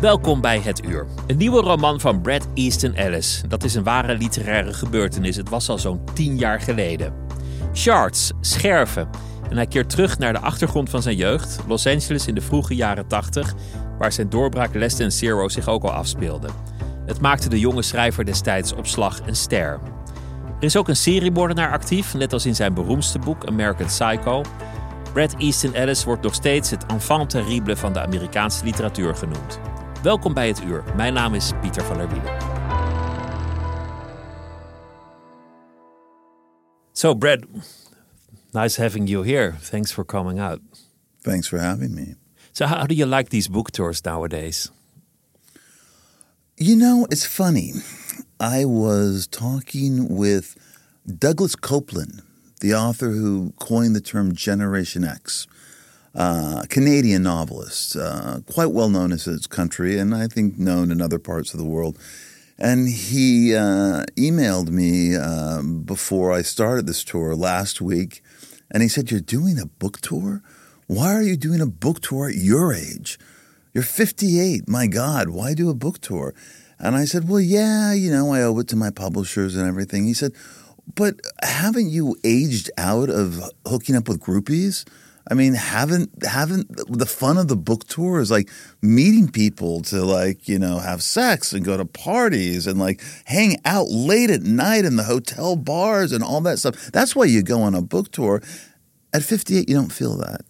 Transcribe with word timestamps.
Welkom 0.00 0.40
bij 0.40 0.60
Het 0.60 0.84
Uur. 0.84 1.06
Een 1.26 1.36
nieuwe 1.36 1.60
roman 1.60 2.00
van 2.00 2.20
Brad 2.20 2.48
Easton 2.54 2.94
Ellis. 2.94 3.42
Dat 3.48 3.64
is 3.64 3.74
een 3.74 3.82
ware 3.82 4.14
literaire 4.14 4.72
gebeurtenis. 4.72 5.36
Het 5.36 5.48
was 5.48 5.68
al 5.68 5.78
zo'n 5.78 6.00
tien 6.14 6.36
jaar 6.36 6.60
geleden. 6.60 7.12
Shards, 7.74 8.32
scherven. 8.40 9.08
En 9.50 9.56
hij 9.56 9.66
keert 9.66 9.90
terug 9.90 10.18
naar 10.18 10.32
de 10.32 10.38
achtergrond 10.38 10.90
van 10.90 11.02
zijn 11.02 11.16
jeugd, 11.16 11.58
Los 11.66 11.86
Angeles 11.86 12.26
in 12.26 12.34
de 12.34 12.40
vroege 12.40 12.74
jaren 12.74 13.06
80, 13.06 13.54
waar 13.98 14.12
zijn 14.12 14.28
doorbraak 14.28 14.74
Less 14.74 14.96
Than 14.96 15.10
Zero 15.10 15.48
zich 15.48 15.68
ook 15.68 15.82
al 15.82 15.92
afspeelde. 15.92 16.48
Het 17.06 17.20
maakte 17.20 17.48
de 17.48 17.58
jonge 17.58 17.82
schrijver 17.82 18.24
destijds 18.24 18.74
op 18.74 18.86
slag 18.86 19.20
een 19.26 19.36
ster. 19.36 19.78
Er 20.58 20.64
is 20.64 20.76
ook 20.76 20.88
een 20.88 20.96
seriemoordenaar 20.96 21.72
actief, 21.72 22.14
net 22.14 22.32
als 22.32 22.46
in 22.46 22.54
zijn 22.54 22.74
beroemdste 22.74 23.18
boek 23.18 23.46
American 23.46 23.86
Psycho. 23.86 24.42
Brad 25.12 25.34
Easton 25.38 25.74
Ellis 25.74 26.04
wordt 26.04 26.22
nog 26.22 26.34
steeds 26.34 26.70
het 26.70 26.86
enfant 26.86 27.30
terrible 27.30 27.76
van 27.76 27.92
de 27.92 28.00
Amerikaanse 28.00 28.64
literatuur 28.64 29.14
genoemd. 29.14 29.60
Welkom 30.02 30.34
bij 30.34 30.48
het 30.48 30.62
uur. 30.62 30.84
Mijn 30.96 31.12
naam 31.12 31.34
is 31.34 31.50
Pieter 31.60 31.84
van 31.84 31.96
der 31.96 32.08
Wielen. 32.08 32.36
So, 36.92 37.14
Bret, 37.14 37.44
nice 38.50 38.82
having 38.82 39.08
you 39.08 39.26
here. 39.26 39.54
Thanks 39.70 39.92
for 39.92 40.04
coming 40.04 40.40
out. 40.40 40.60
Thanks 41.22 41.48
for 41.48 41.58
having 41.58 41.94
me. 41.94 42.14
So, 42.52 42.66
how 42.66 42.86
do 42.86 42.94
you 42.94 43.08
like 43.08 43.30
these 43.30 43.50
book 43.50 43.70
tours 43.70 44.00
nowadays? 44.02 44.70
You 46.54 46.76
know, 46.76 47.06
it's 47.10 47.26
funny. 47.26 47.72
I 48.40 48.64
was 48.64 49.26
talking 49.26 50.16
with 50.16 50.56
Douglas 51.04 51.56
Coupland, 51.56 52.22
the 52.60 52.74
author 52.74 53.10
who 53.10 53.52
coined 53.58 53.94
the 53.96 54.00
term 54.00 54.32
Generation 54.32 55.04
X 55.04 55.46
uh, 56.14 56.64
Canadian 56.68 57.22
novelist, 57.22 57.96
uh, 57.96 58.40
quite 58.50 58.72
well 58.72 58.88
known 58.88 59.12
in 59.12 59.18
his 59.18 59.46
country, 59.46 59.98
and 59.98 60.14
I 60.14 60.26
think 60.26 60.58
known 60.58 60.90
in 60.90 61.00
other 61.00 61.18
parts 61.18 61.52
of 61.52 61.58
the 61.58 61.66
world. 61.66 61.98
And 62.58 62.88
he 62.88 63.54
uh, 63.54 64.04
emailed 64.16 64.70
me 64.70 65.14
um, 65.14 65.82
before 65.82 66.32
I 66.32 66.42
started 66.42 66.86
this 66.86 67.04
tour 67.04 67.36
last 67.36 67.80
week, 67.80 68.22
and 68.70 68.82
he 68.82 68.88
said, 68.88 69.10
You're 69.10 69.20
doing 69.20 69.58
a 69.58 69.66
book 69.66 70.00
tour? 70.00 70.42
Why 70.86 71.14
are 71.14 71.22
you 71.22 71.36
doing 71.36 71.60
a 71.60 71.66
book 71.66 72.00
tour 72.00 72.28
at 72.28 72.34
your 72.34 72.72
age? 72.72 73.18
You're 73.74 73.84
58. 73.84 74.68
My 74.68 74.86
God, 74.86 75.28
why 75.28 75.54
do 75.54 75.70
a 75.70 75.74
book 75.74 76.00
tour? 76.00 76.34
And 76.78 76.96
I 76.96 77.04
said, 77.04 77.28
Well, 77.28 77.40
yeah, 77.40 77.92
you 77.92 78.10
know, 78.10 78.32
I 78.32 78.42
owe 78.42 78.58
it 78.58 78.68
to 78.68 78.76
my 78.76 78.90
publishers 78.90 79.54
and 79.54 79.68
everything. 79.68 80.06
He 80.06 80.14
said, 80.14 80.32
But 80.94 81.20
haven't 81.42 81.90
you 81.90 82.16
aged 82.24 82.70
out 82.76 83.08
of 83.08 83.40
hooking 83.66 83.94
up 83.94 84.08
with 84.08 84.20
groupies? 84.20 84.84
I 85.30 85.34
mean, 85.34 85.54
haven't 85.54 86.24
haven't 86.24 86.68
the 86.88 87.06
fun 87.06 87.36
of 87.36 87.48
the 87.48 87.56
book 87.56 87.86
tour 87.86 88.20
is 88.20 88.30
like 88.30 88.48
meeting 88.80 89.28
people 89.30 89.82
to 89.82 90.02
like 90.02 90.48
you 90.48 90.58
know 90.58 90.78
have 90.78 91.02
sex 91.02 91.52
and 91.52 91.64
go 91.64 91.76
to 91.76 91.84
parties 91.84 92.66
and 92.66 92.78
like 92.78 93.02
hang 93.26 93.56
out 93.64 93.88
late 93.90 94.30
at 94.30 94.42
night 94.42 94.86
in 94.86 94.96
the 94.96 95.04
hotel 95.04 95.54
bars 95.54 96.12
and 96.12 96.24
all 96.24 96.40
that 96.42 96.58
stuff. 96.58 96.90
That's 96.92 97.14
why 97.14 97.24
you 97.26 97.42
go 97.42 97.60
on 97.60 97.74
a 97.74 97.82
book 97.82 98.10
tour. 98.10 98.42
At 99.12 99.22
58, 99.22 99.68
you 99.68 99.74
don't 99.74 99.92
feel 99.92 100.16
that. 100.18 100.42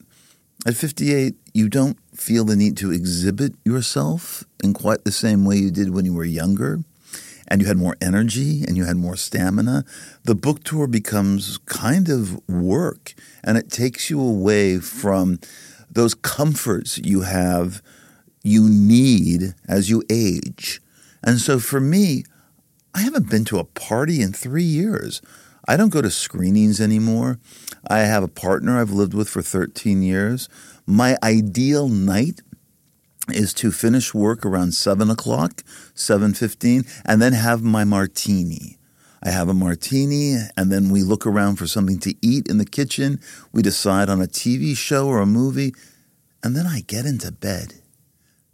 At 0.66 0.74
58, 0.74 1.34
you 1.54 1.68
don't 1.68 1.96
feel 2.14 2.44
the 2.44 2.56
need 2.56 2.76
to 2.78 2.90
exhibit 2.90 3.54
yourself 3.64 4.44
in 4.62 4.74
quite 4.74 5.04
the 5.04 5.12
same 5.12 5.44
way 5.44 5.56
you 5.56 5.70
did 5.70 5.90
when 5.90 6.04
you 6.04 6.12
were 6.12 6.24
younger 6.24 6.80
and 7.48 7.60
you 7.60 7.66
had 7.66 7.76
more 7.76 7.97
energy 8.00 8.62
and 8.62 8.76
you 8.76 8.84
had 8.84 8.97
more 8.97 9.16
stamina, 9.16 9.84
the 10.25 10.34
book 10.34 10.62
tour 10.64 10.86
becomes 10.86 11.59
kind 11.66 12.09
of 12.09 12.41
work 12.48 13.14
and 13.42 13.59
it 13.59 13.70
takes 13.70 14.10
you 14.10 14.20
away 14.20 14.78
from 14.78 15.41
those 15.91 16.14
comforts 16.14 16.98
you 16.98 17.22
have, 17.22 17.82
you 18.42 18.69
need 18.69 19.54
as 19.66 19.91
you 19.91 20.03
age. 20.10 20.81
And 21.25 21.38
so 21.38 21.58
for 21.58 21.81
me, 21.81 22.25
I 22.94 23.00
haven't 23.00 23.31
been 23.31 23.44
to 23.47 23.58
a 23.58 23.64
party 23.64 24.22
in 24.22 24.32
three 24.32 24.62
years. 24.62 25.20
I 25.66 25.76
don't 25.76 25.91
go 25.91 26.00
to 26.00 26.10
screenings 26.10 26.81
anymore. 26.81 27.38
I 27.88 28.00
have 28.00 28.22
a 28.22 28.28
partner 28.28 28.81
I've 28.81 28.91
lived 28.91 29.14
with 29.14 29.28
for 29.28 29.42
13 29.42 30.03
years. 30.03 30.48
My 30.87 31.16
ideal 31.22 31.88
night 31.88 32.41
is 33.30 33.52
to 33.54 33.70
finish 33.70 34.14
work 34.14 34.44
around 34.44 34.72
seven 34.72 35.10
o'clock, 35.10 35.62
seven 35.94 36.34
fifteen, 36.34 36.84
and 37.04 37.20
then 37.20 37.32
have 37.32 37.62
my 37.62 37.84
martini. 37.84 38.78
I 39.22 39.30
have 39.30 39.48
a 39.48 39.54
martini, 39.54 40.36
and 40.56 40.70
then 40.70 40.90
we 40.90 41.02
look 41.02 41.26
around 41.26 41.56
for 41.56 41.66
something 41.66 41.98
to 42.00 42.14
eat 42.22 42.48
in 42.48 42.58
the 42.58 42.64
kitchen. 42.64 43.20
We 43.52 43.62
decide 43.62 44.08
on 44.08 44.22
a 44.22 44.26
TV 44.26 44.76
show 44.76 45.08
or 45.08 45.20
a 45.20 45.26
movie, 45.26 45.74
and 46.42 46.56
then 46.56 46.66
I 46.66 46.80
get 46.80 47.04
into 47.04 47.32
bed. 47.32 47.74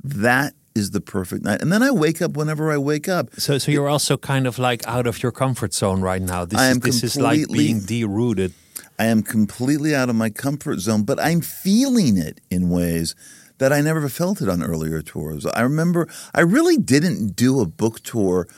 That 0.02 0.54
is 0.74 0.91
the 0.91 1.00
perfect 1.00 1.44
night. 1.44 1.62
And 1.62 1.72
then 1.72 1.82
I 1.82 1.91
wake 1.91 2.20
up 2.20 2.36
whenever 2.36 2.72
I 2.72 2.78
wake 2.78 3.08
up. 3.08 3.28
So, 3.38 3.58
so 3.58 3.70
you're 3.70 3.88
also 3.88 4.16
kind 4.16 4.46
of 4.46 4.58
like 4.58 4.86
out 4.86 5.06
of 5.06 5.22
your 5.22 5.32
comfort 5.32 5.72
zone 5.72 6.00
right 6.00 6.20
now. 6.20 6.44
This 6.44 6.58
I 6.58 6.66
am 6.66 6.78
is 6.78 6.82
this 6.82 7.04
is 7.04 7.16
like 7.16 7.48
being 7.48 7.80
derooted. 7.80 8.52
I 8.98 9.06
am 9.06 9.22
completely 9.22 9.94
out 9.94 10.08
of 10.08 10.16
my 10.16 10.30
comfort 10.30 10.78
zone, 10.80 11.02
but 11.04 11.20
I'm 11.20 11.41
feeling 11.41 12.16
it 12.16 12.41
in 12.50 12.70
ways 12.70 13.14
that 13.59 13.72
I 13.72 13.81
never 13.81 14.09
felt 14.09 14.41
it 14.41 14.48
on 14.48 14.62
earlier 14.62 15.03
tours. 15.03 15.47
I 15.47 15.62
remember 15.62 16.09
I 16.34 16.41
really 16.41 16.76
didn't 16.76 17.37
do 17.37 17.60
a 17.60 17.66
book 17.66 18.00
tour 18.03 18.48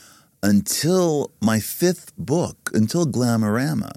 until 0.43 1.33
my 1.41 1.61
fifth 1.61 2.13
book, 2.17 2.71
until 2.73 3.07
Glamorama, 3.07 3.93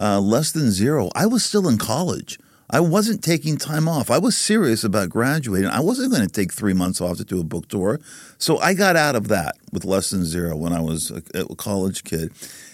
uh, 0.00 0.20
Less 0.20 0.52
Than 0.52 0.70
Zero. 0.70 1.10
I 1.14 1.26
was 1.26 1.44
still 1.44 1.68
in 1.68 1.78
college. 1.78 2.38
I 2.72 2.80
wasn't 2.80 3.22
taking 3.22 3.58
time 3.58 3.86
off. 3.86 4.10
I 4.10 4.18
was 4.18 4.36
serious 4.36 4.82
about 4.82 5.10
graduating. 5.10 5.68
I 5.68 5.80
wasn't 5.80 6.10
going 6.10 6.26
to 6.26 6.32
take 6.32 6.52
three 6.52 6.72
months 6.72 7.02
off 7.02 7.18
to 7.18 7.24
do 7.24 7.38
a 7.38 7.44
book 7.44 7.68
tour. 7.68 8.00
So 8.38 8.58
I 8.58 8.72
got 8.72 8.96
out 8.96 9.14
of 9.14 9.28
that 9.28 9.56
with 9.72 9.84
Less 9.84 10.08
Than 10.08 10.24
Zero 10.24 10.56
when 10.56 10.72
I 10.72 10.80
was 10.80 11.10
a, 11.10 11.22
a 11.38 11.54
college 11.54 12.02
kid. 12.02 12.32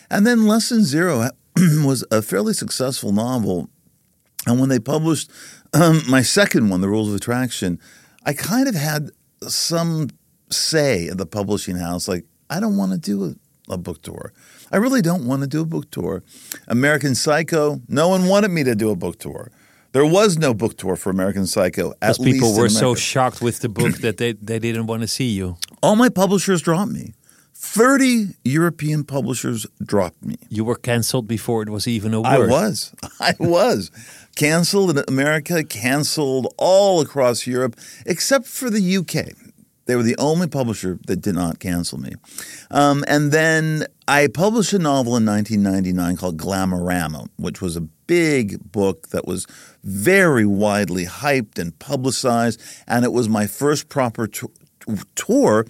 And 0.08 0.24
then 0.24 0.46
Less 0.46 0.68
Than 0.68 0.84
Zero 0.84 1.28
was 1.56 2.04
a 2.12 2.22
fairly 2.22 2.52
successful 2.52 3.10
novel. 3.10 3.68
And 4.46 4.60
when 4.60 4.68
they 4.68 4.78
published 4.78 5.30
um, 5.74 6.02
my 6.08 6.22
second 6.22 6.68
one, 6.68 6.80
The 6.80 6.88
Rules 6.88 7.08
of 7.08 7.14
Attraction, 7.14 7.78
I 8.24 8.32
kind 8.32 8.68
of 8.68 8.74
had 8.74 9.10
some 9.42 10.08
say 10.50 11.08
at 11.08 11.18
the 11.18 11.26
publishing 11.26 11.76
house, 11.76 12.08
like, 12.08 12.24
I 12.50 12.60
don't 12.60 12.76
want 12.76 12.92
to 12.92 12.98
do 12.98 13.24
a, 13.24 13.74
a 13.74 13.78
book 13.78 14.02
tour. 14.02 14.32
I 14.72 14.76
really 14.76 15.02
don't 15.02 15.26
want 15.26 15.42
to 15.42 15.48
do 15.48 15.62
a 15.62 15.66
book 15.66 15.90
tour. 15.90 16.22
American 16.66 17.14
Psycho, 17.14 17.80
no 17.88 18.08
one 18.08 18.26
wanted 18.26 18.50
me 18.50 18.64
to 18.64 18.74
do 18.74 18.90
a 18.90 18.96
book 18.96 19.18
tour. 19.18 19.50
There 19.92 20.04
was 20.04 20.36
no 20.36 20.52
book 20.52 20.76
tour 20.76 20.96
for 20.96 21.10
American 21.10 21.46
Psycho. 21.46 21.94
Because 22.00 22.18
people 22.18 22.54
were 22.54 22.68
so 22.68 22.94
shocked 22.94 23.40
with 23.40 23.60
the 23.60 23.68
book 23.68 23.94
that 23.96 24.18
they, 24.18 24.32
they 24.32 24.58
didn't 24.58 24.86
want 24.86 25.02
to 25.02 25.08
see 25.08 25.28
you. 25.28 25.56
All 25.82 25.96
my 25.96 26.08
publishers 26.08 26.60
dropped 26.60 26.92
me. 26.92 27.14
30 27.54 28.36
European 28.44 29.02
publishers 29.02 29.66
dropped 29.82 30.22
me. 30.22 30.36
You 30.48 30.64
were 30.64 30.76
canceled 30.76 31.26
before 31.26 31.62
it 31.62 31.70
was 31.70 31.88
even 31.88 32.14
a 32.14 32.20
word. 32.20 32.28
I 32.32 32.38
was. 32.46 32.94
I 33.18 33.34
was 33.40 33.90
canceled 34.38 34.96
in 34.96 35.04
America, 35.08 35.64
canceled 35.64 36.54
all 36.56 37.00
across 37.00 37.46
Europe, 37.46 37.76
except 38.06 38.46
for 38.46 38.70
the 38.70 38.96
UK. 38.96 39.34
They 39.86 39.96
were 39.96 40.04
the 40.04 40.16
only 40.18 40.46
publisher 40.46 40.98
that 41.06 41.20
did 41.20 41.34
not 41.34 41.58
cancel 41.58 41.98
me. 41.98 42.12
Um, 42.70 43.04
and 43.08 43.32
then 43.32 43.86
I 44.06 44.28
published 44.28 44.72
a 44.72 44.78
novel 44.78 45.16
in 45.16 45.26
1999 45.26 46.16
called 46.16 46.36
Glamorama, 46.36 47.28
which 47.36 47.60
was 47.60 47.74
a 47.74 47.80
big 47.80 48.70
book 48.70 49.08
that 49.08 49.26
was 49.26 49.46
very 49.82 50.46
widely 50.46 51.06
hyped 51.06 51.58
and 51.58 51.76
publicized, 51.78 52.60
and 52.86 53.04
it 53.04 53.12
was 53.12 53.28
my 53.28 53.46
first 53.46 53.88
proper 53.88 54.28
t- 54.28 54.46
tour 55.16 55.66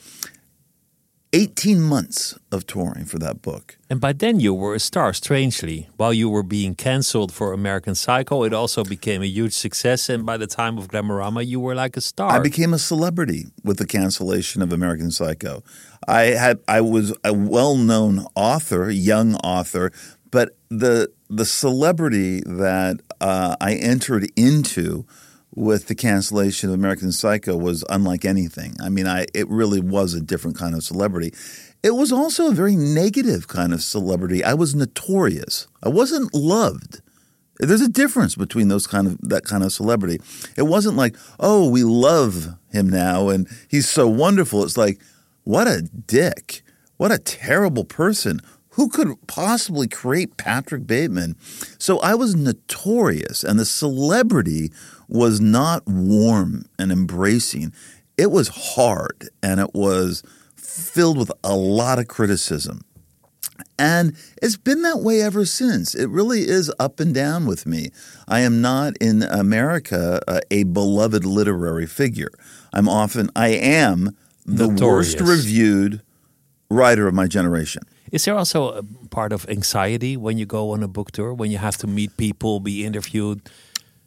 18 1.32 1.80
months 1.80 2.38
of 2.50 2.66
touring 2.66 3.04
for 3.04 3.18
that 3.18 3.42
book. 3.42 3.76
And 3.90 4.00
by 4.00 4.12
then 4.12 4.40
you 4.40 4.54
were 4.54 4.74
a 4.74 4.80
star, 4.80 5.12
strangely. 5.12 5.88
While 5.96 6.14
you 6.14 6.30
were 6.30 6.42
being 6.42 6.74
cancelled 6.74 7.32
for 7.32 7.52
American 7.52 7.94
Psycho, 7.94 8.44
it 8.44 8.54
also 8.54 8.82
became 8.82 9.22
a 9.22 9.26
huge 9.26 9.52
success. 9.52 10.08
And 10.08 10.24
by 10.24 10.38
the 10.38 10.46
time 10.46 10.78
of 10.78 10.88
Glamorama, 10.88 11.46
you 11.46 11.60
were 11.60 11.74
like 11.74 11.96
a 11.96 12.00
star. 12.00 12.30
I 12.32 12.38
became 12.38 12.72
a 12.72 12.78
celebrity 12.78 13.46
with 13.62 13.76
the 13.78 13.86
cancellation 13.86 14.62
of 14.62 14.72
American 14.72 15.10
Psycho. 15.10 15.62
I 16.06 16.22
had 16.22 16.60
I 16.66 16.80
was 16.80 17.14
a 17.24 17.34
well-known 17.34 18.26
author, 18.34 18.90
young 18.90 19.34
author, 19.36 19.92
but 20.30 20.56
the 20.70 21.10
the 21.28 21.44
celebrity 21.44 22.40
that 22.40 23.00
uh, 23.20 23.56
I 23.60 23.74
entered 23.74 24.30
into 24.34 25.04
with 25.58 25.88
the 25.88 25.94
cancellation 25.94 26.68
of 26.68 26.74
American 26.74 27.12
Psycho 27.12 27.56
was 27.56 27.84
unlike 27.90 28.24
anything. 28.24 28.76
I 28.80 28.88
mean, 28.88 29.06
I 29.06 29.26
it 29.34 29.48
really 29.48 29.80
was 29.80 30.14
a 30.14 30.20
different 30.20 30.56
kind 30.56 30.74
of 30.74 30.84
celebrity. 30.84 31.34
It 31.82 31.92
was 31.92 32.12
also 32.12 32.48
a 32.48 32.54
very 32.54 32.76
negative 32.76 33.48
kind 33.48 33.72
of 33.72 33.82
celebrity. 33.82 34.42
I 34.42 34.54
was 34.54 34.74
notorious. 34.74 35.66
I 35.82 35.88
wasn't 35.88 36.32
loved. 36.34 37.00
There's 37.58 37.80
a 37.80 37.88
difference 37.88 38.36
between 38.36 38.68
those 38.68 38.86
kind 38.86 39.06
of 39.08 39.18
that 39.20 39.44
kind 39.44 39.64
of 39.64 39.72
celebrity. 39.72 40.20
It 40.56 40.62
wasn't 40.62 40.96
like, 40.96 41.16
"Oh, 41.40 41.68
we 41.68 41.82
love 41.82 42.54
him 42.70 42.88
now 42.88 43.28
and 43.28 43.48
he's 43.68 43.88
so 43.88 44.06
wonderful." 44.08 44.62
It's 44.62 44.76
like, 44.76 45.00
"What 45.42 45.66
a 45.66 45.82
dick. 45.82 46.62
What 46.98 47.12
a 47.12 47.18
terrible 47.18 47.84
person. 47.84 48.40
Who 48.70 48.88
could 48.88 49.08
possibly 49.26 49.88
create 49.88 50.36
Patrick 50.36 50.86
Bateman?" 50.86 51.34
So 51.78 51.98
I 51.98 52.14
was 52.14 52.36
notorious 52.36 53.42
and 53.42 53.58
the 53.58 53.64
celebrity 53.64 54.70
was 55.08 55.40
not 55.40 55.82
warm 55.86 56.66
and 56.78 56.92
embracing. 56.92 57.72
It 58.16 58.30
was 58.30 58.48
hard 58.48 59.28
and 59.42 59.60
it 59.60 59.74
was 59.74 60.22
filled 60.56 61.18
with 61.18 61.32
a 61.42 61.56
lot 61.56 61.98
of 61.98 62.08
criticism. 62.08 62.82
And 63.78 64.16
it's 64.42 64.56
been 64.56 64.82
that 64.82 64.98
way 64.98 65.22
ever 65.22 65.44
since. 65.44 65.94
It 65.94 66.08
really 66.08 66.40
is 66.48 66.72
up 66.78 67.00
and 67.00 67.14
down 67.14 67.46
with 67.46 67.66
me. 67.66 67.90
I 68.26 68.40
am 68.40 68.60
not 68.60 68.94
in 69.00 69.22
America 69.22 70.20
uh, 70.28 70.40
a 70.50 70.64
beloved 70.64 71.24
literary 71.24 71.86
figure. 71.86 72.30
I'm 72.72 72.88
often, 72.88 73.30
I 73.34 73.48
am 73.48 74.16
the 74.44 74.68
Notorious. 74.68 75.14
worst 75.14 75.20
reviewed 75.20 76.02
writer 76.70 77.06
of 77.06 77.14
my 77.14 77.26
generation. 77.26 77.82
Is 78.10 78.24
there 78.24 78.36
also 78.36 78.70
a 78.70 78.82
part 79.10 79.32
of 79.32 79.48
anxiety 79.48 80.16
when 80.16 80.38
you 80.38 80.46
go 80.46 80.70
on 80.70 80.82
a 80.82 80.88
book 80.88 81.12
tour, 81.12 81.34
when 81.34 81.50
you 81.50 81.58
have 81.58 81.76
to 81.78 81.86
meet 81.86 82.16
people, 82.16 82.58
be 82.60 82.84
interviewed? 82.84 83.42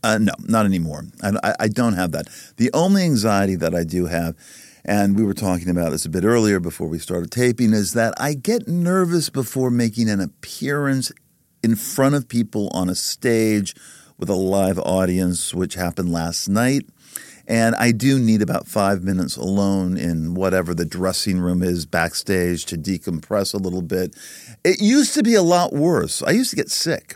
Uh, 0.03 0.18
no, 0.19 0.33
not 0.48 0.65
anymore. 0.65 1.06
I, 1.21 1.31
I, 1.44 1.56
I 1.62 1.68
don't 1.68 1.94
have 1.94 2.12
that. 2.12 2.27
The 2.57 2.71
only 2.74 3.03
anxiety 3.03 3.56
that 3.56 3.75
I 3.75 3.83
do 3.83 4.07
have, 4.07 4.36
and 4.83 5.15
we 5.15 5.24
were 5.24 5.33
talking 5.33 5.69
about 5.69 5.92
this 5.92 6.06
a 6.06 6.09
bit 6.09 6.24
earlier 6.24 6.59
before 6.59 6.88
we 6.88 6.98
started 6.98 7.31
taping, 7.31 7.74
is 7.74 7.94
that 7.94 8.13
I 8.19 8.33
get 8.33 8.68
nervous 8.68 9.30
before 9.30 9.69
making 9.69 10.09
an 10.09 10.19
appearance 10.19 11.12
in 11.63 11.75
front 11.75 12.15
of 12.15 12.27
people 12.27 12.69
on 12.74 12.89
a 12.89 12.95
stage 12.95 13.75
with 14.18 14.30
a 14.30 14.36
live 14.36 14.80
audience, 14.80 15.53
which 15.53 15.75
happened 15.75 16.12
last 16.12 16.48
night. 16.48 16.86
And 17.48 17.75
I 17.75 17.92
do 17.92 18.18
need 18.18 18.42
about 18.42 18.68
five 18.68 19.03
minutes 19.03 19.36
alone 19.36 19.98
in 19.98 20.36
whatever 20.36 20.74
the 20.74 20.86
dressing 20.86 21.39
room 21.39 21.62
is 21.62 21.86
backstage 21.86 22.65
to 22.65 22.77
decompress 22.77 23.53
a 23.53 23.57
little 23.57 23.81
bit. 23.81 24.15
It 24.63 24.81
used 24.81 25.13
to 25.15 25.24
be 25.24 25.36
a 25.36 25.42
lot 25.42 25.74
worse. 25.74 26.24
I 26.24 26.31
used 26.31 26.51
to 26.51 26.56
get 26.56 26.69
sick. 26.69 27.15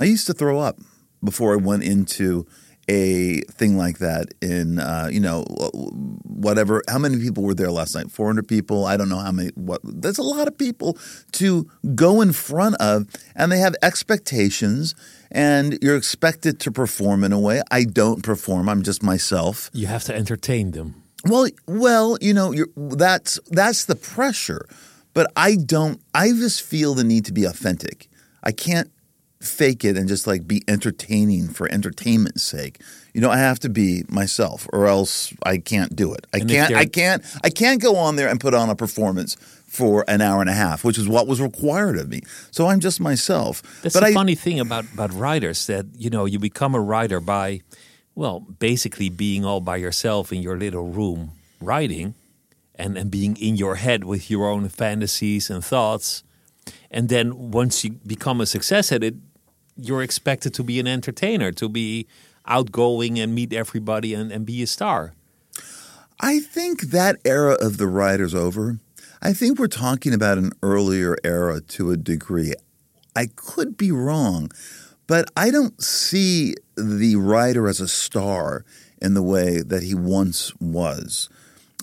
I 0.00 0.04
used 0.04 0.26
to 0.26 0.32
throw 0.32 0.58
up 0.58 0.78
before 1.24 1.52
I 1.52 1.56
went 1.56 1.84
into 1.84 2.46
a 2.88 3.40
thing 3.42 3.76
like 3.76 3.98
that 3.98 4.26
in 4.42 4.80
uh, 4.80 5.08
you 5.10 5.20
know 5.20 5.44
whatever 6.24 6.82
how 6.88 6.98
many 6.98 7.16
people 7.18 7.44
were 7.44 7.54
there 7.54 7.70
last 7.70 7.94
night 7.94 8.10
400 8.10 8.48
people 8.48 8.84
i 8.86 8.96
don't 8.96 9.08
know 9.08 9.20
how 9.20 9.30
many 9.30 9.50
what 9.54 9.80
there's 9.84 10.18
a 10.18 10.22
lot 10.22 10.48
of 10.48 10.58
people 10.58 10.98
to 11.30 11.70
go 11.94 12.20
in 12.20 12.32
front 12.32 12.74
of 12.80 13.06
and 13.36 13.52
they 13.52 13.60
have 13.60 13.76
expectations 13.82 14.96
and 15.30 15.78
you're 15.80 15.96
expected 15.96 16.58
to 16.58 16.72
perform 16.72 17.22
in 17.22 17.32
a 17.32 17.38
way 17.38 17.62
i 17.70 17.84
don't 17.84 18.24
perform 18.24 18.68
i'm 18.68 18.82
just 18.82 19.00
myself 19.02 19.70
You 19.72 19.86
have 19.86 20.02
to 20.04 20.14
entertain 20.14 20.72
them. 20.72 21.02
well, 21.24 21.46
well, 21.68 22.18
you 22.20 22.34
know, 22.34 22.50
you're, 22.52 22.68
that's 22.76 23.38
that's 23.48 23.84
the 23.84 23.94
pressure. 23.94 24.66
But 25.14 25.30
I 25.36 25.56
don't. 25.56 26.00
I 26.14 26.30
just 26.30 26.62
feel 26.62 26.94
the 26.94 27.04
need 27.04 27.24
to 27.26 27.32
be 27.32 27.44
authentic. 27.44 28.08
I 28.42 28.50
can't 28.50 28.90
fake 29.42 29.84
it 29.84 29.96
and 29.96 30.08
just 30.08 30.26
like 30.26 30.46
be 30.46 30.62
entertaining 30.68 31.48
for 31.48 31.70
entertainment's 31.70 32.42
sake. 32.42 32.80
You 33.12 33.20
know, 33.20 33.30
I 33.30 33.38
have 33.38 33.58
to 33.60 33.68
be 33.68 34.04
myself, 34.08 34.66
or 34.72 34.86
else 34.86 35.34
I 35.44 35.58
can't 35.58 35.94
do 35.94 36.14
it. 36.14 36.26
I 36.32 36.38
And 36.38 36.48
can't. 36.48 36.74
I 36.74 36.86
can't. 36.86 37.24
I 37.44 37.50
can't 37.50 37.80
go 37.80 37.96
on 37.96 38.16
there 38.16 38.28
and 38.28 38.40
put 38.40 38.54
on 38.54 38.70
a 38.70 38.74
performance 38.76 39.36
for 39.66 40.04
an 40.06 40.20
hour 40.20 40.40
and 40.40 40.50
a 40.50 40.54
half, 40.54 40.84
which 40.84 40.98
is 40.98 41.08
what 41.08 41.26
was 41.26 41.40
required 41.40 41.98
of 41.98 42.08
me. 42.08 42.20
So 42.50 42.68
I'm 42.68 42.80
just 42.80 43.00
myself. 43.00 43.62
That's 43.82 43.94
but 43.94 44.00
the 44.00 44.06
I, 44.06 44.12
funny 44.14 44.34
thing 44.34 44.60
about, 44.60 44.84
about 44.92 45.12
writers 45.12 45.66
that 45.66 45.86
you 45.96 46.10
know 46.10 46.24
you 46.24 46.38
become 46.38 46.74
a 46.74 46.80
writer 46.80 47.20
by, 47.20 47.60
well, 48.14 48.40
basically 48.40 49.08
being 49.10 49.44
all 49.44 49.60
by 49.60 49.76
yourself 49.76 50.32
in 50.32 50.42
your 50.42 50.56
little 50.56 50.88
room 50.88 51.32
writing, 51.60 52.14
and 52.74 52.96
and 52.96 53.10
being 53.10 53.36
in 53.36 53.56
your 53.56 53.76
head 53.76 54.04
with 54.04 54.30
your 54.30 54.48
own 54.48 54.68
fantasies 54.68 55.50
and 55.50 55.64
thoughts, 55.64 56.22
and 56.90 57.08
then 57.08 57.50
once 57.50 57.84
you 57.84 57.90
become 58.06 58.40
a 58.40 58.46
success 58.46 58.92
at 58.92 59.02
it, 59.02 59.14
you're 59.76 60.02
expected 60.02 60.54
to 60.54 60.62
be 60.62 60.78
an 60.80 60.86
entertainer, 60.86 61.52
to 61.52 61.68
be 61.68 62.06
outgoing 62.46 63.18
and 63.18 63.34
meet 63.34 63.52
everybody 63.52 64.14
and, 64.14 64.32
and 64.32 64.44
be 64.44 64.62
a 64.62 64.66
star. 64.66 65.14
I 66.20 66.40
think 66.40 66.82
that 66.90 67.20
era 67.24 67.56
of 67.60 67.78
the 67.78 67.86
writer's 67.86 68.34
over. 68.34 68.78
I 69.20 69.32
think 69.32 69.58
we're 69.58 69.68
talking 69.68 70.12
about 70.12 70.38
an 70.38 70.52
earlier 70.62 71.16
era 71.24 71.60
to 71.60 71.90
a 71.90 71.96
degree. 71.96 72.54
I 73.14 73.28
could 73.34 73.76
be 73.76 73.92
wrong, 73.92 74.50
but 75.06 75.30
I 75.36 75.50
don't 75.50 75.80
see 75.82 76.54
the 76.76 77.16
writer 77.16 77.68
as 77.68 77.80
a 77.80 77.88
star 77.88 78.64
in 79.00 79.14
the 79.14 79.22
way 79.22 79.60
that 79.60 79.82
he 79.82 79.94
once 79.94 80.52
was. 80.60 81.28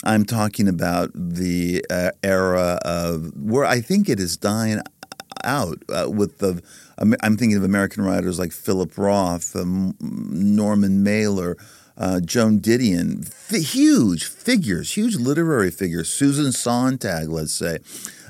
I'm 0.03 0.25
talking 0.25 0.67
about 0.67 1.11
the 1.13 1.83
uh, 1.89 2.11
era 2.23 2.79
of 2.83 3.33
where 3.35 3.65
I 3.65 3.81
think 3.81 4.07
it 4.07 4.19
is 4.19 4.37
dying 4.37 4.81
out 5.43 5.83
uh, 5.89 6.09
with 6.09 6.37
the. 6.39 6.63
I'm 6.99 7.37
thinking 7.37 7.55
of 7.57 7.63
American 7.63 8.03
writers 8.03 8.37
like 8.39 8.51
Philip 8.51 8.97
Roth, 8.97 9.55
um, 9.55 9.95
Norman 9.99 11.03
Mailer, 11.03 11.57
uh, 11.97 12.19
Joan 12.19 12.59
Didion, 12.59 13.27
f- 13.27 13.61
huge 13.73 14.25
figures, 14.25 14.95
huge 14.95 15.15
literary 15.15 15.71
figures. 15.71 16.11
Susan 16.11 16.51
Sontag, 16.51 17.29
let's 17.29 17.53
say. 17.53 17.79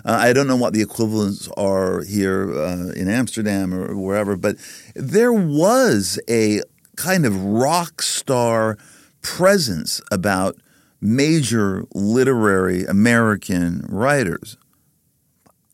Uh, 0.06 0.18
I 0.20 0.34
don't 0.34 0.48
know 0.48 0.56
what 0.56 0.74
the 0.74 0.82
equivalents 0.82 1.50
are 1.58 2.04
here 2.04 2.52
uh, 2.58 2.92
in 2.92 3.10
Amsterdam 3.10 3.74
or 3.74 3.96
wherever, 3.96 4.36
but 4.38 4.56
there 4.96 5.34
was 5.34 6.20
a 6.30 6.62
kind 6.96 7.26
of 7.26 7.36
rock 7.44 8.02
star 8.02 8.78
presence 9.22 10.02
about 10.12 10.56
major 11.02 11.86
literary 11.94 12.86
American 12.86 13.86
writers. 13.90 14.58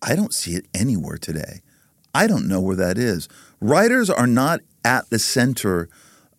I 0.01 0.15
don't 0.15 0.34
see 0.34 0.53
it 0.53 0.67
anywhere 0.74 1.17
today. 1.17 1.62
I 2.15 2.27
don't 2.27 2.48
know 2.48 2.62
where 2.62 2.75
that 2.77 2.98
is. 2.98 3.27
Writers 3.60 4.10
are 4.10 4.27
not 4.27 4.62
at 4.84 5.10
the 5.10 5.19
center 5.19 5.89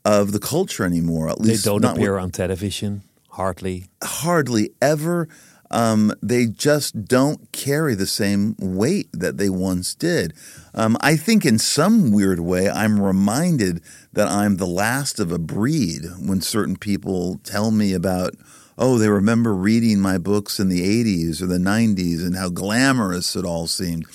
of 0.04 0.33
the 0.33 0.38
culture 0.38 0.85
anymore. 0.85 1.28
At 1.28 1.40
least 1.40 1.64
They 1.64 1.71
don't 1.71 1.85
appear 1.85 2.16
on 2.18 2.30
television 2.30 3.02
hardly. 3.30 3.87
hardly 4.02 4.71
ever. 4.80 5.28
Um, 5.71 6.12
they 6.23 6.47
just 6.47 7.06
don't 7.06 7.50
carry 7.52 7.95
the 7.97 8.06
same 8.06 8.54
weight 8.59 9.09
that 9.12 9.37
they 9.37 9.49
once 9.50 9.95
did. 9.97 10.33
Um, 10.75 10.97
I 11.00 11.16
think 11.16 11.45
in 11.45 11.59
some 11.59 12.12
weird 12.12 12.38
way, 12.38 12.71
I'm 12.71 13.00
reminded 13.00 13.83
that 14.12 14.28
I'm 14.28 14.56
the 14.59 14.66
last 14.66 15.18
of 15.18 15.33
a 15.33 15.38
breed 15.38 16.02
when 16.25 16.40
certain 16.40 16.76
people 16.76 17.40
tell 17.42 17.73
me 17.73 17.92
about, 17.95 18.35
oh, 18.78 18.97
they 18.97 19.09
remember 19.09 19.52
reading 19.54 19.99
my 20.00 20.18
books 20.18 20.61
in 20.61 20.68
the 20.68 20.83
80s 20.83 21.42
or 21.42 21.47
the 21.47 21.59
90s 21.59 22.25
and 22.25 22.37
how 22.37 22.49
glamorous 22.49 23.35
it 23.35 23.45
all 23.45 23.66
seemed. 23.66 24.06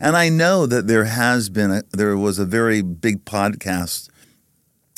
And 0.00 0.16
I 0.16 0.28
know 0.28 0.66
that 0.66 0.86
there 0.86 1.04
has 1.04 1.48
been, 1.48 1.70
a, 1.70 1.82
there 1.92 2.16
was 2.16 2.38
a 2.38 2.44
very 2.44 2.82
big 2.82 3.24
podcast 3.24 4.08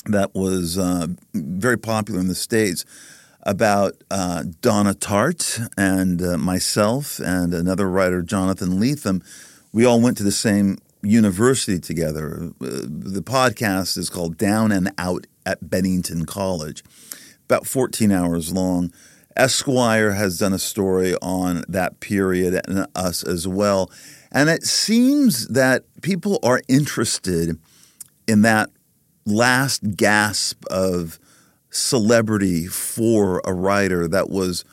that 0.06 0.34
was 0.34 0.78
uh, 0.78 1.08
very 1.34 1.78
popular 1.78 2.20
in 2.20 2.28
the 2.28 2.34
States 2.34 2.84
about 3.42 3.94
uh, 4.10 4.44
Donna 4.60 4.94
Tartt 4.94 5.68
and 5.76 6.20
uh, 6.20 6.36
myself 6.36 7.20
and 7.20 7.54
another 7.54 7.88
writer, 7.88 8.22
Jonathan 8.22 8.80
Lethem. 8.80 9.22
We 9.72 9.84
all 9.84 10.00
went 10.00 10.16
to 10.18 10.24
the 10.24 10.32
same 10.32 10.78
university 11.02 11.78
together. 11.78 12.50
Uh, 12.60 12.82
the 12.88 13.22
podcast 13.24 13.96
is 13.96 14.10
called 14.10 14.36
Down 14.36 14.72
and 14.72 14.90
Out 14.98 15.26
at 15.44 15.70
Bennington 15.70 16.26
College, 16.26 16.82
about 17.44 17.66
14 17.66 18.10
hours 18.10 18.52
long. 18.52 18.92
Esquire 19.36 20.12
has 20.12 20.38
done 20.38 20.52
a 20.52 20.58
story 20.58 21.14
on 21.20 21.62
that 21.68 22.00
period 22.00 22.60
and 22.66 22.86
us 22.94 23.22
as 23.22 23.46
well. 23.46 23.90
And 24.32 24.48
it 24.48 24.64
seems 24.64 25.48
that 25.48 25.84
people 26.02 26.38
are 26.42 26.60
interested 26.68 27.58
in 28.26 28.42
that 28.42 28.70
last 29.24 29.96
gasp 29.96 30.64
of 30.70 31.18
celebrity 31.70 32.66
for 32.66 33.40
a 33.44 33.52
writer 33.52 34.08
that 34.08 34.30
was 34.30 34.64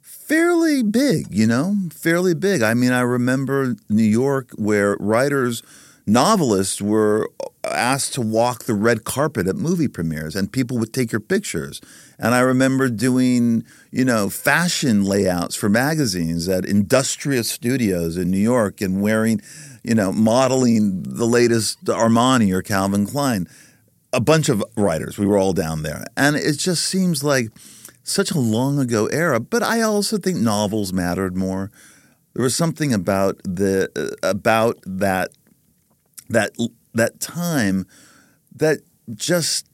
fairly 0.00 0.82
big, 0.82 1.26
you 1.30 1.46
know, 1.46 1.74
fairly 1.90 2.34
big. 2.34 2.62
I 2.62 2.74
mean, 2.74 2.92
I 2.92 3.00
remember 3.00 3.76
New 3.88 4.02
York 4.02 4.50
where 4.56 4.96
writers, 5.00 5.62
novelists 6.08 6.80
were 6.80 7.30
asked 7.64 8.14
to 8.14 8.20
walk 8.20 8.64
the 8.64 8.74
red 8.74 9.04
carpet 9.04 9.46
at 9.46 9.56
movie 9.56 9.88
premieres 9.88 10.34
and 10.34 10.50
people 10.50 10.78
would 10.78 10.92
take 10.92 11.12
your 11.12 11.20
pictures. 11.20 11.80
And 12.18 12.34
I 12.34 12.40
remember 12.40 12.88
doing, 12.88 13.64
you 13.90 14.04
know, 14.04 14.30
fashion 14.30 15.04
layouts 15.04 15.54
for 15.54 15.68
magazines 15.68 16.48
at 16.48 16.64
industrious 16.64 17.50
studios 17.50 18.16
in 18.16 18.30
New 18.30 18.38
York 18.38 18.80
and 18.80 19.02
wearing, 19.02 19.40
you 19.84 19.94
know, 19.94 20.12
modeling 20.12 21.02
the 21.02 21.26
latest 21.26 21.84
Armani 21.84 22.52
or 22.52 22.62
Calvin 22.62 23.06
Klein. 23.06 23.46
A 24.12 24.20
bunch 24.20 24.48
of 24.48 24.64
writers, 24.76 25.18
we 25.18 25.26
were 25.26 25.36
all 25.36 25.52
down 25.52 25.82
there. 25.82 26.04
And 26.16 26.34
it 26.34 26.58
just 26.58 26.86
seems 26.86 27.22
like 27.22 27.50
such 28.02 28.30
a 28.30 28.38
long 28.38 28.78
ago 28.78 29.06
era, 29.06 29.38
but 29.38 29.62
I 29.62 29.82
also 29.82 30.16
think 30.16 30.38
novels 30.38 30.92
mattered 30.92 31.36
more. 31.36 31.70
There 32.32 32.42
was 32.42 32.54
something 32.54 32.94
about 32.94 33.40
the 33.44 33.90
uh, 34.22 34.28
about 34.28 34.78
that 34.86 35.30
that 36.28 36.52
that 36.94 37.20
time 37.20 37.86
that 38.54 38.80
just 39.14 39.68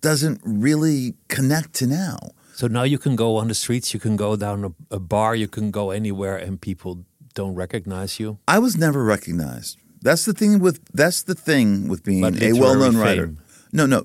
doesn't 0.00 0.40
really 0.44 1.14
connect 1.28 1.74
to 1.74 1.86
now. 1.86 2.18
So 2.54 2.66
now 2.66 2.82
you 2.82 2.98
can 2.98 3.16
go 3.16 3.36
on 3.36 3.48
the 3.48 3.54
streets, 3.54 3.94
you 3.94 4.00
can 4.00 4.16
go 4.16 4.36
down 4.36 4.64
a, 4.64 4.96
a 4.96 5.00
bar, 5.00 5.34
you 5.34 5.48
can 5.48 5.70
go 5.70 5.90
anywhere, 5.90 6.36
and 6.36 6.60
people 6.60 7.04
don't 7.34 7.54
recognize 7.54 8.20
you. 8.20 8.38
I 8.46 8.58
was 8.58 8.76
never 8.76 9.02
recognized. 9.04 9.78
That's 10.02 10.24
the 10.24 10.32
thing 10.32 10.58
with 10.58 10.80
that's 10.92 11.22
the 11.22 11.34
thing 11.34 11.88
with 11.88 12.02
being 12.02 12.24
a 12.24 12.52
well-known 12.52 12.96
writer. 12.96 13.34
No, 13.72 13.86
no. 13.86 14.04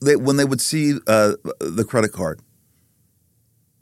They, 0.00 0.14
when 0.14 0.36
they 0.36 0.44
would 0.44 0.60
see 0.60 0.94
uh, 1.06 1.32
the 1.60 1.84
credit 1.84 2.12
card 2.12 2.40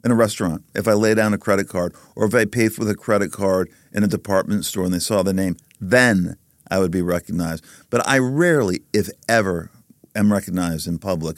in 0.03 0.11
a 0.11 0.15
restaurant, 0.15 0.63
if 0.73 0.87
I 0.87 0.93
lay 0.93 1.13
down 1.13 1.33
a 1.33 1.37
credit 1.37 1.67
card, 1.67 1.93
or 2.15 2.25
if 2.25 2.33
I 2.33 2.45
paid 2.45 2.77
with 2.77 2.89
a 2.89 2.95
credit 2.95 3.31
card 3.31 3.69
in 3.91 4.03
a 4.03 4.07
department 4.07 4.65
store 4.65 4.85
and 4.85 4.93
they 4.93 4.99
saw 4.99 5.21
the 5.21 5.33
name, 5.33 5.57
then 5.79 6.37
I 6.69 6.79
would 6.79 6.91
be 6.91 7.01
recognized. 7.01 7.65
But 7.89 8.07
I 8.07 8.19
rarely, 8.19 8.81
if 8.93 9.09
ever, 9.27 9.71
am 10.15 10.31
recognized 10.31 10.87
in 10.87 10.99
public. 10.99 11.37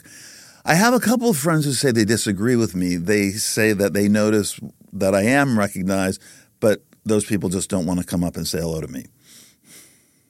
I 0.64 0.74
have 0.74 0.94
a 0.94 1.00
couple 1.00 1.30
of 1.30 1.36
friends 1.36 1.64
who 1.64 1.72
say 1.72 1.90
they 1.90 2.04
disagree 2.04 2.56
with 2.56 2.74
me. 2.74 2.96
They 2.96 3.30
say 3.30 3.72
that 3.72 3.92
they 3.92 4.08
notice 4.08 4.60
that 4.92 5.14
I 5.14 5.22
am 5.22 5.58
recognized, 5.58 6.20
but 6.60 6.82
those 7.04 7.24
people 7.24 7.48
just 7.48 7.70
don't 7.70 7.86
want 7.86 8.00
to 8.00 8.06
come 8.06 8.24
up 8.24 8.36
and 8.36 8.46
say 8.46 8.60
hello 8.60 8.80
to 8.80 8.88
me. 8.88 9.06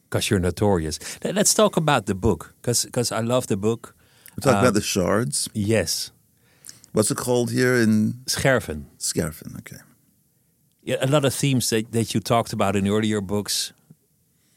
Because 0.08 0.30
you're 0.30 0.40
notorious. 0.40 0.98
Let's 1.24 1.54
talk 1.54 1.76
about 1.76 2.06
the 2.06 2.14
book, 2.14 2.54
because 2.62 3.12
I 3.12 3.20
love 3.20 3.46
the 3.46 3.56
book. 3.56 3.94
We 4.36 4.40
talk 4.42 4.56
uh, 4.56 4.60
about 4.60 4.74
the 4.74 4.80
shards? 4.80 5.48
Yes. 5.52 6.10
What's 6.92 7.10
it 7.10 7.16
called 7.16 7.50
here 7.50 7.76
in 7.76 8.14
Scherven? 8.26 8.86
Scherven, 8.98 9.58
okay. 9.58 9.82
Yeah, 10.82 10.96
a 11.00 11.06
lot 11.06 11.24
of 11.24 11.34
themes 11.34 11.70
that, 11.70 11.92
that 11.92 12.14
you 12.14 12.20
talked 12.20 12.52
about 12.52 12.74
in 12.74 12.88
earlier 12.88 13.20
books 13.20 13.72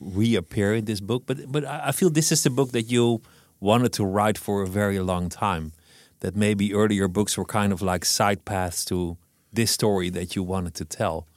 reappear 0.04 0.74
in 0.74 0.86
this 0.86 1.00
book, 1.00 1.24
but 1.26 1.52
but 1.52 1.66
I 1.66 1.92
feel 1.92 2.10
this 2.10 2.32
is 2.32 2.44
the 2.44 2.50
book 2.50 2.72
that 2.72 2.84
you 2.84 3.22
wanted 3.60 3.94
to 3.94 4.06
write 4.06 4.38
for 4.38 4.62
a 4.62 4.68
very 4.68 5.00
long 5.00 5.30
time. 5.30 5.74
That 6.20 6.36
maybe 6.36 6.74
earlier 6.74 7.08
books 7.10 7.38
were 7.38 7.46
kind 7.46 7.74
of 7.74 7.82
like 7.82 8.06
side 8.06 8.46
paths 8.46 8.86
to 8.86 9.18
this 9.52 9.72
story 9.72 10.10
that 10.12 10.36
you 10.36 10.44
wanted 10.44 10.74
to 10.76 10.86
tell. 10.86 11.28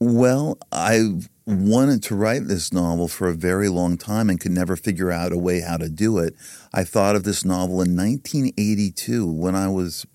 Well, 0.00 0.58
I 0.70 1.18
wanted 1.44 2.04
to 2.04 2.14
write 2.14 2.46
this 2.46 2.72
novel 2.72 3.08
for 3.08 3.28
a 3.28 3.34
very 3.34 3.68
long 3.68 3.96
time 3.96 4.30
and 4.30 4.38
could 4.38 4.52
never 4.52 4.76
figure 4.76 5.10
out 5.10 5.32
a 5.32 5.38
way 5.38 5.60
how 5.60 5.76
to 5.78 5.88
do 5.88 6.18
it. 6.18 6.34
I 6.72 6.84
thought 6.84 7.16
of 7.16 7.24
this 7.24 7.44
novel 7.44 7.82
in 7.82 7.96
1982 7.96 9.26
when 9.26 9.56
I 9.56 9.68
was 9.68 10.06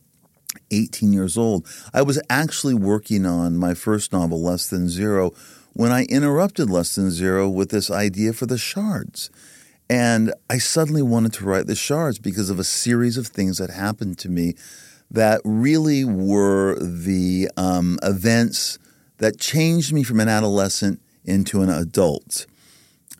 18 0.72 1.12
years 1.12 1.38
old. 1.38 1.68
I 1.94 2.02
was 2.02 2.22
actually 2.30 2.75
working 2.75 3.25
on 3.25 3.58
my 3.58 3.74
first 3.74 4.13
novel, 4.13 4.42
Less 4.42 4.70
Than 4.70 4.88
Zero, 4.88 5.32
when 5.74 5.92
I 5.92 6.06
interrupted 6.06 6.70
Less 6.70 6.96
Than 6.96 7.12
Zero 7.12 7.50
with 7.50 7.70
this 7.70 7.92
idea 7.92 8.34
for 8.34 8.46
the 8.46 8.58
shards. 8.58 9.30
And 9.89 10.34
I 10.50 10.58
suddenly 10.60 11.01
wanted 11.01 11.34
to 11.34 11.46
write 11.46 11.68
the 11.68 11.75
shards 11.75 12.20
because 12.20 12.50
of 12.50 12.60
a 12.60 12.63
series 12.63 13.18
of 13.18 13.27
things 13.27 13.58
that 13.58 13.70
happened 13.70 14.18
to 14.20 14.30
me 14.30 14.56
that 15.12 15.42
really 15.44 16.06
were 16.06 16.77
the 16.80 17.50
um, 17.58 18.00
events 18.01 18.80
that 19.18 19.39
changed 19.39 19.94
me 19.94 20.03
from 20.03 20.20
an 20.20 20.30
adolescent 20.30 21.00
into 21.25 21.62
an 21.62 21.70
adult. 21.70 22.46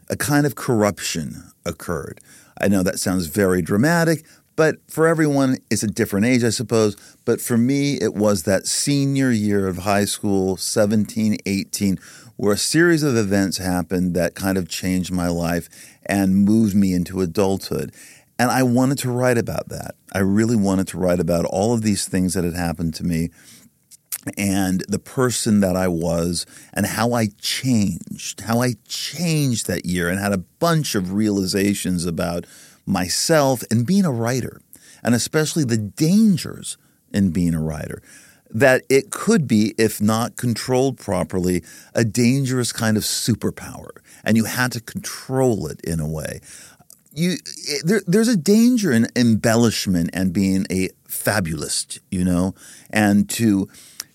A 0.10 0.16
kind 0.16 0.46
of 0.46 0.56
corruption 0.56 1.52
occurred. 1.66 2.20
I 2.60 2.68
know 2.68 2.84
that 2.84 3.00
sounds 3.00 3.28
very 3.28 3.62
dramatic, 3.62 4.26
but 4.56 4.76
for 4.88 5.08
everyone, 5.08 5.58
it's 5.72 5.84
a 5.84 5.88
different 5.88 6.26
age, 6.26 6.44
I 6.44 6.50
suppose. 6.50 6.96
But 7.26 7.42
for 7.42 7.58
me, 7.58 7.96
it 7.96 8.14
was 8.14 8.44
that 8.44 8.68
senior 8.68 9.32
year 9.32 9.68
of 9.68 9.80
high 9.80 10.06
school, 10.06 10.58
17, 10.58 11.38
18, 11.46 11.98
where 12.36 12.54
a 12.54 12.58
series 12.58 13.04
of 13.04 13.16
events 13.16 13.58
happened 13.58 14.14
that 14.16 14.36
kind 14.36 14.58
of 14.58 14.68
changed 14.68 15.12
my 15.12 15.28
life 15.28 15.70
and 16.06 16.44
moved 16.44 16.76
me 16.76 16.94
into 16.94 17.22
adulthood. 17.22 17.94
And 18.40 18.50
I 18.50 18.64
wanted 18.64 18.98
to 19.00 19.12
write 19.12 19.38
about 19.38 19.70
that. 19.70 19.96
I 20.12 20.20
really 20.20 20.56
wanted 20.56 20.88
to 20.90 20.98
write 20.98 21.20
about 21.20 21.46
all 21.46 21.74
of 21.74 21.84
these 21.84 22.08
things 22.08 22.34
that 22.34 22.44
had 22.44 22.56
happened 22.56 22.96
to 22.96 23.04
me 23.04 23.30
and 24.38 24.84
the 24.88 25.00
person 25.00 25.60
that 25.60 25.76
I 25.76 25.88
was 25.88 26.46
and 26.74 26.86
how 26.86 27.14
I 27.14 27.28
changed, 27.40 28.42
how 28.42 28.62
I 28.62 28.76
changed 28.88 29.68
that 29.68 29.86
year 29.86 30.10
and 30.10 30.20
had 30.20 30.34
a 30.34 30.38
bunch 30.38 30.96
of 30.96 31.14
realizations 31.14 32.06
about 32.06 32.46
myself 32.86 33.64
and 33.70 33.86
being 33.86 34.06
a 34.06 34.12
writer, 34.12 34.62
and 35.04 35.14
especially 35.14 35.64
the 35.64 35.78
dangers 35.78 36.78
in 37.14 37.32
being 37.32 37.54
a 37.54 37.62
writer 37.62 38.02
that 38.54 38.84
it 38.88 39.10
could 39.10 39.48
be, 39.48 39.74
if 39.78 40.02
not 40.02 40.38
controlled 40.38 40.98
properly, 40.98 41.64
a 41.94 42.06
dangerous 42.06 42.72
kind 42.72 42.96
of 42.96 43.04
superpower, 43.04 43.90
and 44.24 44.38
you 44.38 44.46
had 44.46 44.72
to 44.74 44.80
control 44.80 45.68
it 45.68 45.82
in 45.82 46.00
a 46.00 46.08
way. 46.08 46.40
You, 47.12 47.34
eh, 47.70 47.78
there, 47.84 48.02
there's 48.08 48.28
a 48.28 48.38
danger 48.38 48.92
in 48.92 49.08
embellishment 49.16 50.12
and 50.14 50.32
being 50.32 50.66
a 50.72 50.90
fabulist, 51.08 52.00
you 52.10 52.24
know, 52.24 52.56
and 52.90 53.30
to 53.32 53.68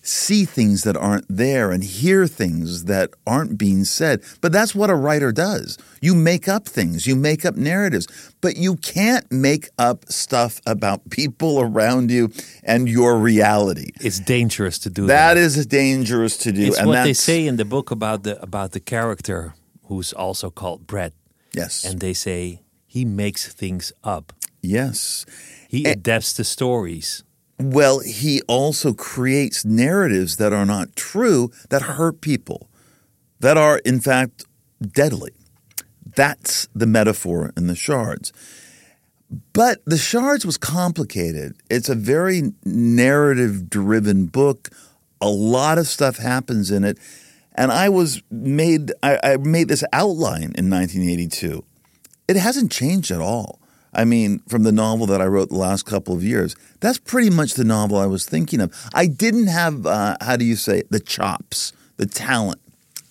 see 0.09 0.45
things 0.45 0.83
that 0.83 0.97
aren't 0.97 1.25
there 1.29 1.71
and 1.71 1.83
hear 1.83 2.27
things 2.27 2.85
that 2.85 3.11
aren't 3.25 3.57
being 3.57 3.83
said. 3.85 4.21
But 4.41 4.51
that's 4.51 4.73
what 4.73 4.89
a 4.89 4.95
writer 4.95 5.31
does. 5.31 5.77
You 6.01 6.15
make 6.15 6.47
up 6.47 6.67
things, 6.67 7.05
you 7.05 7.15
make 7.15 7.45
up 7.45 7.55
narratives, 7.55 8.07
but 8.41 8.57
you 8.57 8.75
can't 8.77 9.31
make 9.31 9.69
up 9.77 10.05
stuff 10.11 10.59
about 10.65 11.09
people 11.09 11.59
around 11.61 12.11
you 12.11 12.31
and 12.63 12.89
your 12.89 13.17
reality. 13.17 13.91
It's 14.01 14.19
dangerous 14.19 14.79
to 14.79 14.89
do 14.89 15.03
that. 15.03 15.35
That 15.35 15.37
is 15.37 15.65
dangerous 15.65 16.37
to 16.37 16.51
do. 16.51 16.67
It's 16.67 16.79
and 16.79 16.87
what 16.87 17.03
they 17.03 17.13
say 17.13 17.45
in 17.45 17.57
the 17.57 17.65
book 17.65 17.91
about 17.91 18.23
the 18.23 18.41
about 18.41 18.71
the 18.71 18.79
character 18.79 19.53
who's 19.85 20.13
also 20.13 20.49
called 20.49 20.87
Brett. 20.87 21.13
Yes. 21.53 21.83
And 21.83 21.99
they 21.99 22.13
say 22.13 22.61
he 22.85 23.05
makes 23.05 23.53
things 23.53 23.91
up. 24.03 24.33
Yes. 24.61 25.25
He 25.67 25.85
adapts 25.85 26.33
the 26.33 26.43
stories. 26.43 27.23
Well, 27.59 27.99
he 27.99 28.41
also 28.47 28.93
creates 28.93 29.65
narratives 29.65 30.37
that 30.37 30.53
are 30.53 30.65
not 30.65 30.95
true 30.95 31.51
that 31.69 31.81
hurt 31.83 32.21
people, 32.21 32.69
that 33.41 33.57
are, 33.57 33.79
in 33.79 33.99
fact, 33.99 34.45
deadly. 34.81 35.31
That's 36.15 36.69
the 36.73 36.87
metaphor 36.87 37.51
in 37.57 37.67
the 37.67 37.75
shards. 37.75 38.31
But 39.53 39.83
the 39.85 39.97
shards 39.97 40.45
was 40.45 40.57
complicated. 40.57 41.55
It's 41.69 41.89
a 41.89 41.95
very 41.95 42.53
narrative 42.63 43.69
driven 43.69 44.25
book. 44.25 44.69
A 45.21 45.29
lot 45.29 45.77
of 45.77 45.87
stuff 45.87 46.17
happens 46.17 46.71
in 46.71 46.83
it. 46.83 46.97
And 47.55 47.71
I 47.71 47.89
was 47.89 48.23
made 48.31 48.93
I, 49.03 49.19
I 49.21 49.37
made 49.37 49.67
this 49.67 49.83
outline 49.91 50.53
in 50.55 50.69
1982. 50.69 51.63
It 52.27 52.37
hasn't 52.37 52.71
changed 52.71 53.11
at 53.11 53.19
all. 53.19 53.58
I 53.93 54.05
mean, 54.05 54.39
from 54.47 54.63
the 54.63 54.71
novel 54.71 55.07
that 55.07 55.21
I 55.21 55.25
wrote 55.25 55.49
the 55.49 55.57
last 55.57 55.85
couple 55.85 56.13
of 56.13 56.23
years. 56.23 56.55
That's 56.79 56.99
pretty 56.99 57.29
much 57.29 57.53
the 57.53 57.63
novel 57.63 57.97
I 57.97 58.05
was 58.05 58.25
thinking 58.25 58.61
of. 58.61 58.73
I 58.93 59.07
didn't 59.07 59.47
have, 59.47 59.85
uh, 59.85 60.15
how 60.21 60.35
do 60.35 60.45
you 60.45 60.55
say, 60.55 60.83
the 60.89 60.99
chops, 60.99 61.73
the 61.97 62.05
talent 62.05 62.61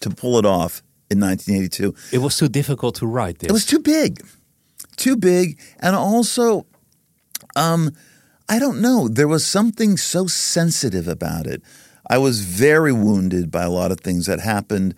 to 0.00 0.11
pull 0.11 0.38
it 0.38 0.47
off 0.47 0.82
in 1.11 1.20
1982. 1.20 1.94
It 2.12 2.18
was 2.18 2.37
too 2.37 2.49
difficult 2.49 2.94
to 2.97 3.06
write 3.06 3.40
this. 3.40 3.50
It 3.50 3.52
was 3.52 3.66
too 3.66 3.80
big, 3.80 4.25
too 4.97 5.16
big. 5.16 5.58
And 5.80 5.97
also, 5.97 6.66
um, 7.56 7.92
I 8.49 8.58
don't 8.58 8.80
know, 8.80 9.08
there 9.08 9.28
was 9.28 9.44
something 9.44 9.97
so 9.97 10.26
sensitive 10.26 11.08
about 11.08 11.47
it. 11.47 11.62
I 12.08 12.18
was 12.18 12.40
very 12.40 12.92
wounded 12.92 13.50
by 13.50 13.64
a 13.64 13.70
lot 13.70 13.92
of 13.92 14.00
things 14.00 14.26
that 14.26 14.40
happened. 14.40 14.94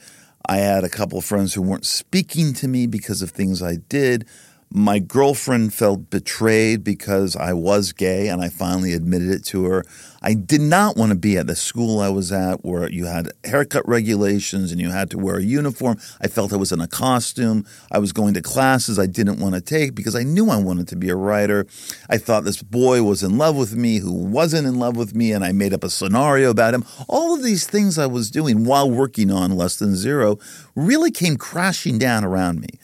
I 0.47 0.59
had 0.59 0.85
a 0.85 0.89
couple 0.89 1.19
of 1.19 1.25
friends 1.25 1.55
who 1.55 1.63
weren't 1.63 1.87
speaking 1.87 2.55
to 2.55 2.69
me 2.69 2.87
because 2.87 3.23
of 3.23 3.31
things 3.31 3.63
I 3.63 3.77
did. 3.89 4.27
My 4.73 5.01
girlfriend 5.01 5.75
felt 5.75 6.11
betrayed 6.11 6.85
because 6.85 7.35
I 7.35 7.55
was 7.55 7.91
gay 7.91 8.29
and 8.29 8.41
I 8.41 8.51
finally 8.51 8.93
admitted 8.93 9.29
it 9.31 9.45
to 9.47 9.65
her. 9.65 9.83
I 10.23 10.35
did 10.35 10.61
not 10.61 10.97
want 10.97 11.11
to 11.11 11.19
be 11.19 11.37
at 11.37 11.49
the 11.49 11.57
school 11.57 11.99
I 11.99 12.09
was 12.09 12.31
at 12.31 12.65
where 12.65 12.89
you 12.89 13.07
had 13.07 13.33
haircut 13.43 13.89
regulations 13.89 14.71
and 14.71 14.81
you 14.81 14.91
had 14.91 15.11
to 15.11 15.19
wear 15.19 15.39
a 15.39 15.43
uniform. 15.43 15.99
I 16.21 16.29
felt 16.29 16.53
I 16.53 16.57
was 16.57 16.71
in 16.71 16.81
a 16.81 16.87
costume. 16.87 17.67
I 17.91 17.99
was 17.99 18.13
going 18.13 18.33
to 18.35 18.43
classes 18.43 18.97
I 18.97 19.07
didn't 19.07 19.41
want 19.41 19.57
to 19.57 19.61
take 19.61 19.97
because 19.97 20.15
I 20.15 20.23
knew 20.23 20.51
I 20.51 20.59
wanted 20.59 20.87
to 20.89 20.97
be 20.97 21.09
a 21.09 21.17
writer. 21.17 21.67
I 22.09 22.19
thought 22.19 22.45
this 22.45 22.63
boy 22.63 23.03
was 23.03 23.25
in 23.25 23.39
love 23.39 23.57
with 23.57 23.75
me 23.75 23.99
who 23.99 24.13
wasn't 24.13 24.69
in 24.69 24.79
love 24.79 24.97
with 24.97 25.17
me 25.17 25.33
and 25.33 25.45
I 25.45 25.51
made 25.51 25.75
up 25.75 25.83
a 25.83 25.91
scenario 25.91 26.49
about 26.49 26.75
him. 26.75 26.85
All 27.09 27.35
of 27.35 27.43
these 27.43 27.67
things 27.67 27.99
I 27.99 28.07
was 28.07 28.31
doing 28.31 28.65
while 28.65 28.89
working 28.89 29.33
on 29.33 29.57
Less 29.57 29.75
Than 29.75 29.97
Zero 29.97 30.39
really 30.77 31.11
came 31.11 31.37
crashing 31.37 31.99
down 31.99 32.25
around 32.25 32.61
me 32.61 32.79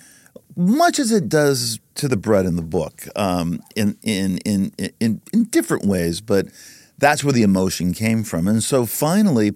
much 0.56 0.98
as 0.98 1.12
it 1.12 1.28
does 1.28 1.78
to 1.96 2.08
the 2.08 2.16
Brett 2.16 2.46
in 2.46 2.56
the 2.56 2.62
book, 2.62 3.06
um, 3.14 3.60
in, 3.76 3.96
in, 4.02 4.38
in, 4.38 4.72
in, 4.98 5.20
in 5.32 5.44
different 5.44 5.84
ways, 5.84 6.20
but 6.20 6.46
that's 6.98 7.22
where 7.22 7.32
the 7.32 7.42
emotion 7.42 7.92
came 7.92 8.24
from. 8.24 8.48
And 8.48 8.62
so 8.62 8.86
finally, 8.86 9.52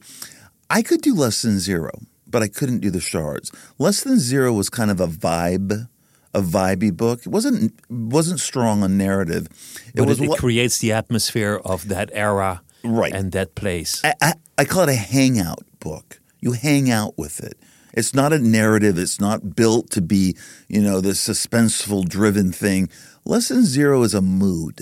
I 0.68 0.82
could 0.82 1.00
do 1.00 1.14
less 1.14 1.42
than 1.42 1.58
zero, 1.58 1.90
but 2.26 2.42
I 2.42 2.48
couldn't 2.48 2.80
do 2.80 2.90
the 2.90 3.00
shards. 3.00 3.50
Less 3.78 4.02
than 4.02 4.18
zero 4.18 4.52
was 4.52 4.68
kind 4.68 4.90
of 4.90 5.00
a 5.00 5.06
vibe, 5.06 5.88
a 6.34 6.40
vibey 6.40 6.94
book. 6.94 7.20
It 7.20 7.28
wasn't 7.28 7.72
wasn't 7.88 8.40
strong 8.40 8.82
on 8.82 8.96
narrative. 8.96 9.46
It 9.88 9.96
but 9.96 10.06
was 10.06 10.20
it, 10.20 10.30
it 10.30 10.38
creates 10.38 10.78
the 10.78 10.92
atmosphere 10.92 11.60
of 11.64 11.88
that 11.88 12.10
era 12.12 12.62
right. 12.84 13.12
and 13.12 13.32
that 13.32 13.54
place. 13.54 14.02
I, 14.04 14.14
I, 14.20 14.32
I 14.58 14.64
call 14.64 14.82
it 14.84 14.90
a 14.90 14.94
hangout 14.94 15.64
book. 15.80 16.20
You 16.40 16.52
hang 16.52 16.90
out 16.90 17.18
with 17.18 17.42
it. 17.42 17.58
It's 17.92 18.14
not 18.14 18.32
a 18.32 18.38
narrative. 18.38 18.98
It's 18.98 19.20
not 19.20 19.54
built 19.56 19.90
to 19.90 20.00
be, 20.00 20.36
you 20.68 20.80
know, 20.80 21.00
this 21.00 21.26
suspenseful 21.26 22.08
driven 22.08 22.52
thing. 22.52 22.88
Less 23.24 23.48
Than 23.48 23.64
Zero 23.64 24.02
is 24.02 24.14
a 24.14 24.22
mood. 24.22 24.80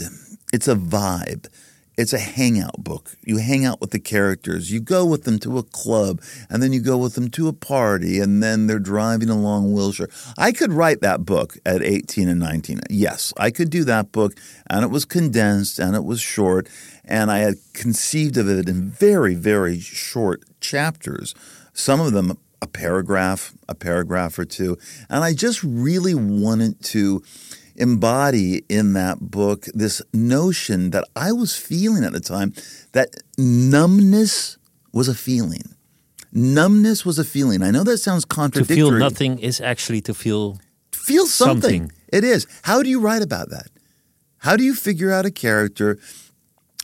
It's 0.52 0.68
a 0.68 0.74
vibe. 0.76 1.46
It's 1.98 2.12
a 2.12 2.18
hangout 2.18 2.84
book. 2.84 3.16
You 3.24 3.38
hang 3.38 3.64
out 3.64 3.80
with 3.80 3.90
the 3.90 3.98
characters. 3.98 4.70
You 4.70 4.78
go 4.78 5.04
with 5.04 5.24
them 5.24 5.40
to 5.40 5.58
a 5.58 5.64
club, 5.64 6.22
and 6.48 6.62
then 6.62 6.72
you 6.72 6.80
go 6.80 6.96
with 6.96 7.16
them 7.16 7.28
to 7.30 7.48
a 7.48 7.52
party, 7.52 8.20
and 8.20 8.40
then 8.40 8.68
they're 8.68 8.78
driving 8.78 9.28
along 9.28 9.72
Wilshire. 9.72 10.08
I 10.38 10.52
could 10.52 10.72
write 10.72 11.00
that 11.00 11.24
book 11.24 11.58
at 11.66 11.82
18 11.82 12.28
and 12.28 12.38
19. 12.38 12.82
Yes, 12.88 13.34
I 13.36 13.50
could 13.50 13.68
do 13.68 13.82
that 13.82 14.12
book, 14.12 14.34
and 14.70 14.84
it 14.84 14.92
was 14.92 15.04
condensed 15.04 15.80
and 15.80 15.96
it 15.96 16.04
was 16.04 16.20
short, 16.20 16.68
and 17.04 17.32
I 17.32 17.38
had 17.38 17.56
conceived 17.72 18.36
of 18.36 18.48
it 18.48 18.68
in 18.68 18.90
very, 18.90 19.34
very 19.34 19.80
short 19.80 20.44
chapters. 20.60 21.34
Some 21.72 22.00
of 22.00 22.12
them 22.12 22.38
a 22.60 22.66
paragraph, 22.66 23.52
a 23.68 23.74
paragraph 23.74 24.38
or 24.38 24.44
two. 24.44 24.76
And 25.08 25.24
I 25.24 25.34
just 25.34 25.62
really 25.62 26.14
wanted 26.14 26.82
to 26.84 27.22
embody 27.76 28.64
in 28.68 28.92
that 28.94 29.20
book 29.20 29.66
this 29.72 30.02
notion 30.12 30.90
that 30.90 31.04
I 31.14 31.32
was 31.32 31.56
feeling 31.56 32.04
at 32.04 32.12
the 32.12 32.20
time 32.20 32.52
that 32.92 33.10
numbness 33.36 34.58
was 34.92 35.08
a 35.08 35.14
feeling. 35.14 35.62
Numbness 36.32 37.06
was 37.06 37.18
a 37.18 37.24
feeling. 37.24 37.62
I 37.62 37.70
know 37.70 37.84
that 37.84 37.98
sounds 37.98 38.24
contradictory. 38.24 38.76
To 38.76 38.82
feel 38.82 38.98
nothing 38.98 39.38
is 39.38 39.60
actually 39.60 40.00
to 40.02 40.14
feel 40.14 40.58
feel 40.92 41.26
something. 41.26 41.88
something. 41.88 41.92
It 42.12 42.24
is. 42.24 42.46
How 42.62 42.82
do 42.82 42.90
you 42.90 43.00
write 43.00 43.22
about 43.22 43.50
that? 43.50 43.68
How 44.38 44.56
do 44.56 44.62
you 44.62 44.74
figure 44.74 45.10
out 45.10 45.24
a 45.24 45.30
character 45.30 45.98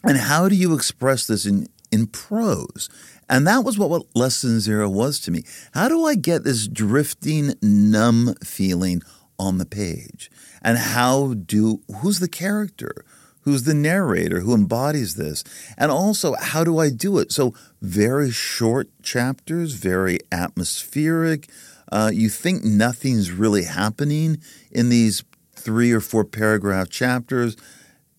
and 0.03 0.17
how 0.17 0.49
do 0.49 0.55
you 0.55 0.75
express 0.75 1.27
this 1.27 1.47
in 1.47 1.67
in 1.91 2.07
prose? 2.07 2.89
And 3.29 3.47
that 3.47 3.65
was 3.65 3.79
what, 3.79 3.91
what 3.91 4.07
Less 4.15 4.41
Zero 4.41 4.89
was 4.89 5.21
to 5.21 5.31
me. 5.31 5.45
How 5.73 5.89
do 5.89 6.05
I 6.05 6.15
get 6.15 6.45
this 6.45 6.69
drifting, 6.69 7.55
numb 7.63 8.35
feeling 8.45 9.03
on 9.39 9.59
the 9.59 9.67
page? 9.67 10.31
And 10.63 10.79
how 10.79 11.35
do, 11.35 11.83
who's 12.01 12.21
the 12.21 12.29
character? 12.29 13.05
Who's 13.43 13.65
the 13.65 13.75
narrator 13.75 14.41
who 14.41 14.55
embodies 14.55 15.17
this? 15.17 15.45
And 15.77 15.91
also, 15.91 16.35
how 16.35 16.65
do 16.65 16.79
I 16.79 16.89
do 16.89 17.19
it? 17.19 17.31
So, 17.31 17.53
very 17.83 18.31
short 18.31 18.89
chapters, 19.03 19.75
very 19.75 20.19
atmospheric. 20.33 21.51
Uh, 21.93 22.11
you 22.13 22.31
think 22.31 22.65
nothing's 22.65 23.31
really 23.31 23.65
happening 23.65 24.39
in 24.71 24.89
these 24.89 25.23
three 25.55 25.93
or 25.93 26.01
four 26.01 26.25
paragraph 26.25 26.89
chapters 26.89 27.57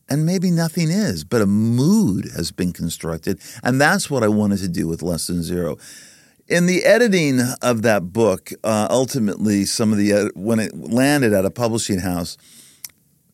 and 0.09 0.25
maybe 0.25 0.51
nothing 0.51 0.89
is, 0.89 1.23
but 1.23 1.41
a 1.41 1.45
mood 1.45 2.29
has 2.35 2.51
been 2.51 2.73
constructed. 2.73 3.39
And 3.63 3.81
that's 3.81 4.09
what 4.09 4.23
I 4.23 4.27
wanted 4.27 4.59
to 4.59 4.67
do 4.67 4.87
with 4.87 5.01
Less 5.01 5.27
Than 5.27 5.43
Zero. 5.43 5.77
In 6.47 6.67
the 6.67 6.83
editing 6.83 7.39
of 7.61 7.81
that 7.81 8.13
book, 8.13 8.51
uh, 8.63 8.87
ultimately, 8.91 9.65
some 9.65 9.91
of 9.91 9.97
the 9.97 10.31
when 10.35 10.59
it 10.59 10.77
landed 10.77 11.33
at 11.33 11.43
a 11.43 11.49
publishing 11.49 11.99
house, 11.99 12.37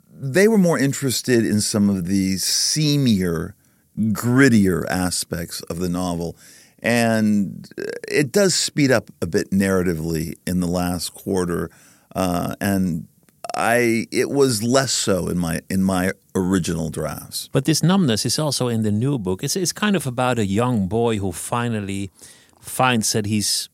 they 0.10 0.48
were 0.48 0.58
more 0.58 0.80
interested 0.80 1.46
in 1.46 1.60
some 1.60 1.90
of 1.90 2.06
the 2.06 2.36
seamier, 2.36 3.54
grittier 3.98 4.86
aspects 4.88 5.62
of 5.64 5.80
the 5.80 5.90
novel, 5.90 6.38
and 6.80 7.68
it 8.08 8.32
does 8.32 8.56
speed 8.56 8.92
up 8.92 9.12
a 9.22 9.28
bit 9.28 9.52
narratively 9.52 10.36
in 10.48 10.62
the 10.62 10.68
last 10.68 11.14
quarter. 11.14 11.70
Uh, 12.16 12.56
and 12.62 13.08
I 13.56 14.08
it 14.12 14.30
was 14.30 14.64
less 14.64 14.92
so 14.92 15.28
in 15.28 15.38
my 15.38 15.62
in 15.70 15.84
my 15.84 16.12
original 16.36 16.90
drafts. 16.90 17.50
But 17.52 17.66
this 17.66 17.84
numbness 17.84 18.26
is 18.26 18.40
also 18.40 18.68
in 18.68 18.84
the 18.84 18.92
new 18.92 19.18
book. 19.18 19.44
It's 19.44 19.56
it's 19.56 19.74
kind 19.74 19.96
of 19.96 20.08
about 20.08 20.40
a 20.40 20.46
young 20.46 20.88
boy 20.88 21.18
who 21.18 21.32
finally 21.32 22.12
finds 22.60 23.12
that 23.12 23.26
he's 23.26 23.70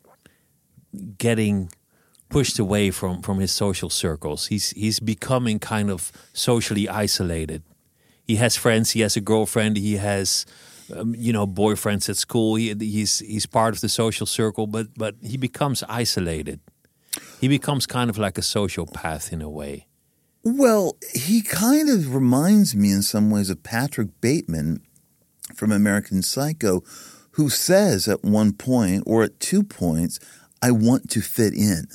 getting 1.17 1.69
pushed 2.29 2.59
away 2.59 2.91
from 2.91 3.21
from 3.21 3.39
his 3.39 3.51
social 3.51 3.89
circles. 3.89 4.47
He's 4.47 4.71
he's 4.71 4.99
becoming 4.99 5.59
kind 5.59 5.89
of 5.89 6.11
socially 6.33 6.89
isolated. 6.89 7.63
He 8.25 8.37
has 8.37 8.55
friends. 8.55 8.91
He 8.91 9.01
has 9.01 9.15
a 9.15 9.21
girlfriend. 9.21 9.77
He 9.77 9.97
has. 9.97 10.45
Um, 10.95 11.13
you 11.17 11.33
know, 11.33 11.45
boyfriends 11.45 12.07
at 12.07 12.15
school. 12.15 12.55
He, 12.55 12.73
he's 12.79 13.19
he's 13.19 13.45
part 13.45 13.75
of 13.75 13.81
the 13.81 13.89
social 13.89 14.25
circle, 14.25 14.67
but 14.67 14.87
but 14.95 15.15
he 15.21 15.35
becomes 15.35 15.83
isolated. 15.89 16.61
He 17.39 17.47
becomes 17.47 17.85
kind 17.85 18.09
of 18.09 18.17
like 18.17 18.37
a 18.37 18.41
sociopath 18.41 19.31
in 19.31 19.41
a 19.41 19.49
way. 19.49 19.87
Well, 20.43 20.97
he 21.13 21.41
kind 21.41 21.89
of 21.89 22.13
reminds 22.13 22.75
me 22.75 22.91
in 22.91 23.01
some 23.01 23.29
ways 23.29 23.49
of 23.49 23.63
Patrick 23.63 24.09
Bateman 24.21 24.81
from 25.53 25.71
American 25.71 26.21
Psycho, 26.21 26.83
who 27.31 27.49
says 27.49 28.07
at 28.07 28.23
one 28.23 28.53
point 28.53 29.03
or 29.05 29.23
at 29.23 29.39
two 29.39 29.63
points, 29.63 30.19
I 30.61 30.71
want 30.71 31.09
to 31.11 31.21
fit 31.21 31.53
in. 31.53 31.85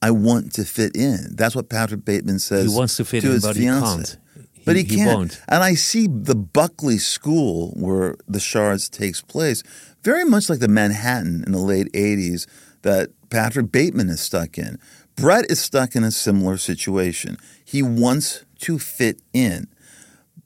I 0.00 0.10
want 0.10 0.52
to 0.54 0.64
fit 0.64 0.96
in. 0.96 1.34
That's 1.34 1.56
what 1.56 1.68
Patrick 1.68 2.04
Bateman 2.04 2.38
says. 2.38 2.70
He 2.70 2.76
wants 2.76 2.96
to 2.98 3.04
fit 3.04 3.22
to 3.22 3.28
in, 3.28 3.32
his 3.34 3.42
but 3.42 3.56
fiance. 3.56 3.86
he 3.86 3.94
can't. 3.94 4.18
But 4.64 4.76
he, 4.76 4.82
he 4.82 4.96
can't. 4.96 5.16
won't. 5.16 5.42
And 5.48 5.62
I 5.62 5.74
see 5.74 6.06
the 6.08 6.34
Buckley 6.34 6.98
School 6.98 7.70
where 7.76 8.16
the 8.26 8.40
Shards 8.40 8.88
takes 8.88 9.20
place 9.20 9.62
very 10.02 10.24
much 10.24 10.48
like 10.48 10.58
the 10.58 10.68
Manhattan 10.68 11.44
in 11.46 11.52
the 11.52 11.58
late 11.58 11.92
80s 11.92 12.46
that 12.82 13.10
Patrick 13.34 13.72
Bateman 13.72 14.10
is 14.10 14.20
stuck 14.20 14.58
in. 14.58 14.78
Brett 15.16 15.50
is 15.50 15.58
stuck 15.58 15.96
in 15.96 16.04
a 16.04 16.12
similar 16.12 16.56
situation. 16.56 17.36
He 17.64 17.82
wants 17.82 18.44
to 18.60 18.78
fit 18.78 19.20
in. 19.32 19.66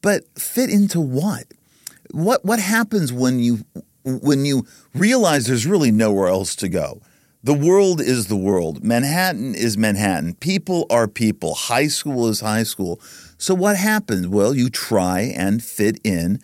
But 0.00 0.24
fit 0.38 0.70
into 0.70 0.98
what? 0.98 1.44
What 2.12 2.46
what 2.46 2.58
happens 2.58 3.12
when 3.12 3.40
you 3.40 3.66
when 4.04 4.46
you 4.46 4.66
realize 4.94 5.44
there's 5.44 5.66
really 5.66 5.90
nowhere 5.90 6.28
else 6.28 6.56
to 6.56 6.68
go? 6.70 7.02
The 7.44 7.52
world 7.52 8.00
is 8.00 8.28
the 8.28 8.36
world. 8.36 8.82
Manhattan 8.82 9.54
is 9.54 9.76
Manhattan. 9.76 10.36
People 10.36 10.86
are 10.88 11.06
people. 11.06 11.54
High 11.54 11.88
school 11.88 12.26
is 12.28 12.40
high 12.40 12.62
school. 12.62 13.02
So 13.36 13.54
what 13.54 13.76
happens? 13.76 14.28
Well, 14.28 14.54
you 14.54 14.70
try 14.70 15.20
and 15.36 15.62
fit 15.62 16.00
in 16.02 16.40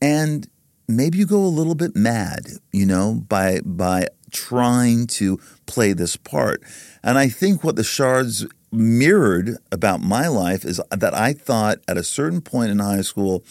and 0.00 0.48
maybe 0.88 1.18
you 1.18 1.26
go 1.26 1.44
a 1.44 1.52
little 1.58 1.74
bit 1.74 1.94
mad, 1.94 2.46
you 2.72 2.86
know, 2.86 3.22
by 3.28 3.60
by 3.62 4.06
trying 4.32 5.06
to 5.06 5.38
play 5.66 5.92
this 5.92 6.16
part. 6.16 6.62
And 7.02 7.18
I 7.18 7.28
think 7.28 7.62
what 7.62 7.76
the 7.76 7.84
shards 7.84 8.46
mirrored 8.72 9.58
about 9.70 10.00
my 10.00 10.28
life 10.28 10.64
is 10.64 10.80
that 10.90 11.14
I 11.14 11.32
thought 11.34 11.78
at 11.86 11.96
a 11.96 12.02
certain 12.02 12.40
point 12.40 12.70
in 12.70 12.78
high 12.78 13.02
school, 13.02 13.44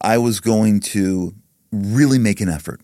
I 0.00 0.18
was 0.18 0.40
going 0.40 0.80
to 0.80 1.34
really 1.70 2.18
make 2.18 2.40
an 2.40 2.48
effort. 2.48 2.80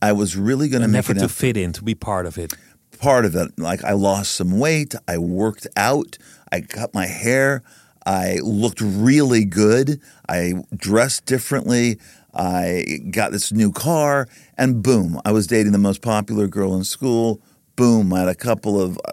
I 0.00 0.12
was 0.12 0.36
really 0.36 0.68
going 0.68 0.82
to 0.82 0.88
make 0.88 1.00
effort 1.00 1.12
an 1.12 1.18
effort. 1.18 1.28
to 1.28 1.34
fit 1.34 1.56
in, 1.56 1.72
to 1.74 1.82
be 1.82 1.94
part 1.94 2.26
of 2.26 2.38
it. 2.38 2.54
Part 3.00 3.24
of 3.24 3.36
it, 3.36 3.58
like 3.58 3.84
I 3.84 3.92
lost 3.92 4.32
some 4.32 4.58
weight, 4.58 4.94
I 5.06 5.18
worked 5.18 5.68
out, 5.76 6.18
I 6.50 6.62
cut 6.62 6.94
my 6.94 7.06
hair, 7.06 7.62
I 8.04 8.38
looked 8.42 8.80
really 8.80 9.44
good, 9.44 10.00
I 10.28 10.54
dressed 10.74 11.26
differently, 11.26 11.98
I 12.34 13.00
got 13.10 13.32
this 13.32 13.52
new 13.52 13.72
car, 13.72 14.28
and 14.56 14.82
boom, 14.82 15.20
I 15.24 15.32
was 15.32 15.46
dating 15.46 15.72
the 15.72 15.78
most 15.78 16.02
popular 16.02 16.46
girl 16.46 16.74
in 16.76 16.84
school. 16.84 17.40
Boom, 17.76 18.12
I 18.12 18.20
had 18.20 18.28
a 18.28 18.34
couple 18.34 18.80
of 18.80 18.98
uh, 19.04 19.12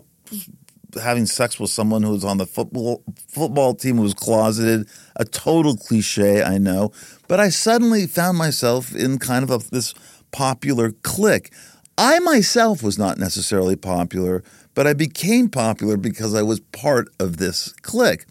having 1.02 1.26
sex 1.26 1.60
with 1.60 1.70
someone 1.70 2.04
who 2.04 2.12
was 2.12 2.26
on 2.26 2.38
the 2.38 2.46
football 2.46 3.04
football 3.28 3.74
team 3.74 3.98
who 3.98 4.04
was 4.04 4.14
closeted. 4.14 4.88
A 5.16 5.26
total 5.26 5.76
cliche, 5.78 6.44
I 6.44 6.58
know, 6.58 6.92
but 7.28 7.40
I 7.40 7.50
suddenly 7.50 8.06
found 8.08 8.38
myself 8.38 8.94
in 8.94 9.18
kind 9.18 9.44
of 9.44 9.50
a, 9.50 9.70
this 9.70 9.94
popular 10.32 10.92
clique. 10.92 11.54
I 11.98 12.20
myself 12.20 12.84
was 12.84 12.98
not 12.98 13.18
necessarily 13.18 13.78
popular, 13.78 14.44
but 14.74 14.86
I 14.86 14.94
became 14.94 15.48
popular 15.48 15.96
because 15.96 16.36
I 16.36 16.44
was 16.44 16.60
part 16.60 17.08
of 17.20 17.38
this 17.38 17.72
clique. 17.82 18.26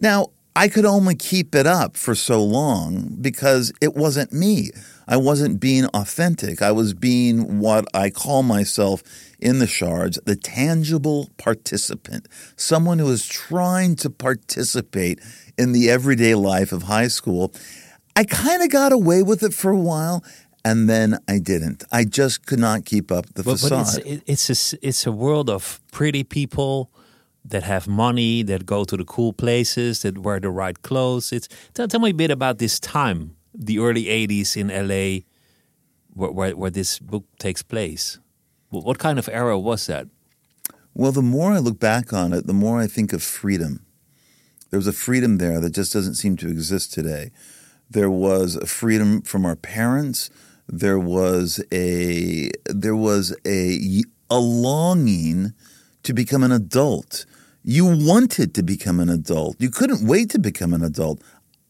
Now, 0.00 0.32
I 0.56 0.68
could 0.68 0.84
only 0.84 1.16
keep 1.16 1.54
it 1.54 1.66
up 1.66 1.96
for 1.96 2.14
so 2.14 2.42
long 2.42 3.16
because 3.20 3.72
it 3.80 3.94
wasn't 3.94 4.32
me. 4.32 4.70
I 5.08 5.16
wasn't 5.16 5.58
being 5.60 5.86
authentic. 5.86 6.62
I 6.62 6.70
was 6.70 6.94
being 6.94 7.58
what 7.58 7.86
I 7.92 8.10
call 8.10 8.42
myself 8.44 9.02
in 9.40 9.58
the 9.58 9.66
shards 9.66 10.18
the 10.24 10.36
tangible 10.36 11.30
participant, 11.38 12.28
someone 12.56 13.00
who 13.00 13.10
is 13.10 13.26
trying 13.26 13.96
to 13.96 14.10
participate 14.10 15.20
in 15.58 15.72
the 15.72 15.90
everyday 15.90 16.34
life 16.36 16.72
of 16.72 16.84
high 16.84 17.08
school. 17.08 17.52
I 18.16 18.22
kind 18.24 18.62
of 18.62 18.70
got 18.70 18.92
away 18.92 19.22
with 19.24 19.42
it 19.42 19.52
for 19.52 19.70
a 19.70 19.78
while. 19.78 20.24
And 20.66 20.88
then 20.88 21.18
I 21.28 21.40
didn't. 21.40 21.84
I 21.92 22.04
just 22.04 22.46
could 22.46 22.58
not 22.58 22.86
keep 22.86 23.12
up 23.12 23.26
the 23.34 23.42
But, 23.42 23.58
facade. 23.60 23.86
but 24.02 24.06
it's, 24.06 24.48
it's, 24.48 24.72
a, 24.72 24.78
it's 24.88 25.06
a 25.06 25.12
world 25.12 25.50
of 25.50 25.78
pretty 25.92 26.24
people 26.24 26.90
that 27.44 27.62
have 27.62 27.86
money, 27.86 28.42
that 28.42 28.66
go 28.66 28.84
to 28.84 28.96
the 28.96 29.04
cool 29.04 29.32
places, 29.32 30.02
that 30.02 30.18
wear 30.18 30.40
the 30.40 30.50
right 30.50 30.80
clothes. 30.82 31.32
It's 31.32 31.48
tell, 31.74 31.88
tell 31.88 32.00
me 32.00 32.10
a 32.10 32.14
bit 32.14 32.30
about 32.30 32.58
this 32.58 32.80
time, 32.80 33.36
the 33.54 33.78
early 33.78 34.04
'80s 34.04 34.56
in 34.56 34.68
LA, 34.68 35.24
where, 36.14 36.30
where, 36.30 36.56
where 36.56 36.70
this 36.70 36.98
book 36.98 37.24
takes 37.38 37.62
place. 37.62 38.18
What, 38.70 38.98
kind 38.98 39.18
of 39.18 39.28
era 39.28 39.58
was 39.58 39.86
that? 39.86 40.08
Well, 40.94 41.12
the 41.12 41.22
more 41.22 41.52
I 41.52 41.58
look 41.58 41.78
back 41.78 42.12
on 42.12 42.32
it, 42.32 42.46
the 42.46 42.52
more 42.52 42.80
I 42.80 42.86
think 42.86 43.12
of 43.12 43.22
freedom. 43.22 43.84
There 44.70 44.78
was 44.78 44.86
a 44.88 44.92
freedom 44.92 45.38
there 45.38 45.60
that 45.60 45.70
just 45.70 45.92
doesn't 45.92 46.16
seem 46.16 46.36
to 46.38 46.48
exist 46.48 46.92
today. 46.92 47.30
There 47.88 48.10
was 48.10 48.56
a 48.56 48.66
freedom 48.66 49.22
from 49.22 49.46
our 49.46 49.54
parents. 49.54 50.30
There 50.66 50.98
was 50.98 51.62
a 51.72 52.50
there 52.66 52.96
was 52.96 53.36
a 53.46 54.02
a 54.30 54.40
longing 54.40 55.52
to 56.02 56.12
become 56.12 56.42
an 56.42 56.50
adult. 56.50 57.26
You 57.66 57.86
wanted 57.86 58.54
to 58.54 58.62
become 58.62 59.00
an 59.00 59.08
adult. 59.08 59.56
You 59.58 59.70
couldn't 59.70 60.06
wait 60.06 60.28
to 60.30 60.38
become 60.38 60.74
an 60.74 60.84
adult. 60.84 61.22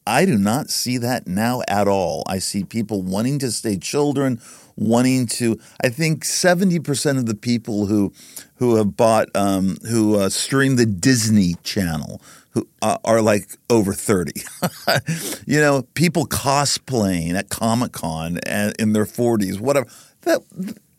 I 0.05 0.27
do 0.27 0.37
not 0.37 0.69
see 0.69 0.99
that 0.99 1.29
now 1.29 1.63
at 1.69 1.87
all. 1.87 2.25
I 2.27 2.41
see 2.41 2.65
people 2.65 3.01
wanting 3.01 3.39
to 3.39 3.53
stay 3.53 3.79
children, 3.79 4.41
wanting 4.77 5.27
to. 5.29 5.59
I 5.83 5.89
think 5.91 6.25
seventy 6.25 6.81
percent 6.81 7.19
of 7.19 7.27
the 7.27 7.37
people 7.37 7.87
who 7.87 8.13
who 8.57 8.75
have 8.75 8.97
bought 8.97 9.29
um, 9.37 9.79
who 9.89 10.19
uh, 10.19 10.31
stream 10.31 10.77
the 10.77 10.85
Disney 10.85 11.55
Channel 11.63 12.21
who 12.51 12.69
uh, 12.83 12.99
are 13.05 13.23
like 13.23 13.57
over 13.71 13.93
thirty. 13.93 14.43
you 15.47 15.61
know, 15.61 15.83
people 15.95 16.27
cosplaying 16.27 17.35
at 17.35 17.51
Comic 17.51 17.93
Con 17.93 18.39
in 18.79 18.95
their 18.95 19.07
forties, 19.07 19.61
whatever. 19.61 19.87
That 20.23 20.41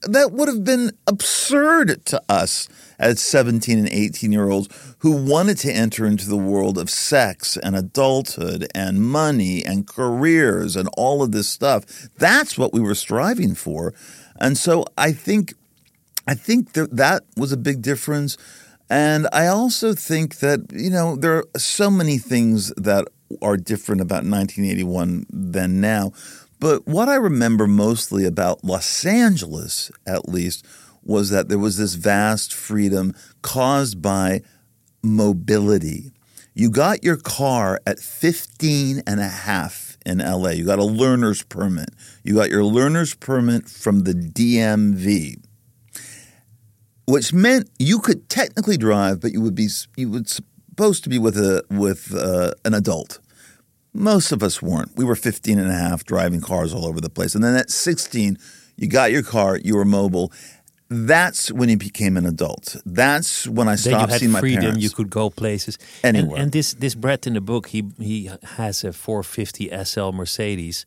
that 0.05 0.31
would 0.31 0.47
have 0.47 0.63
been 0.63 0.91
absurd 1.07 2.05
to 2.05 2.21
us 2.29 2.67
as 2.97 3.21
17 3.21 3.77
and 3.77 3.89
18 3.89 4.31
year 4.31 4.49
olds 4.49 4.95
who 4.99 5.11
wanted 5.11 5.57
to 5.59 5.71
enter 5.71 6.05
into 6.05 6.27
the 6.27 6.37
world 6.37 6.77
of 6.77 6.89
sex 6.89 7.57
and 7.57 7.75
adulthood 7.75 8.67
and 8.73 9.03
money 9.03 9.63
and 9.65 9.87
careers 9.87 10.75
and 10.75 10.89
all 10.97 11.21
of 11.21 11.31
this 11.31 11.49
stuff. 11.49 12.09
That's 12.17 12.57
what 12.57 12.73
we 12.73 12.79
were 12.79 12.95
striving 12.95 13.55
for. 13.55 13.93
And 14.39 14.57
so 14.57 14.85
I 14.97 15.11
think 15.11 15.53
I 16.27 16.33
think 16.33 16.73
that 16.73 16.95
that 16.95 17.23
was 17.37 17.51
a 17.51 17.57
big 17.57 17.81
difference. 17.81 18.37
And 18.89 19.27
I 19.31 19.47
also 19.47 19.93
think 19.93 20.37
that, 20.37 20.71
you 20.71 20.89
know, 20.89 21.15
there 21.15 21.37
are 21.37 21.45
so 21.57 21.89
many 21.89 22.17
things 22.17 22.73
that 22.77 23.07
are 23.41 23.57
different 23.57 24.01
about 24.01 24.23
1981 24.23 25.25
than 25.29 25.81
now. 25.81 26.13
But 26.59 26.87
what 26.87 27.09
I 27.09 27.15
remember 27.15 27.67
mostly 27.67 28.25
about 28.25 28.63
Los 28.63 29.05
Angeles, 29.05 29.91
at 30.07 30.29
least, 30.29 30.65
was 31.03 31.29
that 31.29 31.49
there 31.49 31.59
was 31.59 31.77
this 31.77 31.93
vast 31.95 32.53
freedom 32.53 33.13
caused 33.41 34.01
by 34.01 34.41
mobility. 35.03 36.11
You 36.53 36.69
got 36.69 37.03
your 37.03 37.17
car 37.17 37.79
at 37.85 37.99
15 37.99 39.03
and 39.05 39.19
a 39.19 39.27
half 39.27 39.97
in 40.05 40.19
LA. 40.19 40.51
You 40.51 40.65
got 40.65 40.79
a 40.79 40.85
learner's 40.85 41.43
permit. 41.43 41.89
You 42.23 42.35
got 42.35 42.49
your 42.49 42.63
learner's 42.63 43.13
permit 43.13 43.69
from 43.69 44.01
the 44.01 44.13
DMV, 44.13 45.43
which 47.07 47.33
meant 47.33 47.69
you 47.77 47.99
could 47.99 48.29
technically 48.29 48.77
drive, 48.77 49.19
but 49.19 49.33
you 49.33 49.41
would 49.41 49.55
be 49.55 49.67
you 49.97 50.09
would 50.09 50.29
supposed 50.29 51.03
to 51.03 51.09
be 51.09 51.19
with 51.19 51.37
a 51.37 51.63
with 51.69 52.13
uh, 52.15 52.51
an 52.63 52.73
adult. 52.73 53.19
Most 53.95 54.31
of 54.31 54.43
us 54.43 54.61
weren't. 54.61 54.91
We 54.95 55.05
were 55.05 55.15
15 55.15 55.57
and 55.57 55.69
a 55.69 55.73
half 55.73 56.03
driving 56.03 56.41
cars 56.41 56.73
all 56.73 56.85
over 56.85 56.99
the 57.01 57.09
place. 57.09 57.33
And 57.35 57.43
then 57.43 57.55
at 57.55 57.69
16, 57.71 58.37
you 58.75 58.87
got 58.87 59.11
your 59.11 59.23
car, 59.23 59.57
you 59.57 59.75
were 59.77 59.85
mobile. 59.85 60.31
That's 60.89 61.51
when 61.51 61.69
you 61.69 61.77
became 61.77 62.15
an 62.17 62.25
adult. 62.25 62.75
That's 62.85 63.47
when 63.47 63.67
I 63.67 63.75
stopped 63.75 64.13
seeing 64.13 64.31
my 64.31 64.39
freedom. 64.39 64.61
parents. 64.61 64.83
You 64.83 64.89
could 64.91 65.09
go 65.09 65.29
places 65.29 65.77
And, 66.03 66.17
Anywhere. 66.17 66.41
and 66.41 66.51
this 66.51 66.73
this 66.75 66.93
Brett 66.93 67.25
in 67.25 67.33
the 67.33 67.41
book, 67.41 67.67
he 67.69 67.83
he 67.99 68.29
has 68.57 68.83
a 68.83 68.91
450 68.93 69.69
SL 69.83 70.11
Mercedes, 70.11 70.85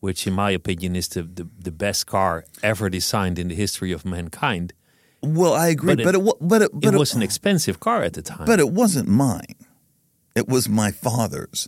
which 0.00 0.26
in 0.26 0.34
my 0.34 0.50
opinion 0.50 0.94
is 0.96 1.08
the, 1.08 1.22
the, 1.22 1.48
the 1.58 1.70
best 1.72 2.06
car 2.06 2.44
ever 2.62 2.90
designed 2.90 3.38
in 3.38 3.48
the 3.48 3.54
history 3.54 3.92
of 3.92 4.04
mankind. 4.04 4.72
well, 5.22 5.54
I 5.54 5.68
agree, 5.68 5.94
But 5.94 6.04
but 6.04 6.14
it- 6.16 6.26
it, 6.26 6.34
but 6.40 6.62
it, 6.62 6.70
but 6.74 6.94
it 6.94 6.98
was 6.98 7.14
an 7.14 7.22
expensive 7.22 7.78
car 7.80 8.02
at 8.02 8.12
the 8.12 8.22
time. 8.22 8.44
but 8.46 8.58
it 8.60 8.70
wasn't 8.70 9.08
mine. 9.08 9.56
It 10.34 10.48
was 10.48 10.68
my 10.68 10.90
father's. 10.92 11.66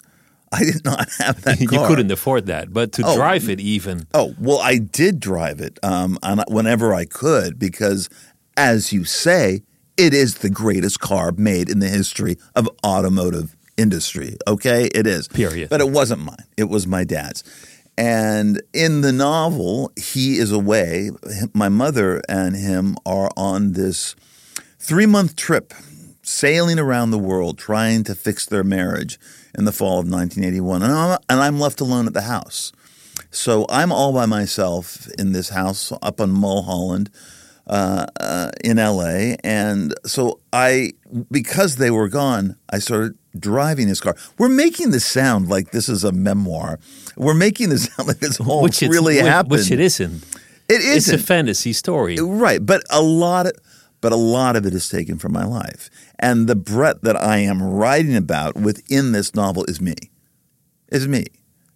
I 0.53 0.65
did 0.65 0.85
not 0.85 1.09
have 1.19 1.43
that 1.43 1.61
you 1.61 1.69
couldn't 1.69 2.11
afford 2.13 2.47
that. 2.47 2.73
But 2.73 2.93
to 2.93 3.03
Oh. 3.07 3.17
drive 3.17 3.49
it 3.49 3.61
even, 3.61 4.07
Oh 4.15 4.35
well, 4.39 4.59
I 4.59 4.79
did 4.79 5.19
drive 5.21 5.61
it 5.61 5.79
um, 5.83 6.19
whenever 6.49 6.95
I 6.95 7.05
could 7.07 7.59
because, 7.59 8.09
as 8.57 8.93
you 8.93 9.05
say, 9.05 9.63
it 9.97 10.15
is 10.15 10.37
the 10.37 10.51
greatest 10.51 11.01
car 11.01 11.33
made 11.33 11.69
in 11.69 11.79
the 11.81 11.89
history 11.89 12.37
of 12.55 12.69
automotive 12.85 13.57
industry. 13.77 14.37
Okay, 14.47 14.87
it 14.95 15.07
is. 15.07 15.29
Period. 15.29 15.69
But 15.71 15.81
it 15.81 15.91
wasn't 15.91 16.21
mine. 16.23 16.45
It 16.57 16.65
was 16.69 16.87
my 16.87 17.05
dad's. 17.05 17.43
And 17.99 18.63
in 18.73 19.03
the 19.03 19.13
novel, 19.13 19.93
he 19.97 20.39
is 20.39 20.51
away. 20.51 21.11
My 21.53 21.69
mother 21.69 22.23
and 22.29 22.57
him 22.57 22.97
are 23.05 23.31
on 23.37 23.73
this 23.75 24.15
three 24.79 25.05
month 25.07 25.37
trip, 25.37 25.75
sailing 26.23 26.79
around 26.79 27.11
the 27.11 27.19
world, 27.19 27.59
trying 27.59 28.03
to 28.05 28.15
fix 28.15 28.47
their 28.47 28.65
marriage 28.65 29.19
in 29.57 29.65
the 29.65 29.73
fall 29.73 29.99
of 30.01 30.11
1981. 30.11 30.83
And 30.83 30.93
I'm, 30.93 31.19
and 31.29 31.41
I'm 31.41 31.61
left 31.61 31.81
alone 31.81 32.07
at 32.07 32.15
the 32.15 32.23
house. 32.23 32.73
So 33.31 33.67
I'm 33.69 33.93
all 33.93 34.13
by 34.13 34.27
myself 34.27 35.09
in 35.19 35.33
this 35.33 35.51
house 35.51 35.93
up 36.03 36.21
on 36.21 36.31
Mulholland 36.31 37.11
uh, 37.67 38.07
uh, 38.21 38.51
in 38.65 38.77
LA. 38.77 39.37
And 39.43 39.95
so 40.05 40.41
I, 40.53 40.93
because 41.31 41.77
they 41.77 41.91
were 41.91 42.09
gone, 42.09 42.57
I 42.71 42.79
started 42.79 43.17
driving 43.39 43.89
his 43.89 44.01
car. 44.01 44.17
We're 44.39 44.49
making 44.49 44.91
this 44.91 45.05
sound 45.05 45.49
like 45.49 45.71
this 45.71 45.89
is 45.89 46.05
a 46.05 46.13
memoir. 46.13 46.79
We're 47.17 47.35
making 47.35 47.71
this 47.71 47.85
sound 47.95 48.09
like 48.09 48.19
this 48.19 48.41
all 48.41 48.63
which 48.63 48.81
really 48.83 49.17
which, 49.17 49.27
happened. 49.27 49.53
which 49.53 49.71
it 49.71 49.81
isn't. 49.81 50.25
It 50.69 50.81
It's 50.97 51.09
a 51.09 51.19
fantasy 51.19 51.73
story. 51.73 52.17
Right, 52.21 52.65
but 52.65 52.83
a 52.91 53.03
lot 53.03 53.47
of 53.47 53.53
but 54.03 54.13
a 54.13 54.17
lot 54.17 54.57
of 54.57 54.67
it 54.67 54.75
is 54.75 54.91
taken 54.91 55.17
from 55.17 55.33
my 55.33 55.47
life. 55.47 55.89
And 56.19 56.47
the 56.47 56.57
Brett 56.57 57.03
that 57.03 57.17
I 57.17 57.39
am 57.39 57.63
writing 57.63 58.17
about 58.17 58.57
within 58.57 59.13
this 59.13 59.35
novel 59.35 59.65
is 59.65 59.81
me. 59.81 59.95
Is 60.89 61.09
me. 61.09 61.25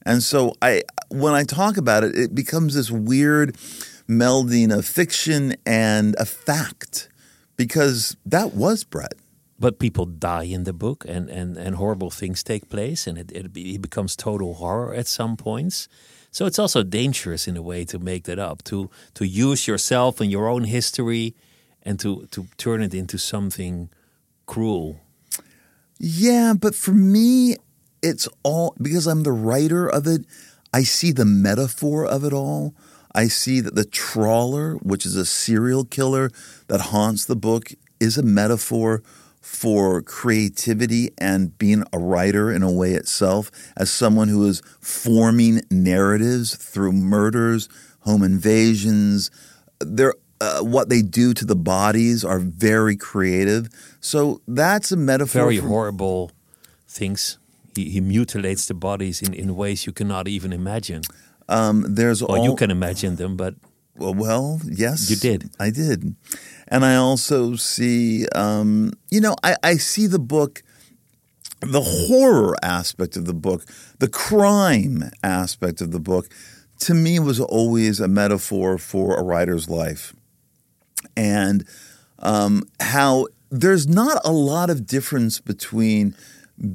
And 0.04 0.22
so 0.22 0.54
I 0.60 0.82
when 1.08 1.32
I 1.32 1.44
talk 1.44 1.78
about 1.78 2.04
it, 2.04 2.14
it 2.14 2.34
becomes 2.34 2.74
this 2.74 2.90
weird 2.90 3.54
melding 4.08 4.76
of 4.76 4.84
fiction 4.84 5.54
and 5.64 6.14
a 6.18 6.26
fact. 6.26 7.08
Because 7.56 8.18
that 8.26 8.52
was 8.52 8.84
Brett. 8.84 9.14
But 9.58 9.78
people 9.78 10.04
die 10.04 10.42
in 10.42 10.64
the 10.64 10.74
book, 10.74 11.06
and, 11.08 11.30
and, 11.30 11.56
and 11.56 11.76
horrible 11.76 12.10
things 12.10 12.42
take 12.42 12.68
place, 12.68 13.06
and 13.06 13.16
it, 13.16 13.32
it, 13.32 13.80
becomes 13.80 14.14
total 14.14 14.52
horror 14.54 14.92
at 14.92 15.06
some 15.06 15.38
points. 15.38 15.88
So 16.30 16.44
it's 16.44 16.58
also 16.58 16.82
dangerous 16.82 17.48
in 17.48 17.56
a 17.56 17.62
way 17.62 17.86
to 17.86 17.98
make 17.98 18.24
that 18.24 18.38
up, 18.38 18.62
to 18.64 18.90
to 19.14 19.26
use 19.26 19.66
yourself 19.66 20.20
and 20.20 20.30
your 20.30 20.48
own 20.48 20.64
history, 20.64 21.34
and 21.86 21.98
to 22.00 22.26
to 22.32 22.48
turn 22.58 22.82
it 22.82 22.92
into 22.92 23.16
something 23.16 23.88
cruel. 24.44 25.00
Yeah, 25.98 26.52
but 26.52 26.74
for 26.74 26.92
me, 26.92 27.56
it's 28.02 28.28
all 28.42 28.74
because 28.82 29.06
I'm 29.06 29.22
the 29.22 29.32
writer 29.32 29.88
of 29.88 30.06
it. 30.06 30.26
I 30.74 30.82
see 30.82 31.12
the 31.12 31.24
metaphor 31.24 32.04
of 32.04 32.24
it 32.24 32.34
all. 32.34 32.74
I 33.14 33.28
see 33.28 33.60
that 33.60 33.74
the 33.74 33.86
trawler, 33.86 34.74
which 34.74 35.06
is 35.06 35.16
a 35.16 35.24
serial 35.24 35.84
killer 35.84 36.30
that 36.68 36.92
haunts 36.92 37.24
the 37.24 37.36
book, 37.36 37.72
is 37.98 38.18
a 38.18 38.22
metaphor 38.22 39.02
for 39.40 40.02
creativity 40.02 41.12
and 41.16 41.56
being 41.56 41.84
a 41.92 41.98
writer 41.98 42.52
in 42.52 42.62
a 42.62 42.70
way 42.70 42.92
itself, 42.92 43.50
as 43.76 43.90
someone 43.90 44.28
who 44.28 44.46
is 44.46 44.60
forming 44.80 45.62
narratives 45.70 46.56
through 46.56 46.92
murders, 46.92 47.68
home 48.00 48.22
invasions. 48.22 49.30
They're 49.80 50.14
uh, 50.40 50.60
what 50.60 50.88
they 50.88 51.02
do 51.02 51.32
to 51.34 51.44
the 51.44 51.56
bodies 51.56 52.24
are 52.24 52.38
very 52.38 52.96
creative. 52.96 53.68
So 54.00 54.40
that's 54.46 54.92
a 54.92 54.96
metaphor. 54.96 55.42
Very 55.42 55.58
for- 55.58 55.66
horrible 55.68 56.30
things. 56.88 57.38
He, 57.74 57.90
he 57.90 58.00
mutilates 58.00 58.66
the 58.66 58.74
bodies 58.74 59.20
in, 59.22 59.34
in 59.34 59.54
ways 59.54 59.86
you 59.86 59.92
cannot 59.92 60.28
even 60.28 60.52
imagine. 60.52 61.02
Um, 61.48 61.84
there's 61.88 62.22
Well, 62.22 62.38
all 62.38 62.44
you 62.44 62.56
can 62.56 62.70
imagine 62.70 63.16
them, 63.16 63.36
but 63.36 63.54
Well, 63.96 64.14
well, 64.14 64.60
yes, 64.64 65.10
You 65.10 65.16
did. 65.16 65.50
I 65.60 65.70
did, 65.70 66.14
and 66.68 66.84
I 66.84 66.96
also 66.96 67.54
see, 67.56 68.26
um, 68.34 68.92
you 69.10 69.20
know, 69.20 69.34
I, 69.44 69.56
I 69.62 69.76
see 69.76 70.06
the 70.06 70.18
book, 70.18 70.62
the 71.60 71.80
horror 71.82 72.56
aspect 72.62 73.16
of 73.16 73.24
the 73.26 73.34
book, 73.34 73.64
the 73.98 74.08
crime 74.08 75.10
aspect 75.22 75.80
of 75.80 75.92
the 75.92 76.00
book. 76.00 76.28
To 76.80 76.94
me, 76.94 77.18
was 77.18 77.40
always 77.40 78.00
a 78.00 78.08
metaphor 78.08 78.76
for 78.76 79.16
a 79.16 79.22
writer's 79.22 79.68
life, 79.68 80.12
and 81.16 81.66
um, 82.18 82.62
how 82.80 83.26
there's 83.50 83.86
not 83.86 84.20
a 84.24 84.32
lot 84.32 84.70
of 84.70 84.86
difference 84.86 85.40
between 85.40 86.14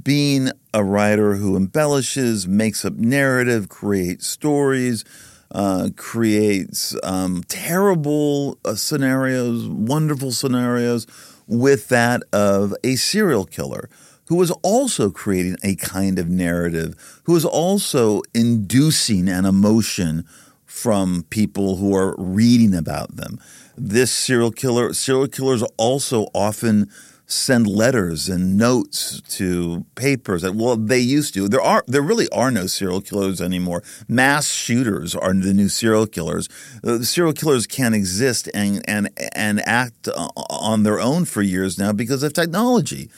being 0.03 0.51
a 0.73 0.83
writer 0.83 1.35
who 1.35 1.57
embellishes, 1.57 2.47
makes 2.47 2.85
up 2.85 2.93
narrative, 2.93 3.67
creates 3.69 4.27
stories, 4.27 5.03
uh, 5.51 5.89
creates 5.95 6.95
um, 7.03 7.43
terrible 7.47 8.57
uh, 8.63 8.75
scenarios, 8.75 9.67
wonderful 9.67 10.31
scenarios, 10.31 11.07
with 11.47 11.89
that 11.89 12.23
of 12.31 12.73
a 12.83 12.95
serial 12.95 13.45
killer 13.45 13.89
who 14.27 14.41
is 14.41 14.51
also 14.63 15.09
creating 15.09 15.57
a 15.61 15.75
kind 15.75 16.17
of 16.17 16.29
narrative, 16.29 17.21
who 17.25 17.35
is 17.35 17.43
also 17.43 18.21
inducing 18.33 19.27
an 19.27 19.43
emotion 19.43 20.25
from 20.65 21.25
people 21.29 21.75
who 21.75 21.93
are 21.93 22.15
reading 22.17 22.73
about 22.73 23.17
them. 23.17 23.37
This 23.77 24.11
serial 24.11 24.51
killer, 24.51 24.93
serial 24.93 25.27
killers 25.27 25.63
also 25.77 26.27
often 26.33 26.89
send 27.31 27.65
letters 27.65 28.27
and 28.29 28.57
notes 28.57 29.21
to 29.21 29.85
papers. 29.95 30.49
Well, 30.49 30.75
they 30.75 30.99
used 30.99 31.33
to. 31.35 31.47
There 31.47 31.61
are 31.61 31.83
there 31.87 32.01
really 32.01 32.27
are 32.29 32.51
no 32.51 32.67
serial 32.67 33.01
killers 33.01 33.41
anymore. 33.41 33.83
Mass 34.07 34.49
shooters 34.49 35.15
are 35.15 35.33
the 35.33 35.53
new 35.53 35.69
serial 35.69 36.07
killers. 36.07 36.49
Uh, 36.83 36.99
serial 36.99 37.33
killers 37.33 37.65
can't 37.65 37.95
exist 37.95 38.49
and 38.53 38.83
and 38.87 39.09
and 39.33 39.61
act 39.61 40.07
uh, 40.07 40.27
on 40.49 40.83
their 40.83 40.99
own 40.99 41.25
for 41.25 41.41
years 41.41 41.77
now 41.77 41.93
because 41.93 42.23
of 42.23 42.33
technology. 42.33 43.09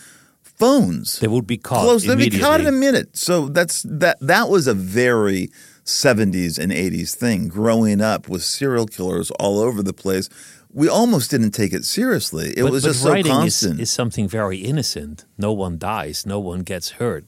Phones. 0.43 1.19
They 1.19 1.27
would 1.27 1.47
be 1.47 1.57
caught 1.57 1.83
Close. 1.83 2.05
They'd 2.05 2.17
be 2.17 2.39
caught 2.39 2.61
in 2.61 2.67
a 2.67 2.71
minute. 2.71 3.17
So 3.17 3.49
that's 3.49 3.81
that. 3.83 4.17
That 4.21 4.49
was 4.49 4.67
a 4.67 4.73
very 4.73 5.49
70s 5.85 6.57
and 6.57 6.71
80s 6.71 7.15
thing. 7.15 7.47
Growing 7.47 8.01
up 8.01 8.29
with 8.29 8.43
serial 8.43 8.85
killers 8.85 9.31
all 9.31 9.59
over 9.59 9.83
the 9.83 9.93
place, 9.93 10.29
we 10.71 10.87
almost 10.87 11.29
didn't 11.29 11.51
take 11.51 11.73
it 11.73 11.85
seriously. 11.85 12.49
It 12.57 12.63
But, 12.63 12.71
was 12.71 12.83
but 12.83 12.89
just 12.89 13.01
so 13.03 13.09
writing 13.11 13.31
is, 13.31 13.37
constant. 13.37 13.79
is 13.81 13.91
something 13.91 14.27
very 14.27 14.57
innocent. 14.57 15.25
No 15.37 15.51
one 15.53 15.77
dies. 15.77 16.25
No 16.25 16.39
one 16.39 16.61
gets 16.61 16.91
hurt. 16.91 17.25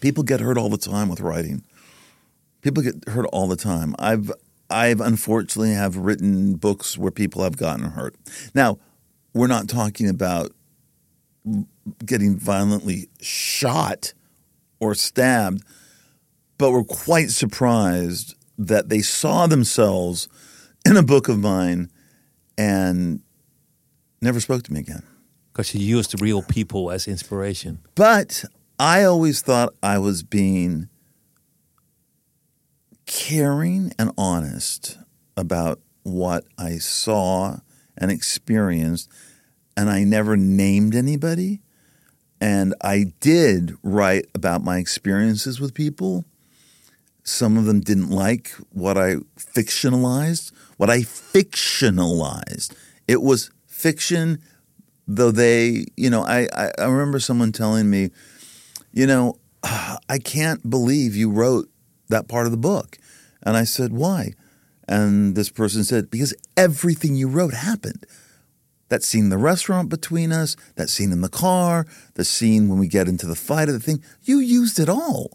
People 0.00 0.24
get 0.24 0.40
hurt 0.40 0.58
all 0.58 0.68
the 0.68 0.78
time 0.78 1.08
with 1.08 1.20
writing. 1.20 1.62
People 2.60 2.82
get 2.82 3.08
hurt 3.08 3.26
all 3.32 3.48
the 3.48 3.56
time. 3.56 3.94
I've 3.98 4.30
I've 4.70 5.00
unfortunately 5.00 5.74
have 5.74 5.96
written 5.96 6.54
books 6.54 6.96
where 6.96 7.10
people 7.10 7.42
have 7.42 7.56
gotten 7.58 7.90
hurt. 7.90 8.14
Now, 8.54 8.78
we're 9.34 9.46
not 9.48 9.68
talking 9.68 10.08
about 10.08 10.50
getting 12.06 12.38
violently 12.38 13.08
shot 13.20 14.14
or 14.80 14.94
stabbed, 14.94 15.62
but 16.62 16.70
we're 16.70 16.84
quite 16.84 17.30
surprised 17.30 18.36
that 18.56 18.88
they 18.88 19.00
saw 19.00 19.48
themselves 19.48 20.28
in 20.86 20.96
a 20.96 21.02
book 21.02 21.28
of 21.28 21.36
mine 21.36 21.90
and 22.56 23.20
never 24.20 24.38
spoke 24.38 24.62
to 24.62 24.72
me 24.72 24.78
again. 24.78 25.02
Because 25.52 25.74
you 25.74 25.80
used 25.80 26.22
real 26.22 26.40
people 26.40 26.92
as 26.92 27.08
inspiration. 27.08 27.80
But 27.96 28.44
I 28.78 29.02
always 29.02 29.42
thought 29.42 29.74
I 29.82 29.98
was 29.98 30.22
being 30.22 30.88
caring 33.06 33.92
and 33.98 34.12
honest 34.16 34.98
about 35.36 35.80
what 36.04 36.44
I 36.56 36.76
saw 36.76 37.56
and 37.98 38.12
experienced, 38.12 39.10
and 39.76 39.90
I 39.90 40.04
never 40.04 40.36
named 40.36 40.94
anybody. 40.94 41.60
And 42.40 42.72
I 42.80 43.06
did 43.18 43.74
write 43.82 44.26
about 44.32 44.62
my 44.62 44.78
experiences 44.78 45.60
with 45.60 45.74
people. 45.74 46.24
Some 47.24 47.56
of 47.56 47.66
them 47.66 47.80
didn't 47.80 48.10
like 48.10 48.50
what 48.70 48.98
I 48.98 49.16
fictionalized, 49.38 50.52
what 50.76 50.90
I 50.90 51.00
fictionalized. 51.00 52.74
It 53.06 53.22
was 53.22 53.50
fiction, 53.66 54.40
though 55.06 55.30
they, 55.30 55.86
you 55.96 56.10
know, 56.10 56.22
I, 56.24 56.48
I, 56.52 56.70
I 56.78 56.84
remember 56.84 57.20
someone 57.20 57.52
telling 57.52 57.88
me, 57.88 58.10
you 58.92 59.06
know, 59.06 59.38
I 59.62 60.18
can't 60.22 60.68
believe 60.68 61.14
you 61.14 61.30
wrote 61.30 61.68
that 62.08 62.28
part 62.28 62.46
of 62.46 62.52
the 62.52 62.58
book. 62.58 62.98
And 63.42 63.56
I 63.56 63.64
said, 63.64 63.92
why? 63.92 64.34
And 64.88 65.34
this 65.36 65.48
person 65.48 65.84
said, 65.84 66.10
because 66.10 66.34
everything 66.56 67.14
you 67.14 67.28
wrote 67.28 67.54
happened. 67.54 68.04
That 68.88 69.02
scene 69.02 69.24
in 69.24 69.30
the 69.30 69.38
restaurant 69.38 69.88
between 69.88 70.32
us, 70.32 70.54
that 70.74 70.90
scene 70.90 71.12
in 71.12 71.22
the 71.22 71.28
car, 71.28 71.86
the 72.14 72.24
scene 72.24 72.68
when 72.68 72.78
we 72.78 72.88
get 72.88 73.08
into 73.08 73.26
the 73.26 73.34
fight 73.34 73.68
of 73.68 73.74
the 73.74 73.80
thing, 73.80 74.02
you 74.22 74.38
used 74.38 74.78
it 74.78 74.88
all. 74.88 75.30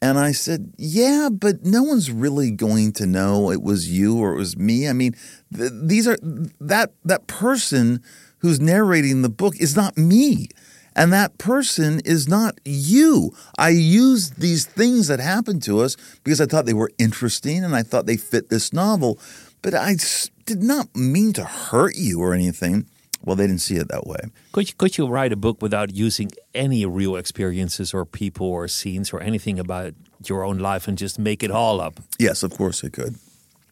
And 0.00 0.18
I 0.18 0.32
said, 0.32 0.72
yeah, 0.76 1.28
but 1.30 1.64
no 1.64 1.82
one's 1.82 2.10
really 2.10 2.50
going 2.50 2.92
to 2.92 3.06
know 3.06 3.50
it 3.50 3.62
was 3.62 3.90
you 3.90 4.18
or 4.18 4.34
it 4.34 4.38
was 4.38 4.56
me. 4.56 4.88
I 4.88 4.92
mean, 4.92 5.14
th- 5.54 5.72
these 5.74 6.06
are 6.06 6.16
that 6.60 6.92
that 7.04 7.26
person 7.26 8.02
who's 8.38 8.60
narrating 8.60 9.22
the 9.22 9.28
book 9.28 9.54
is 9.58 9.74
not 9.74 9.98
me. 9.98 10.48
And 10.94 11.12
that 11.12 11.38
person 11.38 12.00
is 12.04 12.28
not 12.28 12.60
you. 12.64 13.32
I 13.56 13.68
used 13.70 14.40
these 14.40 14.64
things 14.66 15.06
that 15.08 15.20
happened 15.20 15.62
to 15.64 15.80
us 15.80 15.96
because 16.24 16.40
I 16.40 16.46
thought 16.46 16.66
they 16.66 16.74
were 16.74 16.90
interesting 16.98 17.64
and 17.64 17.74
I 17.74 17.82
thought 17.82 18.06
they 18.06 18.16
fit 18.16 18.50
this 18.50 18.72
novel. 18.72 19.18
But 19.62 19.74
I 19.74 19.96
did 20.44 20.62
not 20.62 20.94
mean 20.96 21.32
to 21.34 21.44
hurt 21.44 21.96
you 21.96 22.20
or 22.20 22.34
anything. 22.34 22.86
Well, 23.24 23.36
they 23.36 23.46
didn't 23.46 23.60
see 23.60 23.76
it 23.76 23.88
that 23.88 24.06
way. 24.06 24.20
Could 24.52 24.68
you, 24.68 24.74
could 24.76 24.96
you 24.96 25.06
write 25.06 25.32
a 25.32 25.36
book 25.36 25.60
without 25.60 25.94
using 25.94 26.30
any 26.54 26.86
real 26.86 27.16
experiences 27.16 27.92
or 27.92 28.04
people 28.04 28.46
or 28.46 28.68
scenes 28.68 29.12
or 29.12 29.20
anything 29.20 29.58
about 29.58 29.94
your 30.24 30.44
own 30.44 30.58
life 30.58 30.88
and 30.88 30.96
just 30.96 31.18
make 31.18 31.42
it 31.42 31.50
all 31.50 31.80
up? 31.80 32.00
Yes, 32.18 32.42
of 32.42 32.52
course 32.52 32.84
I 32.84 32.88
could. 32.88 33.16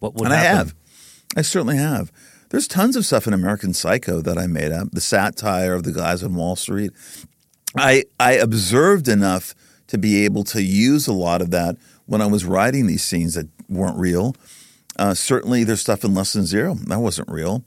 What 0.01 0.15
would 0.15 0.27
and 0.27 0.35
I 0.35 0.39
have. 0.39 0.75
I 1.37 1.43
certainly 1.43 1.77
have. 1.77 2.13
There's 2.51 2.69
tons 2.69 2.97
of 2.97 3.05
stuff 3.05 3.27
in 3.27 3.33
American 3.33 3.73
Psycho 3.75 4.21
that 4.21 4.39
I 4.39 4.47
made 4.47 4.73
up. 4.73 4.91
The 4.93 5.01
satire 5.01 5.75
of 5.75 5.83
the 5.83 5.93
guys 5.93 6.23
on 6.23 6.35
Wall 6.35 6.57
Street. 6.57 6.93
I 7.77 8.05
I 8.21 8.33
observed 8.33 9.09
enough 9.09 9.55
to 9.89 9.99
be 9.99 10.25
able 10.25 10.45
to 10.45 10.63
use 10.63 11.07
a 11.07 11.13
lot 11.13 11.43
of 11.43 11.51
that 11.51 11.77
when 12.07 12.21
I 12.21 12.27
was 12.27 12.45
writing 12.45 12.87
these 12.87 13.05
scenes 13.05 13.35
that 13.35 13.49
weren't 13.69 13.99
real. 13.99 14.35
Uh, 14.99 15.15
certainly, 15.15 15.65
there's 15.65 15.81
stuff 15.81 16.05
in 16.05 16.15
Less 16.15 16.33
Than 16.33 16.47
Zero 16.47 16.75
that 16.75 17.01
wasn't 17.01 17.29
real. 17.29 17.65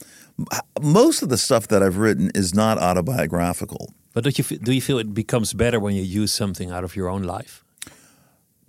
Most 0.81 1.21
of 1.21 1.29
the 1.29 1.37
stuff 1.37 1.67
that 1.67 1.83
I've 1.83 1.97
written 1.97 2.31
is 2.35 2.53
not 2.53 2.77
autobiographical. 2.77 3.93
But 4.13 4.23
do 4.23 4.31
you, 4.35 4.57
do 4.57 4.71
you 4.71 4.81
feel 4.81 4.99
it 4.99 5.13
becomes 5.13 5.53
better 5.53 5.79
when 5.79 5.95
you 5.95 6.03
use 6.03 6.31
something 6.31 6.71
out 6.71 6.83
of 6.83 6.95
your 6.95 7.09
own 7.09 7.23
life? 7.23 7.63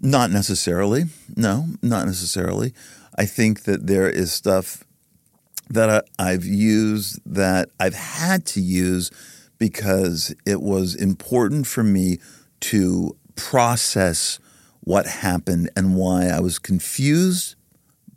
Not 0.01 0.31
necessarily. 0.31 1.05
No, 1.37 1.67
not 1.83 2.07
necessarily. 2.07 2.73
I 3.17 3.27
think 3.27 3.65
that 3.65 3.87
there 3.87 4.09
is 4.09 4.33
stuff 4.33 4.85
that 5.69 5.91
I, 5.91 6.31
I've 6.31 6.45
used 6.45 7.21
that 7.27 7.69
I've 7.79 7.95
had 7.95 8.47
to 8.47 8.61
use 8.61 9.11
because 9.59 10.35
it 10.47 10.61
was 10.63 10.95
important 10.95 11.67
for 11.67 11.83
me 11.83 12.19
to 12.61 13.17
process 13.37 14.39
what 14.81 15.07
happened 15.07 15.71
and 15.77 15.95
why 15.95 16.27
I 16.27 16.41
was 16.41 16.59
confused 16.59 17.55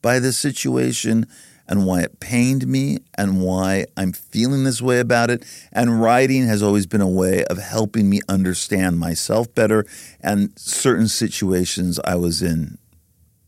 by 0.02 0.20
this 0.20 0.38
situation 0.38 1.28
and 1.67 1.86
why 1.86 2.02
it 2.02 2.19
pained 2.19 2.67
me 2.67 2.99
and 3.17 3.41
why 3.41 3.86
I'm 3.95 4.12
feeling 4.12 4.63
this 4.63 4.82
way 4.82 4.99
about 4.99 5.30
it. 5.30 5.43
And 5.71 6.02
writing 6.02 6.45
has 6.47 6.62
always 6.62 6.86
been 6.86 7.02
a 7.02 7.08
way 7.08 7.43
of 7.45 7.58
helping 7.58 8.10
me 8.10 8.19
understand 8.28 8.99
myself 8.99 9.54
better 9.56 9.86
and 10.21 10.52
certain 10.58 11.08
situations 11.08 11.99
I 12.04 12.15
was 12.15 12.41
in. 12.41 12.78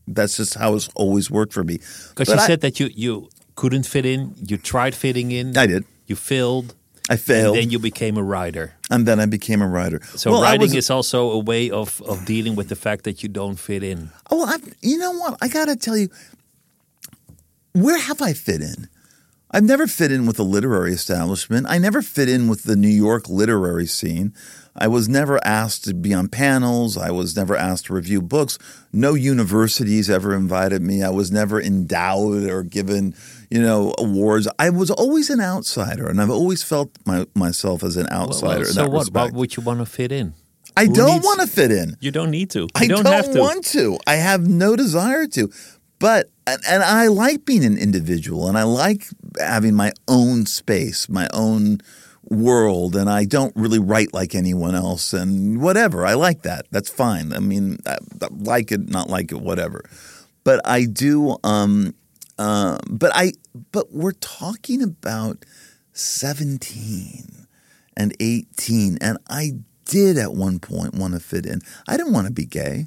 That's 0.08 0.36
just 0.36 0.54
how 0.54 0.74
it's 0.76 0.88
always 0.94 1.30
worked 1.30 1.52
for 1.52 1.64
me. 1.64 1.78
Because 2.10 2.28
you 2.28 2.34
I- 2.34 2.46
said 2.46 2.60
that 2.62 2.78
you, 2.80 2.90
you 2.94 3.28
couldn't 3.54 3.86
fit 3.86 4.06
in, 4.06 4.34
you 4.46 4.56
tried 4.56 4.94
fitting 4.94 5.30
in. 5.32 5.56
I 5.56 5.66
did. 5.66 5.84
You 6.06 6.16
failed. 6.16 6.74
I 7.08 7.16
failed, 7.16 7.54
And 7.56 7.62
then 7.64 7.70
you 7.70 7.78
became 7.78 8.16
a 8.16 8.22
writer. 8.22 8.74
and 8.90 9.06
then 9.06 9.20
I 9.20 9.26
became 9.26 9.62
a 9.62 9.68
writer. 9.68 10.00
So 10.16 10.30
Well, 10.32 10.42
writing 10.42 10.74
is 10.74 10.90
also 10.90 11.30
a 11.30 11.38
way 11.38 11.70
of, 11.70 12.02
of 12.02 12.24
dealing 12.24 12.56
with 12.56 12.68
the 12.68 12.74
fact 12.74 13.04
that 13.04 13.22
you 13.22 13.28
don't 13.28 13.56
fit 13.56 13.82
in. 13.84 14.10
Oh, 14.30 14.38
well, 14.44 14.58
you 14.82 14.98
know 14.98 15.12
what? 15.12 15.38
I 15.40 15.46
got 15.48 15.66
to 15.66 15.76
tell 15.76 15.96
you, 15.96 16.08
where 17.76 17.98
have 17.98 18.22
I 18.22 18.32
fit 18.32 18.62
in? 18.62 18.88
I've 19.50 19.64
never 19.64 19.86
fit 19.86 20.10
in 20.10 20.26
with 20.26 20.36
the 20.36 20.44
literary 20.44 20.92
establishment. 20.92 21.66
I 21.68 21.78
never 21.78 22.02
fit 22.02 22.28
in 22.28 22.48
with 22.48 22.64
the 22.64 22.74
New 22.74 22.88
York 22.88 23.28
literary 23.28 23.86
scene. 23.86 24.34
I 24.74 24.88
was 24.88 25.08
never 25.08 25.38
asked 25.46 25.84
to 25.84 25.94
be 25.94 26.12
on 26.12 26.28
panels. 26.28 26.96
I 26.96 27.10
was 27.10 27.36
never 27.36 27.56
asked 27.56 27.86
to 27.86 27.94
review 27.94 28.20
books. 28.20 28.58
No 28.92 29.14
universities 29.14 30.10
ever 30.10 30.34
invited 30.34 30.82
me. 30.82 31.02
I 31.02 31.10
was 31.10 31.30
never 31.30 31.60
endowed 31.60 32.44
or 32.44 32.62
given, 32.62 33.14
you 33.50 33.62
know, 33.62 33.94
awards. 33.98 34.48
I 34.58 34.70
was 34.70 34.90
always 34.90 35.30
an 35.30 35.40
outsider, 35.40 36.08
and 36.08 36.20
I've 36.20 36.30
always 36.30 36.62
felt 36.62 36.90
my, 37.06 37.26
myself 37.34 37.82
as 37.82 37.96
an 37.96 38.08
outsider. 38.10 38.46
well, 38.46 38.58
in 38.60 38.64
so 38.66 38.82
that 38.82 38.90
what, 38.90 38.92
what 38.92 39.00
respect. 39.00 39.34
would 39.34 39.56
you 39.56 39.62
want 39.62 39.78
to 39.80 39.86
fit 39.86 40.12
in? 40.12 40.34
I 40.76 40.86
who 40.86 40.92
don't 40.94 41.24
want 41.24 41.40
to 41.40 41.46
fit 41.46 41.70
in. 41.70 41.96
You 42.00 42.10
don't 42.10 42.30
need 42.30 42.50
to. 42.50 42.60
You 42.60 42.68
I 42.74 42.86
don't, 42.86 43.04
don't, 43.04 43.12
have 43.12 43.32
to. 43.32 43.40
want 43.40 43.64
to. 43.66 43.98
I 44.06 44.16
have 44.16 44.46
no 44.46 44.76
desire 44.76 45.26
to. 45.28 45.50
But 45.98 46.28
and, 46.46 46.82
I 46.82 47.08
like 47.08 47.44
being 47.44 47.64
an 47.64 47.76
individual, 47.76 48.48
and 48.48 48.56
I 48.56 48.62
like 48.62 49.06
having 49.40 49.74
my 49.74 49.92
own 50.06 50.46
space, 50.46 51.08
my 51.08 51.28
own 51.32 51.80
world, 52.22 52.94
and 52.96 53.08
I 53.08 53.24
don't 53.24 53.54
really 53.56 53.78
write 53.78 54.12
like 54.14 54.34
anyone 54.34 54.74
else, 54.74 55.12
and 55.12 55.60
whatever. 55.60 56.06
I 56.06 56.14
like 56.14 56.42
that. 56.42 56.66
That's 56.70 56.90
fine. 56.90 57.32
I 57.32 57.40
mean, 57.40 57.78
I, 57.86 57.98
I 58.22 58.28
like 58.30 58.70
it, 58.72 58.88
not 58.88 59.08
like 59.08 59.32
it, 59.32 59.40
whatever. 59.40 59.82
But 60.44 60.60
I 60.64 60.84
do. 60.84 61.36
Um, 61.42 61.94
uh, 62.38 62.78
but 62.88 63.12
I. 63.14 63.32
But 63.72 63.92
we're 63.92 64.12
talking 64.12 64.82
about 64.82 65.44
seventeen 65.92 67.46
and 67.96 68.14
eighteen, 68.20 68.98
and 69.00 69.18
I 69.28 69.52
did 69.86 70.18
at 70.18 70.34
one 70.34 70.58
point 70.58 70.94
want 70.94 71.14
to 71.14 71.20
fit 71.20 71.46
in. 71.46 71.60
I 71.88 71.96
didn't 71.96 72.12
want 72.12 72.26
to 72.26 72.32
be 72.32 72.44
gay. 72.44 72.86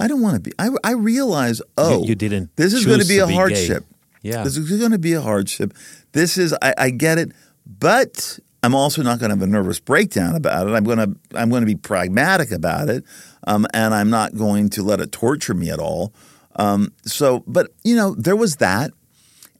I 0.00 0.08
don't 0.08 0.20
want 0.22 0.34
to 0.36 0.40
be. 0.40 0.52
I, 0.58 0.70
I 0.82 0.92
realized, 0.92 1.62
oh, 1.78 2.00
You- 2.02 2.08
you 2.08 2.14
didn't 2.14 2.56
This 2.56 2.72
is 2.72 2.84
going 2.86 3.00
to 3.00 3.06
be 3.06 3.18
a 3.18 3.26
be 3.26 3.32
gay. 3.32 3.36
hardship. 3.36 3.84
Yeah. 4.22 4.44
This 4.44 4.56
is 4.56 4.78
going 4.78 4.92
to 4.92 4.98
be 4.98 5.12
a 5.14 5.20
hardship. 5.20 5.72
This 6.12 6.36
is. 6.38 6.54
I, 6.60 6.74
I 6.76 6.90
get 6.90 7.18
it, 7.18 7.32
but 7.66 8.38
I'm 8.62 8.74
also 8.74 9.02
not 9.02 9.18
going 9.18 9.30
to 9.30 9.36
have 9.36 9.42
a 9.42 9.46
nervous 9.46 9.80
breakdown 9.80 10.34
about 10.34 10.68
it. 10.68 10.72
I'm 10.72 10.84
going 10.84 10.98
to. 10.98 11.16
I'm 11.34 11.48
going 11.50 11.62
to 11.62 11.66
be 11.66 11.76
pragmatic 11.76 12.50
about 12.50 12.88
it, 12.88 13.04
um, 13.46 13.66
and 13.72 13.94
I'm 13.94 14.10
not 14.10 14.36
going 14.36 14.68
to 14.70 14.82
let 14.82 15.00
it 15.00 15.12
torture 15.12 15.54
me 15.54 15.70
at 15.70 15.78
all. 15.78 16.12
Um, 16.56 16.92
so, 17.06 17.44
but 17.46 17.70
you 17.84 17.94
know, 17.96 18.14
there 18.14 18.36
was 18.36 18.56
that, 18.56 18.90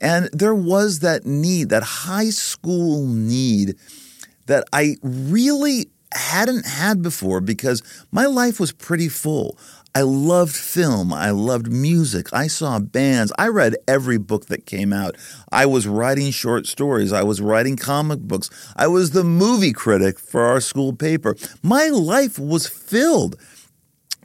and 0.01 0.29
there 0.33 0.55
was 0.55 0.99
that 1.01 1.25
need, 1.25 1.69
that 1.71 1.83
high 1.83 2.31
school 2.31 3.07
need 3.07 3.77
that 4.47 4.65
I 4.73 4.97
really 5.03 5.87
hadn't 6.13 6.67
had 6.67 7.01
before 7.03 7.41
because 7.41 7.83
my 8.11 8.27
life 8.27 8.59
was 8.59 8.73
pretty 8.73 9.09
full. 9.09 9.57
I 9.95 10.03
loved 10.03 10.55
film. 10.55 11.13
I 11.13 11.31
loved 11.31 11.71
music. 11.71 12.33
I 12.33 12.47
saw 12.47 12.79
bands. 12.79 13.33
I 13.39 13.49
read 13.49 13.75
every 13.89 14.19
book 14.19 14.47
that 14.47 14.65
came 14.65 14.93
out. 14.93 15.17
I 15.51 15.67
was 15.67 15.89
writing 15.89 16.31
short 16.31 16.67
stories. 16.67 17.13
I 17.13 17.25
was 17.25 17.41
writing 17.41 17.77
comic 17.77 18.21
books. 18.21 18.51
I 18.77 18.87
was 18.87 19.11
the 19.11 19.25
movie 19.25 19.73
critic 19.73 20.21
for 20.21 20.45
our 20.45 20.61
school 20.61 20.93
paper. 20.93 21.35
My 21.63 21.89
life 21.89 22.39
was 22.39 22.69
filled. 22.69 23.37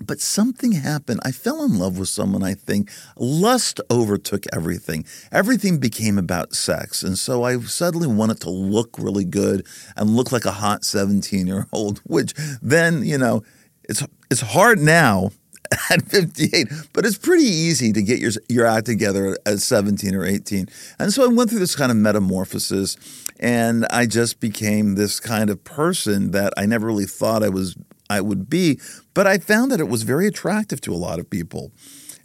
But 0.06 0.20
something 0.20 0.74
happened. 0.74 1.22
I 1.24 1.32
fell 1.32 1.64
in 1.64 1.80
love 1.80 1.98
with 1.98 2.10
someone, 2.10 2.44
I 2.44 2.54
think. 2.54 2.92
Lust 3.16 3.80
overtook 3.90 4.44
everything. 4.54 5.06
Everything 5.32 5.80
became 5.80 6.18
about 6.18 6.54
sex. 6.54 7.02
And 7.02 7.18
so 7.18 7.44
I 7.44 7.60
suddenly 7.62 8.08
wanted 8.08 8.42
to 8.42 8.50
look 8.50 9.00
really 9.00 9.24
good 9.24 9.66
and 9.96 10.10
look 10.16 10.34
like 10.34 10.46
a 10.46 10.52
hot 10.52 10.84
17 10.84 11.48
year 11.48 11.68
old, 11.72 12.00
which 12.04 12.34
then, 12.62 13.06
you 13.06 13.18
know, 13.18 13.44
it's, 13.88 14.06
it's 14.30 14.42
hard 14.42 14.80
now 14.80 15.32
at 15.90 16.04
58, 16.08 16.68
but 16.94 17.06
it's 17.06 17.18
pretty 17.18 17.46
easy 17.46 17.92
to 17.94 18.02
get 18.02 18.20
your, 18.20 18.32
your 18.50 18.66
act 18.66 18.86
together 18.86 19.38
at 19.46 19.60
17 19.60 20.16
or 20.16 20.26
18. 20.26 20.68
And 21.00 21.14
so 21.14 21.24
I 21.24 21.28
went 21.28 21.50
through 21.50 21.60
this 21.60 21.76
kind 21.76 21.92
of 21.92 21.98
metamorphosis 21.98 22.98
and 23.40 23.86
I 23.90 24.06
just 24.06 24.40
became 24.40 24.96
this 24.96 25.20
kind 25.20 25.50
of 25.50 25.64
person 25.64 26.32
that 26.32 26.54
I 26.58 26.66
never 26.66 26.88
really 26.88 27.06
thought 27.06 27.44
I 27.44 27.50
was 27.50 27.76
I 28.10 28.22
would 28.22 28.50
be, 28.50 28.80
but 29.16 29.26
I 29.26 29.40
found 29.40 29.72
that 29.72 29.80
it 29.80 29.88
was 29.88 30.04
very 30.04 30.28
attractive 30.28 30.80
to 30.82 30.94
a 30.94 30.96
lot 30.96 31.20
of 31.20 31.28
people. 31.28 31.72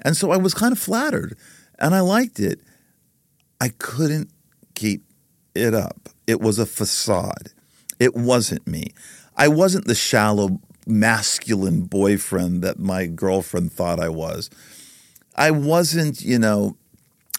And 0.03 0.15
so 0.15 0.31
I 0.31 0.37
was 0.37 0.53
kind 0.53 0.73
of 0.73 0.79
flattered 0.79 1.39
and 1.79 1.95
I 1.95 2.01
liked 2.01 2.39
it. 2.39 2.61
I 3.61 3.71
couldn't 3.71 4.31
keep 4.75 5.05
it 5.55 5.75
up. 5.75 6.11
It 6.27 6.41
was 6.41 6.59
a 6.59 6.67
facade. 6.67 7.53
It 7.99 8.15
wasn't 8.15 8.67
me. 8.67 8.93
I 9.37 9.49
wasn't 9.49 9.87
the 9.87 9.95
shallow 9.95 10.61
masculine 10.87 11.83
boyfriend 11.83 12.63
that 12.63 12.79
my 12.79 13.07
girlfriend 13.07 13.73
thought 13.73 14.01
I 14.01 14.09
was. 14.09 14.51
I 15.37 15.51
wasn't, 15.51 16.21
you 16.23 16.39
know, 16.39 16.77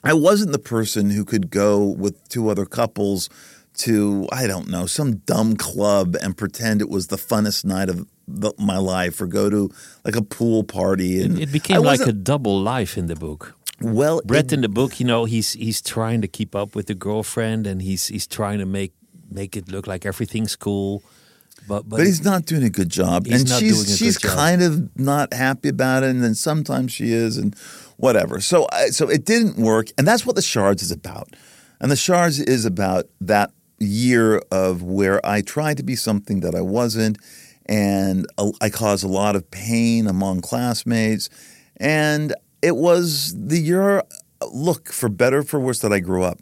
I 0.03 0.13
wasn't 0.13 0.51
the 0.51 0.59
person 0.59 1.11
who 1.11 1.23
could 1.25 1.49
go 1.51 1.83
with 1.85 2.27
two 2.29 2.49
other 2.49 2.65
couples 2.65 3.29
to, 3.77 4.27
I 4.31 4.47
don't 4.47 4.69
know, 4.69 4.85
some 4.85 5.17
dumb 5.17 5.55
club 5.55 6.15
and 6.21 6.35
pretend 6.35 6.81
it 6.81 6.89
was 6.89 7.07
the 7.07 7.17
funnest 7.17 7.63
night 7.65 7.89
of 7.89 8.07
the, 8.27 8.53
my 8.57 8.77
life 8.77 9.21
or 9.21 9.27
go 9.27 9.49
to 9.49 9.69
like 10.05 10.15
a 10.15 10.21
pool 10.21 10.63
party. 10.63 11.21
And 11.21 11.39
It 11.39 11.51
became 11.51 11.77
I 11.77 11.79
like 11.79 12.01
a 12.01 12.13
double 12.13 12.59
life 12.59 12.97
in 12.97 13.07
the 13.07 13.15
book. 13.15 13.55
well, 13.81 14.21
Brett 14.25 14.45
it- 14.45 14.53
in 14.53 14.61
the 14.61 14.69
book, 14.69 14.99
you 14.99 15.05
know, 15.05 15.25
he's 15.25 15.53
he's 15.53 15.81
trying 15.81 16.21
to 16.21 16.27
keep 16.27 16.55
up 16.55 16.75
with 16.75 16.87
the 16.87 16.95
girlfriend 16.95 17.67
and 17.67 17.81
he's 17.81 18.07
he's 18.07 18.27
trying 18.27 18.59
to 18.59 18.65
make 18.65 18.93
make 19.29 19.55
it 19.57 19.69
look 19.71 19.87
like 19.87 20.05
everything's 20.05 20.55
cool. 20.55 21.01
But 21.67 21.89
but, 21.89 21.97
but 21.97 22.05
he's 22.05 22.23
not 22.23 22.45
doing 22.45 22.63
a 22.63 22.69
good 22.69 22.89
job, 22.89 23.27
and 23.27 23.47
not 23.47 23.59
she's 23.59 23.73
doing 23.73 23.85
a 23.85 23.89
good 23.89 23.97
she's 23.97 24.17
kind 24.17 24.61
of 24.61 24.99
not 24.99 25.33
happy 25.33 25.69
about 25.69 26.03
it, 26.03 26.09
and 26.09 26.23
then 26.23 26.35
sometimes 26.35 26.91
she 26.91 27.11
is, 27.11 27.37
and 27.37 27.55
whatever. 27.97 28.39
So 28.41 28.67
I, 28.71 28.87
so 28.87 29.09
it 29.09 29.25
didn't 29.25 29.57
work, 29.57 29.87
and 29.97 30.07
that's 30.07 30.25
what 30.25 30.35
the 30.35 30.41
shards 30.41 30.81
is 30.81 30.91
about, 30.91 31.35
and 31.79 31.91
the 31.91 31.95
shards 31.95 32.39
is 32.39 32.65
about 32.65 33.05
that 33.21 33.51
year 33.79 34.41
of 34.51 34.83
where 34.83 35.25
I 35.25 35.41
tried 35.41 35.77
to 35.77 35.83
be 35.83 35.95
something 35.95 36.41
that 36.41 36.55
I 36.55 36.61
wasn't, 36.61 37.17
and 37.67 38.25
I 38.59 38.69
caused 38.69 39.03
a 39.03 39.07
lot 39.07 39.35
of 39.35 39.49
pain 39.51 40.07
among 40.07 40.41
classmates, 40.41 41.29
and 41.77 42.33
it 42.61 42.75
was 42.75 43.33
the 43.37 43.59
year. 43.59 44.03
Look, 44.51 44.91
for 44.91 45.07
better 45.07 45.43
for 45.43 45.59
worse, 45.59 45.79
that 45.79 45.93
I 45.93 45.99
grew 45.99 46.23
up, 46.23 46.39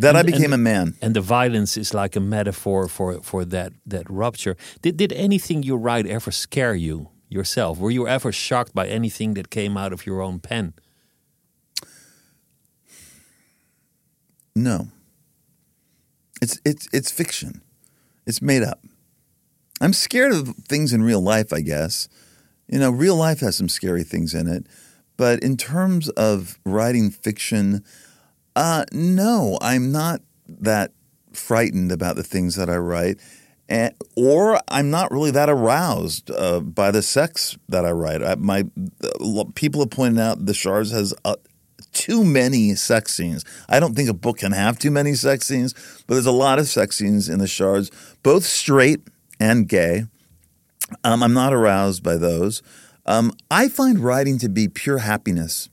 that 0.00 0.16
I 0.16 0.22
became 0.22 0.52
and- 0.52 0.54
a 0.54 0.58
man. 0.58 0.94
and 1.00 1.14
the 1.14 1.20
violence 1.20 1.76
is 1.76 1.94
like 1.94 2.16
a 2.16 2.20
metaphor 2.20 2.88
for 2.88 3.20
for 3.22 3.44
that 3.46 3.72
that 3.86 4.08
rupture. 4.10 4.56
Did 4.82 4.96
did 4.96 5.12
anything 5.12 5.62
you 5.62 5.76
write 5.76 6.06
ever 6.06 6.30
scare 6.32 6.74
you 6.74 7.08
yourself? 7.28 7.78
Were 7.78 7.90
you 7.92 8.06
ever 8.08 8.32
shocked 8.32 8.72
by 8.74 8.86
anything 8.88 9.34
that 9.34 9.48
came 9.50 9.76
out 9.76 9.92
of 9.92 10.06
your 10.06 10.20
own 10.22 10.38
pen? 10.40 10.72
No. 14.54 14.88
It's 16.42 16.60
it's 16.64 16.88
it's 16.92 17.10
fiction. 17.10 17.62
It's 18.26 18.40
made 18.42 18.62
up. 18.62 18.80
I'm 19.80 19.92
scared 19.92 20.32
of 20.32 20.54
things 20.68 20.92
in 20.92 21.02
real 21.02 21.20
life, 21.20 21.52
I 21.52 21.60
guess. 21.60 22.08
You 22.68 22.78
know, 22.78 22.90
real 22.90 23.16
life 23.16 23.40
has 23.40 23.56
some 23.56 23.68
scary 23.68 24.04
things 24.04 24.34
in 24.34 24.46
it. 24.48 24.66
But 25.16 25.40
in 25.42 25.56
terms 25.56 26.08
of 26.10 26.58
writing 26.64 27.10
fiction, 27.10 27.84
uh, 28.56 28.84
no, 28.92 29.58
I'm 29.60 29.92
not 29.92 30.20
that 30.46 30.92
frightened 31.32 31.92
about 31.92 32.16
the 32.16 32.22
things 32.22 32.56
that 32.56 32.70
I 32.70 32.76
write. 32.76 33.20
And, 33.68 33.94
or 34.14 34.60
I'm 34.68 34.90
not 34.90 35.10
really 35.10 35.30
that 35.30 35.48
aroused 35.48 36.30
uh, 36.30 36.60
by 36.60 36.90
the 36.90 37.02
sex 37.02 37.56
that 37.68 37.84
I 37.84 37.92
write. 37.92 38.22
I, 38.22 38.34
my 38.34 38.64
uh, 39.02 39.44
people 39.54 39.80
have 39.80 39.90
pointed 39.90 40.20
out 40.20 40.44
the 40.44 40.54
Shards 40.54 40.90
has 40.90 41.14
uh, 41.24 41.36
too 41.92 42.24
many 42.24 42.74
sex 42.74 43.14
scenes. 43.14 43.44
I 43.68 43.80
don't 43.80 43.94
think 43.94 44.10
a 44.10 44.14
book 44.14 44.38
can 44.38 44.52
have 44.52 44.78
too 44.78 44.90
many 44.90 45.14
sex 45.14 45.46
scenes, 45.46 45.72
but 46.06 46.14
there's 46.14 46.26
a 46.26 46.32
lot 46.32 46.58
of 46.58 46.68
sex 46.68 46.98
scenes 46.98 47.28
in 47.28 47.38
the 47.38 47.46
Shards, 47.46 47.90
both 48.22 48.44
straight 48.44 49.00
and 49.40 49.66
gay. 49.66 50.04
Um, 51.02 51.22
I'm 51.22 51.32
not 51.32 51.54
aroused 51.54 52.02
by 52.02 52.16
those. 52.16 52.62
Um, 53.06 53.32
I 53.50 53.68
find 53.68 53.98
writing 53.98 54.38
to 54.38 54.48
be 54.48 54.68
pure 54.68 54.98
happiness. 54.98 55.68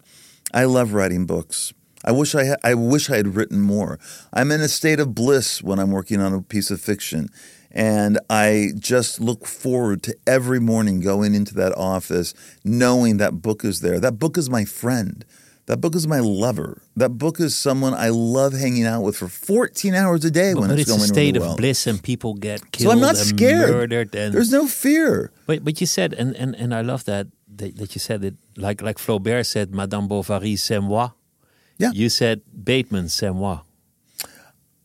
I 0.53 0.63
love 0.65 0.93
writing 0.93 1.25
books. 1.25 1.73
I 2.03 2.11
wish 2.11 2.33
I, 2.35 2.45
ha- 2.45 2.55
I 2.63 2.73
wish 2.73 3.09
I 3.09 3.17
had 3.17 3.35
written 3.35 3.61
more. 3.61 3.99
I'm 4.33 4.51
in 4.51 4.61
a 4.61 4.67
state 4.67 4.99
of 4.99 5.13
bliss 5.13 5.61
when 5.61 5.79
I'm 5.79 5.91
working 5.91 6.19
on 6.19 6.33
a 6.33 6.41
piece 6.41 6.71
of 6.71 6.81
fiction, 6.81 7.29
and 7.69 8.19
I 8.29 8.71
just 8.77 9.19
look 9.21 9.45
forward 9.45 10.03
to 10.03 10.15
every 10.27 10.59
morning 10.59 10.99
going 10.99 11.35
into 11.35 11.53
that 11.55 11.73
office, 11.77 12.33
knowing 12.63 13.17
that 13.17 13.41
book 13.41 13.63
is 13.63 13.81
there. 13.81 13.99
That 13.99 14.19
book 14.19 14.37
is 14.37 14.49
my 14.49 14.65
friend. 14.65 15.23
That 15.67 15.77
book 15.77 15.95
is 15.95 16.07
my 16.07 16.19
lover. 16.19 16.81
That 16.97 17.11
book 17.17 17.39
is 17.39 17.55
someone 17.55 17.93
I 17.93 18.09
love 18.09 18.51
hanging 18.53 18.85
out 18.85 19.03
with 19.03 19.15
for 19.15 19.27
14 19.29 19.93
hours 19.93 20.25
a 20.25 20.31
day 20.31 20.53
But, 20.53 20.61
when 20.61 20.69
but 20.71 20.79
it's, 20.79 20.89
it's 20.89 21.03
a 21.03 21.07
state 21.07 21.37
of 21.37 21.55
bliss, 21.55 21.87
and 21.87 22.01
people 22.01 22.33
get 22.33 22.71
killed 22.71 22.89
So 22.89 22.91
I'm 22.91 22.99
not 22.99 23.15
and 23.15 23.27
scared. 23.39 23.69
murdered. 23.69 24.15
And 24.15 24.33
There's 24.33 24.51
no 24.51 24.67
fear. 24.67 25.31
But 25.45 25.63
but 25.63 25.79
you 25.79 25.87
said, 25.87 26.13
and 26.13 26.35
and, 26.35 26.55
and 26.55 26.73
I 26.73 26.81
love 26.81 27.05
that, 27.05 27.27
that 27.55 27.77
that 27.77 27.95
you 27.95 27.99
said 27.99 28.23
it 28.25 28.35
like 28.57 28.81
like 28.81 28.97
Flaubert 28.97 29.45
said, 29.45 29.73
Madame 29.73 30.07
Bovary, 30.07 30.57
c'est 30.57 30.79
moi. 30.81 31.11
Yeah. 31.81 31.91
You 31.93 32.09
said 32.09 32.41
Bateman, 32.53 33.09
c'est 33.09 33.31
moi. 33.31 33.61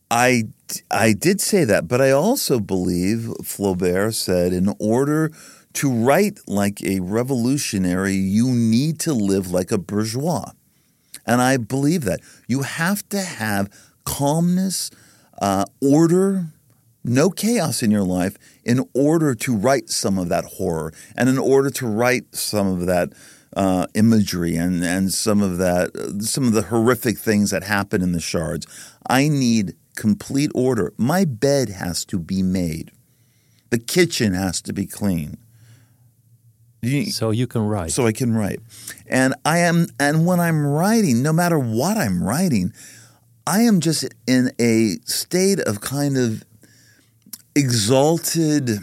I, 0.09 0.45
I 0.89 1.13
did 1.13 1.39
say 1.41 1.63
that, 1.63 1.87
but 1.87 2.01
I 2.01 2.11
also 2.11 2.59
believe 2.59 3.31
Flaubert 3.43 4.15
said 4.15 4.51
in 4.51 4.73
order 4.79 5.31
to 5.73 5.91
write 5.91 6.39
like 6.47 6.81
a 6.83 7.01
revolutionary, 7.01 8.15
you 8.15 8.47
need 8.47 8.99
to 9.01 9.13
live 9.13 9.51
like 9.51 9.71
a 9.71 9.77
bourgeois. 9.77 10.53
And 11.25 11.39
I 11.39 11.57
believe 11.57 12.03
that. 12.05 12.21
You 12.47 12.63
have 12.63 13.07
to 13.09 13.21
have 13.21 13.69
calmness, 14.03 14.89
uh, 15.39 15.65
order, 15.81 16.47
no 17.03 17.29
chaos 17.29 17.83
in 17.83 17.91
your 17.91 18.03
life 18.03 18.37
in 18.63 18.89
order 18.93 19.35
to 19.35 19.55
write 19.55 19.89
some 19.89 20.17
of 20.17 20.29
that 20.29 20.45
horror 20.45 20.93
and 21.15 21.29
in 21.29 21.37
order 21.37 21.69
to 21.69 21.85
write 21.85 22.33
some 22.35 22.67
of 22.67 22.87
that 22.87 23.13
uh, 23.55 23.87
imagery 23.93 24.55
and, 24.55 24.83
and 24.83 25.13
some 25.13 25.41
of 25.41 25.57
that 25.57 26.19
some 26.21 26.45
of 26.45 26.53
the 26.53 26.63
horrific 26.63 27.17
things 27.17 27.51
that 27.51 27.63
happen 27.63 28.01
in 28.01 28.11
the 28.11 28.19
shards. 28.19 28.67
I 29.09 29.27
need 29.27 29.75
complete 29.95 30.51
order. 30.53 30.93
My 30.97 31.25
bed 31.25 31.69
has 31.69 32.05
to 32.05 32.19
be 32.19 32.43
made. 32.43 32.91
The 33.69 33.79
kitchen 33.79 34.33
has 34.33 34.61
to 34.61 34.73
be 34.73 34.85
clean. 34.85 35.37
So 37.11 37.31
you 37.31 37.47
can 37.47 37.67
write. 37.67 37.91
so 37.91 38.05
I 38.05 38.13
can 38.13 38.33
write. 38.33 38.59
And 39.07 39.33
I 39.43 39.59
am 39.59 39.87
and 39.99 40.25
when 40.25 40.39
I'm 40.39 40.65
writing, 40.65 41.21
no 41.21 41.33
matter 41.33 41.59
what 41.59 41.97
I'm 41.97 42.23
writing, 42.23 42.71
I 43.45 43.61
am 43.61 43.79
just 43.81 44.07
in 44.27 44.51
a 44.59 44.97
state 45.05 45.59
of 45.59 45.81
kind 45.81 46.17
of 46.17 46.43
exalted 47.55 48.79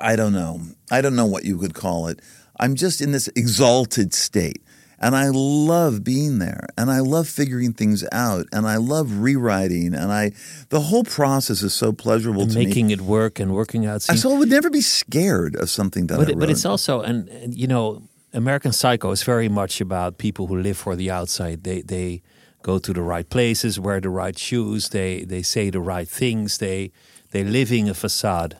I 0.00 0.16
don't 0.16 0.32
know. 0.32 0.60
I 0.90 1.00
don't 1.00 1.16
know 1.16 1.26
what 1.26 1.44
you 1.44 1.58
could 1.58 1.74
call 1.74 2.08
it. 2.08 2.20
I'm 2.58 2.74
just 2.74 3.00
in 3.00 3.12
this 3.12 3.28
exalted 3.28 4.14
state. 4.14 4.62
And 4.98 5.14
I 5.14 5.28
love 5.28 6.04
being 6.04 6.38
there 6.38 6.68
and 6.78 6.90
I 6.90 7.00
love 7.00 7.28
figuring 7.28 7.74
things 7.74 8.02
out 8.12 8.46
and 8.50 8.66
I 8.66 8.76
love 8.76 9.18
rewriting 9.18 9.92
and 9.94 10.10
I 10.10 10.32
the 10.70 10.80
whole 10.80 11.04
process 11.04 11.62
is 11.62 11.74
so 11.74 11.92
pleasurable 11.92 12.42
and 12.42 12.52
to 12.52 12.58
me. 12.58 12.66
making 12.66 12.90
it 12.90 13.02
work 13.02 13.38
and 13.38 13.52
working 13.52 13.84
out. 13.84 14.00
Scenes. 14.00 14.22
so 14.22 14.34
I 14.34 14.38
would 14.38 14.48
never 14.48 14.70
be 14.70 14.80
scared 14.80 15.54
of 15.56 15.68
something 15.68 16.06
that 16.06 16.14
I 16.14 16.16
but, 16.16 16.28
wrote. 16.28 16.38
but 16.38 16.50
it's 16.50 16.64
also 16.64 17.02
and, 17.02 17.28
and 17.28 17.54
you 17.54 17.66
know 17.66 18.04
American 18.32 18.72
Psycho 18.72 19.10
is 19.10 19.22
very 19.22 19.50
much 19.50 19.82
about 19.82 20.16
people 20.16 20.46
who 20.46 20.56
live 20.56 20.78
for 20.78 20.96
the 20.96 21.10
outside. 21.10 21.64
They 21.64 21.82
they 21.82 22.22
go 22.62 22.78
to 22.78 22.92
the 22.92 23.02
right 23.02 23.28
places, 23.28 23.78
wear 23.78 24.00
the 24.00 24.08
right 24.08 24.38
shoes, 24.38 24.88
they 24.88 25.24
they 25.24 25.42
say 25.42 25.68
the 25.68 25.80
right 25.80 26.08
things, 26.08 26.56
they 26.56 26.90
they 27.32 27.44
living 27.44 27.88
a 27.88 27.94
facade. 27.94 28.56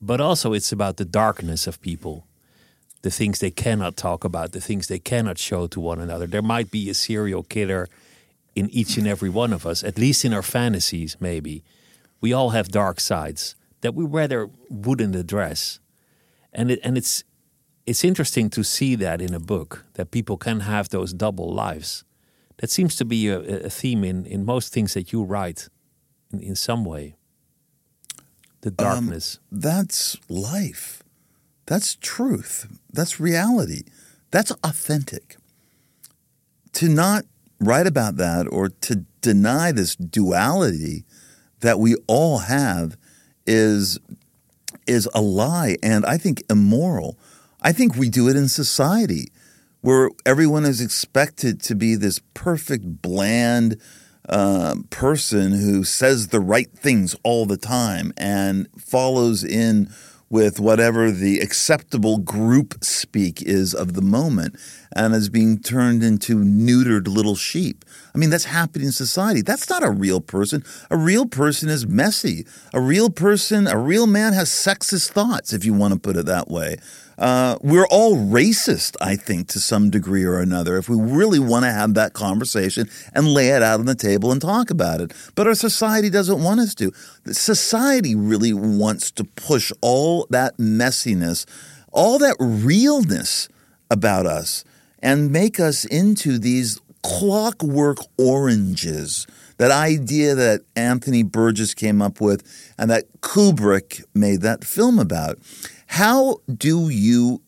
But 0.00 0.20
also 0.20 0.52
it's 0.52 0.72
about 0.72 0.96
the 0.96 1.04
darkness 1.04 1.66
of 1.66 1.80
people. 1.80 2.26
The 3.02 3.10
things 3.10 3.38
they 3.38 3.50
cannot 3.50 3.96
talk 3.96 4.24
about, 4.24 4.52
the 4.52 4.60
things 4.60 4.86
they 4.86 4.98
cannot 4.98 5.38
show 5.38 5.66
to 5.68 5.80
one 5.80 6.00
another. 6.00 6.26
There 6.26 6.42
might 6.42 6.70
be 6.70 6.90
a 6.90 6.94
serial 6.94 7.42
killer 7.42 7.88
in 8.54 8.68
each 8.70 8.98
and 8.98 9.06
every 9.06 9.30
one 9.30 9.52
of 9.52 9.64
us, 9.64 9.82
at 9.82 9.98
least 9.98 10.24
in 10.24 10.34
our 10.34 10.42
fantasies, 10.42 11.16
maybe. 11.20 11.62
We 12.20 12.32
all 12.32 12.50
have 12.50 12.68
dark 12.68 13.00
sides 13.00 13.54
that 13.80 13.94
we 13.94 14.04
rather 14.04 14.50
wouldn't 14.68 15.16
address 15.16 15.80
and 16.52 16.70
it, 16.70 16.80
and 16.82 16.96
it's 16.96 17.24
it's 17.86 18.04
interesting 18.04 18.50
to 18.50 18.62
see 18.62 18.94
that 18.96 19.20
in 19.20 19.34
a 19.34 19.40
book 19.40 19.84
that 19.94 20.10
people 20.10 20.36
can 20.36 20.60
have 20.60 20.90
those 20.90 21.12
double 21.12 21.52
lives. 21.52 22.04
That 22.58 22.70
seems 22.70 22.94
to 22.96 23.04
be 23.04 23.28
a, 23.28 23.38
a 23.38 23.70
theme 23.70 24.04
in, 24.04 24.26
in 24.26 24.44
most 24.44 24.72
things 24.72 24.94
that 24.94 25.12
you 25.12 25.24
write, 25.24 25.68
in, 26.32 26.40
in 26.40 26.54
some 26.54 26.84
way. 26.84 27.16
The 28.60 28.68
um, 28.68 28.74
darkness. 28.76 29.40
that's 29.50 30.18
life. 30.28 30.99
That's 31.70 31.94
truth. 31.94 32.66
That's 32.92 33.20
reality. 33.20 33.84
That's 34.32 34.50
authentic. 34.64 35.36
To 36.72 36.88
not 36.88 37.26
write 37.60 37.86
about 37.86 38.16
that 38.16 38.48
or 38.50 38.70
to 38.70 39.04
deny 39.20 39.70
this 39.70 39.94
duality 39.94 41.04
that 41.60 41.78
we 41.78 41.94
all 42.08 42.38
have 42.38 42.96
is 43.46 44.00
is 44.88 45.08
a 45.14 45.20
lie 45.20 45.76
and 45.80 46.04
I 46.06 46.16
think 46.16 46.42
immoral. 46.50 47.16
I 47.62 47.70
think 47.70 47.94
we 47.94 48.08
do 48.08 48.28
it 48.28 48.34
in 48.34 48.48
society 48.48 49.28
where 49.80 50.10
everyone 50.26 50.64
is 50.64 50.80
expected 50.80 51.62
to 51.62 51.76
be 51.76 51.94
this 51.94 52.20
perfect, 52.34 53.00
bland 53.00 53.80
uh, 54.28 54.74
person 54.90 55.52
who 55.52 55.84
says 55.84 56.28
the 56.28 56.40
right 56.40 56.72
things 56.72 57.14
all 57.22 57.46
the 57.46 57.56
time 57.56 58.12
and 58.16 58.66
follows 58.76 59.44
in 59.44 59.88
with 60.30 60.60
whatever 60.60 61.10
the 61.10 61.40
acceptable 61.40 62.18
group 62.18 62.84
speak 62.84 63.42
is 63.42 63.74
of 63.74 63.94
the 63.94 64.02
moment 64.02 64.56
and 64.94 65.12
is 65.12 65.28
being 65.28 65.58
turned 65.58 66.04
into 66.04 66.36
neutered 66.36 67.08
little 67.08 67.34
sheep. 67.34 67.84
I 68.14 68.18
mean, 68.18 68.30
that's 68.30 68.44
happening 68.44 68.86
in 68.86 68.92
society. 68.92 69.42
That's 69.42 69.68
not 69.68 69.82
a 69.82 69.90
real 69.90 70.20
person. 70.20 70.64
A 70.88 70.96
real 70.96 71.26
person 71.26 71.68
is 71.68 71.86
messy. 71.86 72.46
A 72.72 72.80
real 72.80 73.10
person, 73.10 73.66
a 73.66 73.76
real 73.76 74.06
man 74.06 74.32
has 74.32 74.48
sexist 74.48 75.10
thoughts, 75.10 75.52
if 75.52 75.64
you 75.64 75.74
want 75.74 75.94
to 75.94 76.00
put 76.00 76.16
it 76.16 76.26
that 76.26 76.48
way. 76.48 76.76
Uh, 77.20 77.58
we're 77.60 77.86
all 77.88 78.16
racist, 78.16 78.96
I 78.98 79.14
think, 79.14 79.48
to 79.48 79.60
some 79.60 79.90
degree 79.90 80.24
or 80.24 80.40
another, 80.40 80.78
if 80.78 80.88
we 80.88 80.96
really 80.96 81.38
want 81.38 81.66
to 81.66 81.70
have 81.70 81.92
that 81.94 82.14
conversation 82.14 82.88
and 83.14 83.28
lay 83.28 83.48
it 83.48 83.62
out 83.62 83.78
on 83.78 83.84
the 83.84 83.94
table 83.94 84.32
and 84.32 84.40
talk 84.40 84.70
about 84.70 85.02
it. 85.02 85.12
But 85.34 85.46
our 85.46 85.54
society 85.54 86.08
doesn't 86.08 86.42
want 86.42 86.60
us 86.60 86.74
to. 86.76 86.92
Society 87.26 88.14
really 88.14 88.54
wants 88.54 89.10
to 89.12 89.24
push 89.24 89.70
all 89.82 90.26
that 90.30 90.56
messiness, 90.56 91.44
all 91.92 92.18
that 92.20 92.36
realness 92.40 93.50
about 93.90 94.24
us, 94.24 94.64
and 95.02 95.30
make 95.30 95.60
us 95.60 95.84
into 95.84 96.38
these 96.38 96.80
clockwork 97.02 97.98
oranges. 98.16 99.26
That 99.58 99.70
idea 99.70 100.34
that 100.34 100.62
Anthony 100.74 101.22
Burgess 101.22 101.74
came 101.74 102.00
up 102.00 102.18
with 102.18 102.72
and 102.78 102.90
that 102.90 103.04
Kubrick 103.20 104.02
made 104.14 104.40
that 104.40 104.64
film 104.64 104.98
about. 104.98 105.38
How 105.94 106.36
do 106.56 106.88
you 106.88 107.42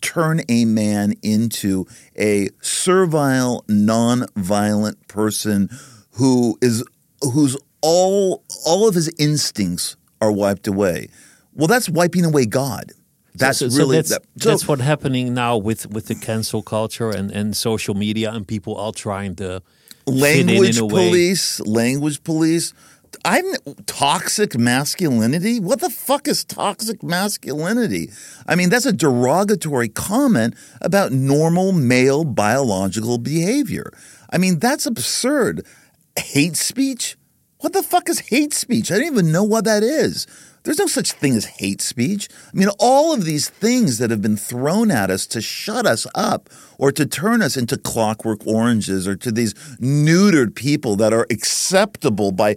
turn 0.00 0.40
a 0.48 0.64
man 0.64 1.14
into 1.20 1.84
a 2.16 2.48
servile, 2.62 3.64
non-violent 3.68 5.08
person 5.08 5.68
who 6.12 6.56
is 6.62 6.84
whose 7.22 7.56
all 7.82 8.44
all 8.64 8.86
of 8.88 8.94
his 8.94 9.10
instincts 9.18 9.96
are 10.20 10.30
wiped 10.30 10.68
away? 10.68 11.08
Well, 11.54 11.66
that's 11.66 11.88
wiping 11.88 12.24
away 12.24 12.46
God. 12.46 12.92
That's 13.34 13.58
so, 13.58 13.68
so 13.68 13.78
really 13.78 13.96
that's, 13.96 14.10
that- 14.10 14.22
so- 14.38 14.48
that's 14.50 14.68
what's 14.68 14.82
happening 14.82 15.34
now 15.34 15.56
with, 15.56 15.90
with 15.90 16.06
the 16.06 16.14
cancel 16.14 16.62
culture 16.62 17.10
and, 17.10 17.32
and 17.32 17.56
social 17.56 17.94
media 17.94 18.30
and 18.32 18.46
people 18.46 18.76
all 18.76 18.92
trying 18.92 19.34
to 19.36 19.60
language 20.06 20.76
in 20.78 20.84
a 20.84 20.86
way. 20.86 21.08
police, 21.08 21.60
language 21.60 22.22
police. 22.22 22.72
I'm 23.24 23.44
toxic 23.86 24.58
masculinity. 24.58 25.60
What 25.60 25.80
the 25.80 25.90
fuck 25.90 26.28
is 26.28 26.44
toxic 26.44 27.02
masculinity? 27.02 28.10
I 28.46 28.54
mean, 28.54 28.70
that's 28.70 28.86
a 28.86 28.92
derogatory 28.92 29.88
comment 29.88 30.54
about 30.80 31.12
normal 31.12 31.72
male 31.72 32.24
biological 32.24 33.18
behavior. 33.18 33.92
I 34.30 34.38
mean, 34.38 34.58
that's 34.58 34.86
absurd. 34.86 35.66
Hate 36.18 36.56
speech? 36.56 37.16
What 37.60 37.72
the 37.72 37.82
fuck 37.82 38.08
is 38.08 38.20
hate 38.20 38.52
speech? 38.52 38.90
I 38.90 38.98
don't 38.98 39.06
even 39.06 39.32
know 39.32 39.44
what 39.44 39.64
that 39.64 39.82
is. 39.82 40.26
There's 40.62 40.78
no 40.78 40.86
such 40.86 41.12
thing 41.12 41.34
as 41.34 41.46
hate 41.46 41.80
speech. 41.80 42.28
I 42.52 42.56
mean, 42.56 42.68
all 42.78 43.14
of 43.14 43.24
these 43.24 43.48
things 43.48 43.98
that 43.98 44.10
have 44.10 44.20
been 44.20 44.36
thrown 44.36 44.90
at 44.90 45.10
us 45.10 45.26
to 45.28 45.40
shut 45.40 45.86
us 45.86 46.06
up 46.14 46.50
or 46.78 46.92
to 46.92 47.06
turn 47.06 47.42
us 47.42 47.56
into 47.56 47.78
clockwork 47.78 48.46
oranges 48.46 49.08
or 49.08 49.16
to 49.16 49.32
these 49.32 49.54
neutered 49.80 50.54
people 50.54 50.94
that 50.96 51.12
are 51.12 51.26
acceptable 51.30 52.32
by 52.32 52.56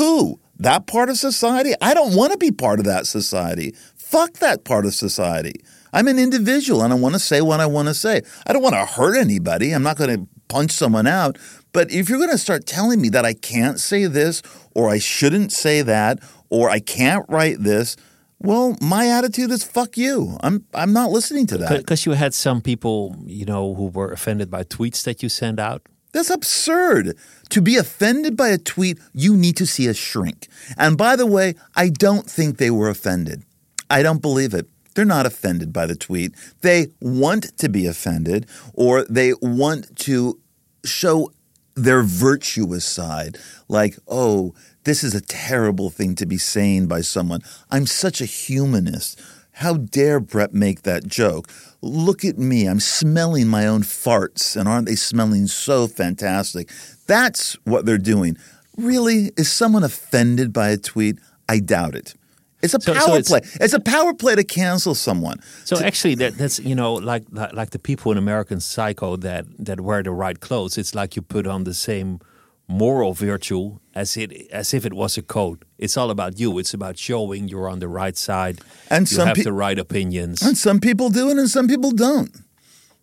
who? 0.00 0.40
That 0.58 0.86
part 0.86 1.10
of 1.10 1.18
society? 1.18 1.74
I 1.82 1.92
don't 1.92 2.16
want 2.16 2.32
to 2.32 2.38
be 2.38 2.50
part 2.50 2.78
of 2.78 2.86
that 2.86 3.06
society. 3.06 3.74
Fuck 3.96 4.34
that 4.34 4.64
part 4.64 4.86
of 4.86 4.94
society. 4.94 5.60
I'm 5.92 6.08
an 6.08 6.18
individual 6.18 6.82
and 6.82 6.90
I 6.90 6.96
want 6.96 7.14
to 7.16 7.18
say 7.18 7.42
what 7.42 7.60
I 7.60 7.66
want 7.66 7.88
to 7.88 7.94
say. 7.94 8.22
I 8.46 8.54
don't 8.54 8.62
want 8.62 8.74
to 8.76 8.86
hurt 8.86 9.18
anybody. 9.18 9.72
I'm 9.72 9.82
not 9.82 9.98
going 9.98 10.16
to 10.16 10.26
punch 10.48 10.70
someone 10.70 11.06
out. 11.06 11.36
But 11.72 11.90
if 11.92 12.08
you're 12.08 12.18
going 12.18 12.30
to 12.30 12.38
start 12.38 12.66
telling 12.66 13.00
me 13.00 13.10
that 13.10 13.26
I 13.26 13.34
can't 13.34 13.78
say 13.78 14.06
this 14.06 14.42
or 14.74 14.88
I 14.88 14.98
shouldn't 14.98 15.52
say 15.52 15.82
that 15.82 16.18
or 16.48 16.70
I 16.70 16.80
can't 16.80 17.26
write 17.28 17.62
this, 17.62 17.96
well, 18.38 18.78
my 18.80 19.06
attitude 19.06 19.50
is 19.50 19.62
fuck 19.62 19.98
you. 19.98 20.38
I'm 20.40 20.64
I'm 20.72 20.94
not 20.94 21.10
listening 21.10 21.46
to 21.48 21.58
that. 21.58 21.76
Because 21.76 22.06
you 22.06 22.12
had 22.12 22.32
some 22.32 22.62
people, 22.62 23.16
you 23.26 23.44
know, 23.44 23.74
who 23.74 23.88
were 23.88 24.10
offended 24.10 24.50
by 24.50 24.64
tweets 24.64 25.04
that 25.04 25.22
you 25.22 25.28
send 25.28 25.60
out. 25.60 25.82
That's 26.12 26.30
absurd. 26.30 27.16
To 27.50 27.60
be 27.60 27.76
offended 27.76 28.36
by 28.36 28.48
a 28.48 28.58
tweet, 28.58 28.98
you 29.12 29.36
need 29.36 29.56
to 29.56 29.66
see 29.66 29.86
a 29.86 29.94
shrink. 29.94 30.48
And 30.76 30.96
by 30.96 31.16
the 31.16 31.26
way, 31.26 31.54
I 31.74 31.88
don't 31.88 32.28
think 32.28 32.56
they 32.56 32.70
were 32.70 32.88
offended. 32.88 33.42
I 33.88 34.02
don't 34.02 34.22
believe 34.22 34.54
it. 34.54 34.68
They're 34.94 35.04
not 35.04 35.26
offended 35.26 35.72
by 35.72 35.86
the 35.86 35.96
tweet. 35.96 36.34
They 36.62 36.88
want 37.00 37.56
to 37.58 37.68
be 37.68 37.86
offended 37.86 38.46
or 38.74 39.04
they 39.04 39.34
want 39.40 39.96
to 40.00 40.38
show 40.84 41.32
their 41.74 42.02
virtuous 42.02 42.84
side. 42.84 43.38
Like, 43.68 43.96
oh, 44.08 44.54
this 44.84 45.04
is 45.04 45.14
a 45.14 45.20
terrible 45.20 45.90
thing 45.90 46.14
to 46.16 46.26
be 46.26 46.38
saying 46.38 46.86
by 46.86 47.02
someone. 47.02 47.42
I'm 47.70 47.86
such 47.86 48.20
a 48.20 48.26
humanist. 48.26 49.20
How 49.60 49.74
dare 49.74 50.20
Brett 50.20 50.54
make 50.54 50.82
that 50.82 51.06
joke? 51.06 51.48
Look 51.82 52.24
at 52.24 52.38
me. 52.38 52.66
I'm 52.66 52.80
smelling 52.80 53.46
my 53.46 53.66
own 53.66 53.82
farts, 53.82 54.56
and 54.56 54.66
aren't 54.68 54.86
they 54.86 54.94
smelling 54.96 55.46
so 55.46 55.86
fantastic? 55.86 56.70
That's 57.06 57.54
what 57.64 57.84
they're 57.86 57.98
doing. 57.98 58.36
Really? 58.76 59.30
Is 59.36 59.50
someone 59.50 59.84
offended 59.84 60.52
by 60.52 60.70
a 60.70 60.76
tweet? 60.78 61.18
I 61.48 61.58
doubt 61.58 61.94
it. 61.94 62.14
It's 62.62 62.74
a 62.74 62.80
So- 62.80 62.92
so 62.94 62.98
power 63.06 63.18
it's- 63.18 63.28
play. 63.28 63.40
It's 63.60 63.72
a 63.74 63.80
power 63.80 64.12
play 64.14 64.34
to 64.34 64.44
cancel 64.44 64.94
someone. 64.94 65.40
So 65.64 65.78
actually, 65.78 66.14
that, 66.16 66.36
that's 66.38 66.58
you 66.60 66.74
know 66.74 66.94
like, 66.94 67.24
like 67.32 67.52
like 67.54 67.70
the 67.70 67.78
people 67.78 68.12
in 68.12 68.18
American 68.18 68.60
Psycho 68.60 69.16
that 69.16 69.44
that 69.58 69.80
wear 69.80 70.02
the 70.02 70.10
right 70.10 70.38
clothes. 70.40 70.76
It's 70.78 70.94
like 70.94 71.16
you 71.16 71.22
put 71.22 71.46
on 71.46 71.64
the 71.64 71.74
same 71.74 72.18
moral 72.70 73.12
virtue 73.12 73.78
as 73.94 74.16
it 74.16 74.48
as 74.52 74.72
if 74.72 74.86
it 74.86 74.94
was 74.94 75.18
a 75.18 75.22
code. 75.22 75.64
It's 75.76 75.96
all 75.96 76.10
about 76.10 76.38
you. 76.38 76.58
It's 76.58 76.72
about 76.72 76.96
showing 76.96 77.48
you're 77.48 77.68
on 77.68 77.80
the 77.80 77.88
right 77.88 78.16
side 78.16 78.60
And 78.88 79.10
you 79.10 79.16
some 79.16 79.28
have 79.28 79.36
peo- 79.36 79.44
the 79.44 79.52
right 79.52 79.78
opinions. 79.78 80.40
And 80.42 80.56
some 80.56 80.78
people 80.78 81.10
do 81.10 81.28
it 81.30 81.36
and 81.38 81.50
some 81.50 81.66
people 81.66 81.90
don't. 81.90 82.30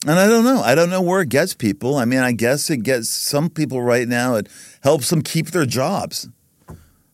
And 0.06 0.18
I 0.20 0.28
don't 0.28 0.46
know. 0.46 0.62
I 0.62 0.76
don't 0.76 0.90
know 0.90 1.02
where 1.02 1.22
it 1.22 1.30
gets 1.30 1.54
people. 1.54 1.96
I 1.98 2.06
mean, 2.06 2.20
I 2.20 2.32
guess 2.32 2.70
it 2.70 2.84
gets 2.84 3.10
some 3.10 3.50
people 3.50 3.82
right 3.82 4.08
now, 4.08 4.36
it 4.36 4.48
helps 4.82 5.10
them 5.10 5.22
keep 5.22 5.48
their 5.48 5.66
jobs. 5.66 6.30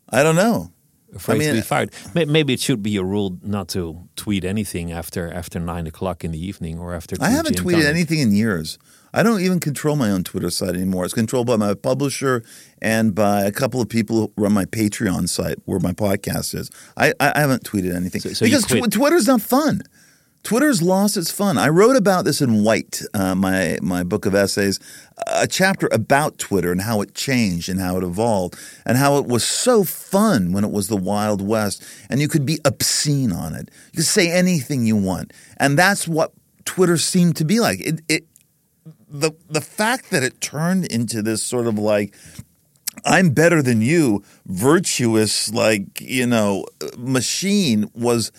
I 0.09 0.21
don't 0.21 0.35
know. 0.35 0.71
afraid 1.15 1.35
I 1.35 1.39
mean, 1.39 1.47
to 1.49 1.53
be 1.55 1.61
fired. 1.61 1.91
Maybe 2.13 2.53
it 2.53 2.59
should 2.59 2.83
be 2.83 2.97
a 2.97 3.03
rule 3.03 3.39
not 3.41 3.67
to 3.69 4.09
tweet 4.15 4.43
anything 4.43 4.91
after 4.91 5.31
after 5.33 5.59
nine 5.59 5.87
o'clock 5.87 6.23
in 6.23 6.31
the 6.31 6.45
evening 6.45 6.77
or 6.77 6.93
after. 6.93 7.15
I 7.19 7.29
haven't 7.29 7.57
tweeted 7.57 7.85
anything 7.85 8.19
in 8.19 8.31
years. 8.31 8.77
I 9.13 9.23
don't 9.23 9.41
even 9.41 9.59
control 9.59 9.95
my 9.95 10.09
own 10.09 10.23
Twitter 10.23 10.49
site 10.49 10.69
anymore. 10.75 11.05
It's 11.05 11.13
controlled 11.13 11.47
by 11.47 11.55
my 11.57 11.73
publisher 11.75 12.43
and 12.81 13.13
by 13.13 13.43
a 13.43 13.51
couple 13.51 13.79
of 13.81 13.89
people 13.89 14.17
who 14.17 14.33
run 14.35 14.53
my 14.53 14.65
Patreon 14.65 15.29
site 15.29 15.57
where 15.65 15.79
my 15.79 15.91
podcast 15.93 16.55
is. 16.55 16.71
I, 16.97 17.13
I 17.19 17.39
haven't 17.39 17.63
tweeted 17.63 17.95
anything 17.95 18.21
So- 18.21 18.33
so 18.33 18.45
because 18.45 18.65
tw- 18.65 18.91
Twitter's 18.91 19.27
not 19.27 19.41
fun. 19.41 19.81
Twitter's 20.43 20.81
lost 20.81 21.15
its 21.15 21.31
fun. 21.31 21.57
I 21.57 21.69
wrote 21.69 21.95
about 21.95 22.25
this 22.25 22.41
in 22.41 22.65
White, 22.65 23.01
uh, 23.13 23.33
my 23.33 23.77
my 23.81 24.03
book 24.03 24.25
of 24.25 24.35
essays, 24.35 24.77
a 25.25 25.47
chapter 25.47 25.87
about 25.93 26.37
Twitter 26.37 26.69
and 26.69 26.81
how 26.81 26.99
it 26.99 27.15
changed 27.15 27.69
and 27.69 27.79
how 27.79 27.95
it 27.95 28.03
evolved 28.03 28.55
and 28.85 28.97
how 28.97 29.17
it 29.19 29.25
was 29.25 29.45
so 29.45 29.85
fun 29.85 30.51
when 30.51 30.65
it 30.65 30.71
was 30.71 30.89
the 30.89 30.97
Wild 30.97 31.41
West 31.41 31.81
and 32.09 32.19
you 32.19 32.27
could 32.27 32.45
be 32.45 32.59
obscene 32.65 33.31
on 33.31 33.55
it. 33.55 33.69
You 33.93 33.97
could 33.99 34.05
say 34.05 34.29
anything 34.29 34.85
you 34.85 34.97
want, 34.97 35.31
and 35.55 35.79
that's 35.79 36.09
what 36.09 36.33
Twitter 36.65 36.97
seemed 36.97 37.37
to 37.37 37.45
be 37.45 37.61
like. 37.61 37.79
It, 37.79 38.01
it 38.09 38.25
the 39.13 39.31
the 39.49 39.61
fact 39.61 40.09
that 40.09 40.23
it 40.23 40.41
turned 40.41 40.85
into 40.85 41.21
this 41.21 41.43
sort 41.43 41.67
of 41.67 41.77
like 41.77 42.13
I'm 43.05 43.31
better 43.31 43.61
than 43.61 43.81
you, 43.81 44.23
virtuous, 44.45 45.51
like, 45.51 45.99
you 45.99 46.27
know, 46.27 46.65
machine 46.97 47.89
was 47.93 48.31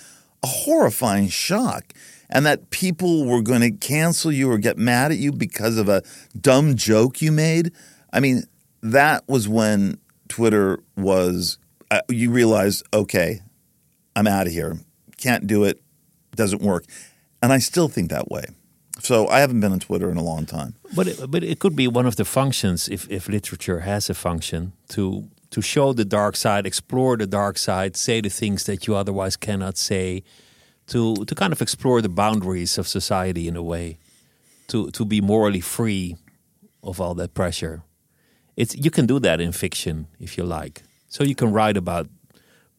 a 0.42 0.46
horrifying 0.46 1.28
shock. 1.28 1.92
And 2.30 2.46
that 2.46 2.70
people 2.70 3.26
were 3.26 3.42
going 3.42 3.60
to 3.60 3.70
cancel 3.70 4.32
you 4.32 4.50
or 4.50 4.58
get 4.58 4.78
mad 4.78 5.12
at 5.12 5.18
you 5.18 5.30
because 5.30 5.76
of 5.76 5.88
a 5.88 6.02
dumb 6.40 6.74
joke 6.74 7.20
you 7.20 7.30
made. 7.30 7.72
I 8.12 8.20
mean, 8.20 8.44
that 8.82 9.24
was 9.28 9.46
when 9.46 9.98
Twitter 10.28 10.80
was, 10.96 11.58
uh, 11.90 12.00
you 12.08 12.30
realized, 12.30 12.84
okay, 12.92 13.40
I'm 14.16 14.26
out 14.26 14.46
of 14.46 14.52
here. 14.52 14.78
Can't 15.18 15.46
do 15.46 15.64
it. 15.64 15.80
Doesn't 16.34 16.62
work. 16.62 16.84
And 17.42 17.52
I 17.52 17.58
still 17.58 17.88
think 17.88 18.10
that 18.10 18.30
way. 18.30 18.46
So 19.04 19.28
I 19.28 19.40
haven't 19.40 19.60
been 19.60 19.72
on 19.72 19.80
Twitter 19.80 20.10
in 20.10 20.16
a 20.16 20.22
long 20.22 20.46
time. 20.46 20.74
But 20.96 21.08
it, 21.08 21.30
but 21.30 21.44
it 21.44 21.58
could 21.58 21.76
be 21.76 21.86
one 21.86 22.06
of 22.06 22.16
the 22.16 22.24
functions 22.24 22.88
if, 22.88 23.06
if 23.10 23.28
literature 23.28 23.80
has 23.80 24.08
a 24.08 24.14
function 24.14 24.72
to 24.88 25.28
to 25.50 25.62
show 25.62 25.92
the 25.92 26.04
dark 26.04 26.34
side, 26.34 26.66
explore 26.66 27.16
the 27.16 27.28
dark 27.28 27.58
side, 27.58 27.96
say 27.96 28.20
the 28.20 28.28
things 28.30 28.64
that 28.64 28.86
you 28.86 28.96
otherwise 28.96 29.36
cannot 29.36 29.76
say, 29.76 30.22
to 30.86 31.14
to 31.26 31.34
kind 31.34 31.52
of 31.52 31.60
explore 31.60 32.00
the 32.00 32.08
boundaries 32.08 32.78
of 32.78 32.88
society 32.88 33.46
in 33.46 33.56
a 33.56 33.62
way, 33.62 33.98
to 34.68 34.90
to 34.92 35.04
be 35.04 35.20
morally 35.20 35.60
free 35.60 36.16
of 36.82 37.00
all 37.00 37.14
that 37.14 37.34
pressure. 37.34 37.82
It's 38.56 38.74
you 38.74 38.90
can 38.90 39.06
do 39.06 39.18
that 39.20 39.40
in 39.40 39.52
fiction 39.52 40.06
if 40.18 40.38
you 40.38 40.44
like. 40.44 40.82
So 41.08 41.24
you 41.24 41.34
can 41.34 41.52
write 41.52 41.76
about 41.76 42.08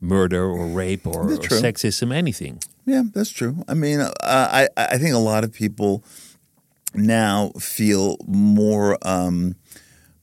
murder 0.02 0.44
or 0.44 0.68
rape 0.68 1.06
or, 1.08 1.32
or 1.34 1.38
sexism, 1.38 2.14
anything. 2.14 2.60
Yeah, 2.86 3.04
that's 3.14 3.32
true. 3.32 3.64
I 3.68 3.74
mean, 3.74 4.00
uh, 4.00 4.12
I 4.22 4.68
I 4.78 4.98
think 4.98 5.16
a 5.16 5.20
lot 5.20 5.44
of 5.44 5.52
people 5.52 6.04
now 6.94 7.52
feel 7.60 8.18
more 8.28 8.98
um, 9.08 9.56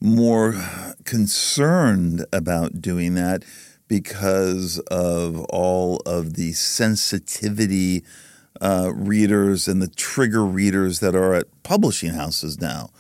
more 0.01 0.55
concerned 1.05 2.27
about 2.33 2.83
doing 2.83 3.15
that 3.15 3.45
because 3.89 4.79
of 4.91 5.41
all 5.51 5.99
of 6.07 6.35
the 6.35 6.53
sensitivity 6.53 8.05
uh, 8.61 8.93
readers 8.95 9.69
and 9.69 9.83
the 9.83 9.89
trigger 9.89 10.45
readers 10.45 11.01
that 11.01 11.15
are 11.17 11.35
at 11.35 11.47
publishing 11.65 12.13
houses 12.15 12.61
now. 12.61 12.91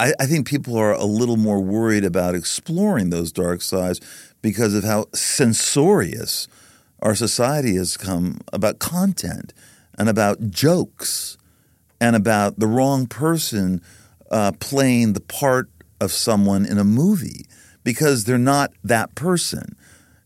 I, 0.00 0.12
I 0.18 0.26
think 0.26 0.46
people 0.46 0.76
are 0.76 0.92
a 0.92 1.04
little 1.04 1.36
more 1.36 1.60
worried 1.60 2.04
about 2.04 2.34
exploring 2.34 3.10
those 3.10 3.32
dark 3.32 3.62
sides 3.62 4.00
because 4.42 4.74
of 4.74 4.84
how 4.84 5.06
censorious 5.14 6.48
our 7.04 7.14
society 7.14 7.76
has 7.76 7.96
come 7.96 8.40
about 8.52 8.78
content 8.80 9.52
and 9.96 10.08
about 10.08 10.50
jokes 10.50 11.36
and 12.00 12.16
about 12.16 12.58
the 12.58 12.66
wrong 12.66 13.06
person 13.06 13.80
uh, 14.30 14.50
playing 14.58 15.12
the 15.12 15.20
part 15.20 15.68
of 16.00 16.10
someone 16.10 16.66
in 16.66 16.78
a 16.78 16.84
movie 16.84 17.46
because 17.84 18.24
they're 18.24 18.38
not 18.38 18.72
that 18.82 19.14
person. 19.14 19.76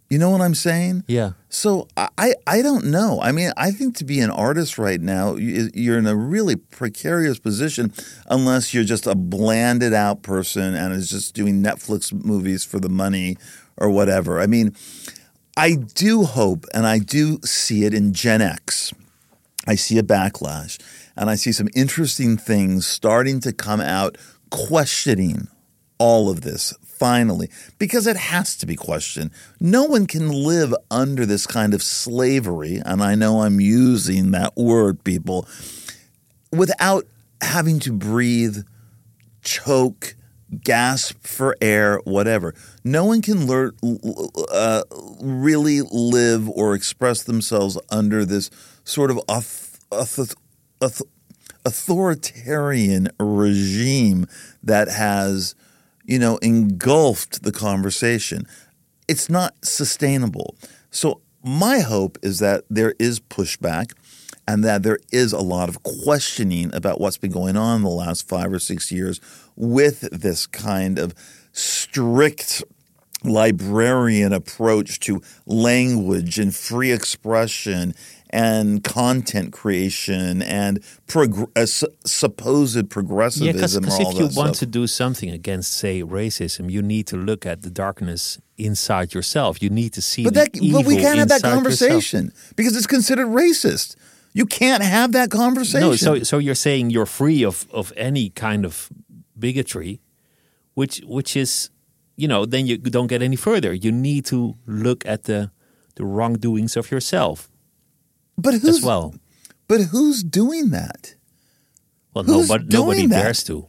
You 0.09 0.18
know 0.18 0.31
what 0.31 0.41
I'm 0.41 0.55
saying? 0.55 1.05
Yeah. 1.07 1.33
So 1.51 1.87
I- 1.97 2.09
I, 2.16 2.35
I 2.47 2.62
don't 2.62 2.87
know. 2.87 3.20
I 3.20 3.31
mean, 3.33 3.53
I 3.59 3.70
think 3.72 3.95
to 3.97 4.05
be 4.05 4.20
an 4.20 4.31
artist 4.31 4.79
right 4.79 5.01
now, 5.01 5.35
you're 5.37 5.99
in 5.99 6.07
a 6.07 6.16
really 6.16 6.57
precarious 6.57 7.39
position 7.39 7.93
unless 8.26 8.72
you're 8.72 8.85
just 8.85 9.07
a 9.07 9.14
blanded 9.14 9.93
out 9.93 10.22
person 10.22 10.74
and 10.74 10.95
is 10.95 11.11
just 11.11 11.35
doing 11.35 11.62
Netflix 11.62 12.11
movies 12.12 12.64
for 12.64 12.79
the 12.81 12.89
money 12.89 13.37
or 13.76 13.91
whatever. 13.91 14.41
I 14.41 14.47
mean, 14.47 14.74
I 15.59 15.75
do 15.75 16.23
hope 16.23 16.67
and 16.73 16.87
I 16.87 17.01
do 17.01 17.41
see 17.43 17.85
it 17.85 17.93
in 17.93 18.13
Gen 18.13 18.41
X. 18.41 18.95
I 19.67 19.75
see 19.75 19.99
a 19.99 20.05
backlash 20.05 20.81
and 21.17 21.29
I 21.29 21.35
see 21.35 21.51
some 21.51 21.69
interesting 21.75 22.37
things 22.37 22.87
starting 22.87 23.41
to 23.41 23.53
come 23.53 23.81
out 23.81 24.17
questioning 24.51 25.49
all 25.99 26.31
of 26.31 26.43
this 26.43 26.75
finally 26.85 27.51
because 27.77 28.07
it 28.07 28.17
has 28.17 28.57
to 28.59 28.67
be 28.67 28.77
questioned. 28.77 29.33
No 29.59 29.83
one 29.83 30.07
can 30.07 30.29
live 30.29 30.73
under 30.93 31.27
this 31.27 31.45
kind 31.45 31.75
of 31.75 31.83
slavery, 31.83 32.81
and 32.87 33.03
I 33.03 33.17
know 33.17 33.43
I'm 33.43 33.59
using 33.59 34.31
that 34.31 34.57
word, 34.57 35.03
people, 35.03 35.49
without 36.53 37.05
having 37.41 37.81
to 37.81 37.93
breathe, 37.93 38.59
choke, 39.43 40.15
gasp 40.62 41.26
for 41.26 41.57
air, 41.61 42.01
whatever. 42.05 42.55
No 42.84 43.05
one 43.05 43.22
can 43.22 43.46
learn, 43.46 43.72
uh, 44.53 44.82
really 45.20 45.82
live 45.82 46.49
or 46.49 46.74
express 46.74 47.22
themselves 47.22 47.78
under 47.90 48.24
this 48.24 48.51
sort 48.84 49.11
of 49.11 49.18
auth- 49.28 49.78
auth- 49.90 50.34
auth- 50.80 51.03
authoritarian 51.64 53.09
regime 53.20 54.26
that 54.62 54.88
has, 54.88 55.55
you 56.05 56.18
know, 56.18 56.38
engulfed 56.38 57.42
the 57.42 57.53
conversation. 57.53 58.46
It's 59.07 59.28
not 59.28 59.55
sustainable. 59.62 60.57
So 60.90 61.20
my 61.44 61.80
hope 61.80 62.18
is 62.22 62.38
that 62.38 62.64
there 62.70 62.94
is 62.99 63.20
pushback 63.20 63.92
and 64.46 64.64
that 64.64 64.82
there 64.82 64.99
is 65.12 65.32
a 65.34 65.40
lot 65.40 65.68
of 65.68 65.82
questioning 65.82 66.74
about 66.74 67.01
what's 67.01 67.18
been 67.18 67.30
going 67.30 67.57
on 67.57 67.76
in 67.76 67.82
the 67.82 67.90
last 67.90 68.26
five 68.26 68.51
or 68.51 68.59
six 68.59 68.90
years 68.90 69.20
with 69.61 70.09
this 70.13 70.47
kind 70.47 70.99
of 70.99 71.13
strict 71.53 72.63
librarian 73.25 74.33
approach 74.33 75.01
to 75.01 75.21
language 75.45 76.39
and 76.39 76.55
free 76.55 76.93
expression 76.93 77.93
and 78.31 78.85
content 78.85 79.53
creation 79.53 80.41
and 80.43 80.79
prog- 81.09 81.51
uh, 81.57 81.67
su- 81.67 81.89
supposed 82.05 82.77
Yeah, 82.77 82.83
progressivism 82.89 83.83
because 83.83 84.01
if 84.01 84.15
you 84.19 84.29
want 84.37 84.57
stuff. 84.57 84.59
to 84.61 84.67
do 84.67 84.87
something 84.87 85.31
against, 85.31 85.73
say, 85.73 86.03
racism, 86.03 86.71
you 86.71 86.81
need 86.83 87.07
to 87.09 87.17
look 87.17 87.45
at 87.45 87.63
the 87.63 87.71
darkness 87.71 88.39
inside 88.57 89.15
yourself. 89.15 89.61
You 89.63 89.71
need 89.71 89.93
to 89.95 90.03
see 90.03 90.25
But 90.25 90.35
the 90.35 90.41
that, 90.41 90.73
but 90.73 90.87
we 90.87 90.97
can't 90.97 91.19
have 91.19 91.29
that 91.29 91.37
inside 91.43 91.49
yourself. 91.49 91.55
conversation 91.55 92.33
because 92.55 92.77
it's 92.77 92.87
considered 92.87 93.27
racist. 93.29 93.97
You 94.35 94.47
can't 94.47 94.83
have 94.85 95.13
that 95.13 95.31
conversation. 95.31 95.81
No, 95.89 95.97
so 95.97 96.23
so 96.23 96.39
you're 96.39 96.55
saying 96.55 96.91
you're 96.91 97.07
free 97.07 97.43
of 97.45 97.67
of 97.73 97.93
any 97.97 98.29
kind 98.31 98.65
of 98.65 98.89
bigotry, 99.39 100.01
which 100.74 101.01
which 101.07 101.36
is, 101.36 101.70
you 102.16 102.28
know, 102.28 102.45
then 102.47 102.66
you 102.66 102.78
don't 102.78 103.07
get 103.09 103.22
any 103.22 103.36
further. 103.36 103.72
You 103.72 103.93
need 103.93 104.26
to 104.26 104.57
look 104.66 105.05
at 105.07 105.24
the 105.24 105.51
the 105.97 106.05
wrongdoings 106.05 106.76
of 106.76 106.91
yourself 106.91 107.49
but 108.36 108.55
who's 108.55 108.78
as 108.78 108.82
well. 108.84 109.14
But 109.66 109.80
who's 109.91 110.22
doing 110.22 110.70
that? 110.70 111.14
Well, 112.14 112.24
who's 112.24 112.49
nobody 112.49 112.76
nobody 112.76 113.07
that? 113.07 113.22
dares 113.22 113.43
to, 113.45 113.66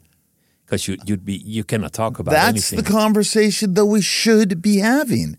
because 0.66 0.88
you 0.88 0.98
you'd 1.06 1.26
be 1.26 1.38
you 1.38 1.64
cannot 1.64 1.94
talk 1.94 2.20
about 2.20 2.32
That's 2.32 2.72
anything. 2.72 2.78
the 2.84 2.90
conversation 2.92 3.74
that 3.74 3.86
we 3.86 4.02
should 4.02 4.62
be 4.62 4.78
having. 4.78 5.38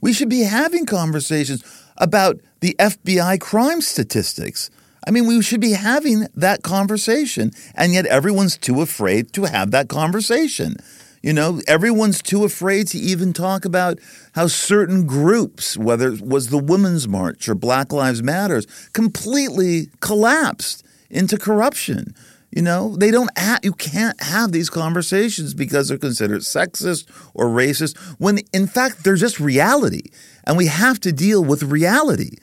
We 0.00 0.12
should 0.12 0.28
be 0.28 0.42
having 0.42 0.84
conversations 0.84 1.62
about 1.96 2.40
the 2.60 2.74
FBI 2.78 3.40
crime 3.40 3.80
statistics. 3.80 4.68
I 5.06 5.10
mean, 5.10 5.26
we 5.26 5.42
should 5.42 5.60
be 5.60 5.72
having 5.72 6.26
that 6.34 6.62
conversation, 6.62 7.50
and 7.74 7.92
yet 7.92 8.06
everyone's 8.06 8.56
too 8.56 8.80
afraid 8.80 9.32
to 9.32 9.44
have 9.44 9.70
that 9.72 9.88
conversation. 9.88 10.76
You 11.22 11.32
know, 11.32 11.60
everyone's 11.68 12.20
too 12.20 12.44
afraid 12.44 12.88
to 12.88 12.98
even 12.98 13.32
talk 13.32 13.64
about 13.64 13.98
how 14.34 14.48
certain 14.48 15.06
groups, 15.06 15.76
whether 15.76 16.12
it 16.12 16.20
was 16.20 16.48
the 16.48 16.58
Women's 16.58 17.06
March 17.06 17.48
or 17.48 17.54
Black 17.54 17.92
Lives 17.92 18.22
Matters, 18.22 18.66
completely 18.92 19.88
collapsed 20.00 20.84
into 21.10 21.38
corruption. 21.38 22.14
You 22.50 22.62
know, 22.62 22.96
they 22.96 23.10
don't 23.10 23.30
you 23.62 23.72
can't 23.72 24.20
have 24.20 24.52
these 24.52 24.68
conversations 24.68 25.54
because 25.54 25.88
they're 25.88 25.96
considered 25.96 26.42
sexist 26.42 27.08
or 27.34 27.46
racist 27.46 27.96
when 28.18 28.40
in 28.52 28.66
fact 28.66 29.04
they're 29.04 29.16
just 29.16 29.40
reality 29.40 30.10
and 30.44 30.56
we 30.56 30.66
have 30.66 31.00
to 31.00 31.12
deal 31.12 31.42
with 31.42 31.62
reality. 31.62 32.36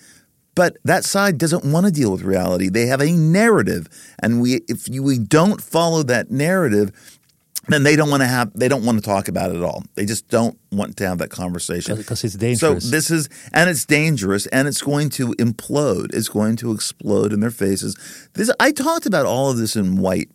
But 0.55 0.77
that 0.83 1.05
side 1.05 1.37
doesn't 1.37 1.63
want 1.63 1.85
to 1.85 1.91
deal 1.91 2.11
with 2.11 2.21
reality. 2.21 2.69
They 2.69 2.87
have 2.87 3.01
a 3.01 3.11
narrative 3.11 3.87
and 4.21 4.41
we 4.41 4.61
if 4.67 4.89
you, 4.89 5.03
we 5.03 5.17
don't 5.17 5.61
follow 5.61 6.03
that 6.03 6.31
narrative, 6.31 6.91
then 7.69 7.83
they 7.83 7.95
don't 7.95 8.09
want 8.09 8.21
to 8.21 8.27
have 8.27 8.51
they 8.53 8.67
don't 8.67 8.83
want 8.83 8.97
to 8.97 9.03
talk 9.03 9.27
about 9.27 9.51
it 9.51 9.57
at 9.57 9.63
all. 9.63 9.83
They 9.95 10.05
just 10.05 10.27
don't 10.27 10.57
want 10.71 10.97
to 10.97 11.07
have 11.07 11.19
that 11.19 11.29
conversation 11.29 11.95
because 11.95 12.23
it's 12.23 12.35
dangerous. 12.35 12.83
So 12.83 12.89
this 12.89 13.11
is 13.11 13.29
and 13.53 13.69
it's 13.69 13.85
dangerous 13.85 14.47
and 14.47 14.67
it's 14.67 14.81
going 14.81 15.09
to 15.11 15.33
implode. 15.35 16.13
It's 16.13 16.29
going 16.29 16.55
to 16.57 16.71
explode 16.71 17.31
in 17.31 17.39
their 17.39 17.51
faces. 17.51 17.95
This 18.33 18.51
I 18.59 18.71
talked 18.71 19.05
about 19.05 19.25
all 19.25 19.51
of 19.51 19.57
this 19.57 19.75
in 19.75 19.97
white 19.97 20.29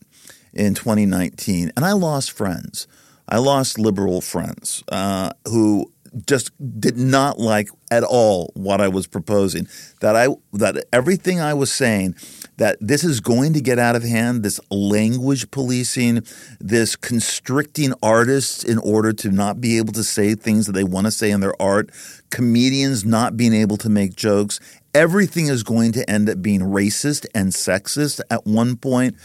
in 0.53 0.75
2019 0.75 1.73
and 1.77 1.85
I 1.85 1.93
lost 1.93 2.33
friends. 2.33 2.87
I 3.29 3.39
lost 3.39 3.79
liberal 3.79 4.21
friends 4.21 4.85
uh, 4.89 5.31
who 5.47 5.91
just 6.27 6.51
did 6.81 6.97
not 6.97 7.39
like 7.39 7.69
at 7.91 8.05
all 8.05 8.51
what 8.55 8.81
I 8.81 8.89
was 8.89 9.07
proposing. 9.07 9.67
That 10.01 10.17
I 10.17 10.29
that 10.53 10.85
everything 10.93 11.41
I 11.41 11.55
was 11.55 11.73
saying 11.73 12.17
that 12.57 12.77
this 12.81 13.05
is 13.05 13.21
going 13.21 13.53
to 13.55 13.61
get 13.61 13.79
out 13.79 13.97
of 13.97 14.03
hand. 14.03 14.43
This 14.43 14.61
language 14.71 15.51
policing, 15.51 16.25
this 16.61 16.97
constricting 16.97 17.95
artists 18.03 18.63
in 18.65 18.79
order 18.79 19.13
to 19.13 19.31
not 19.31 19.61
be 19.61 19.79
able 19.79 19.93
to 19.95 20.05
say 20.05 20.35
things 20.35 20.67
that 20.67 20.73
they 20.73 20.85
want 20.85 21.07
to 21.07 21.11
say 21.11 21.31
in 21.31 21.41
their 21.41 21.61
art, 21.61 21.91
comedians 22.31 23.05
not 23.05 23.37
being 23.37 23.55
able 23.55 23.77
to 23.79 23.89
make 23.89 24.15
jokes. 24.15 24.61
Everything 24.95 25.49
is 25.49 25.65
going 25.65 25.93
to 25.93 26.09
end 26.09 26.31
up 26.31 26.41
being 26.41 26.61
racist 26.61 27.27
and 27.35 27.49
sexist 27.49 28.21
at 28.31 28.47
one 28.47 28.77
point. 28.77 29.17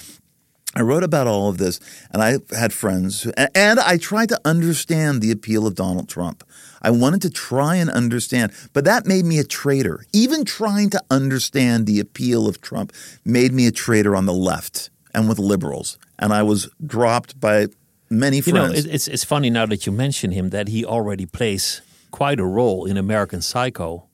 I 0.75 0.81
wrote 0.81 1.03
about 1.03 1.25
all 1.25 1.49
of 1.49 1.57
this, 1.57 1.79
and 2.11 2.21
I 2.21 2.37
had 2.55 2.73
friends, 2.73 3.23
who, 3.23 3.31
and 3.55 3.79
I 3.79 3.97
tried 3.97 4.29
to 4.29 4.39
understand 4.45 5.21
the 5.21 5.31
appeal 5.31 5.65
of 5.65 5.73
Donald 5.73 6.07
Trump. 6.07 6.43
I 6.81 6.91
wanted 6.91 7.21
to 7.23 7.29
try 7.29 7.75
and 7.75 7.89
understand, 7.89 8.51
but 8.73 8.85
that 8.85 9.05
made 9.05 9.25
me 9.25 9.39
a 9.39 9.43
traitor. 9.43 10.05
Even 10.13 10.45
trying 10.45 10.89
to 10.91 11.01
understand 11.09 11.85
the 11.85 11.99
appeal 11.99 12.47
of 12.47 12.61
Trump 12.61 12.93
made 13.25 13.51
me 13.51 13.67
a 13.67 13.71
traitor 13.71 14.15
on 14.15 14.25
the 14.25 14.33
left 14.33 14.89
and 15.13 15.27
with 15.27 15.39
liberals, 15.39 15.97
and 16.17 16.31
I 16.33 16.43
was 16.43 16.69
dropped 16.85 17.39
by 17.39 17.67
many 18.09 18.37
you 18.37 18.53
know, 18.53 18.67
friends. 18.67 18.85
it, 18.85 18.93
it's 18.93 19.07
it's 19.07 19.23
funny 19.23 19.49
now 19.49 19.65
that 19.65 19.85
you 19.85 19.91
mention 19.91 20.31
him 20.31 20.49
that 20.49 20.67
he 20.67 20.85
already 20.85 21.25
plays 21.25 21.81
quite 22.11 22.39
a 22.39 22.45
role 22.45 22.85
in 22.85 22.97
American 22.97 23.41
Psycho 23.41 24.05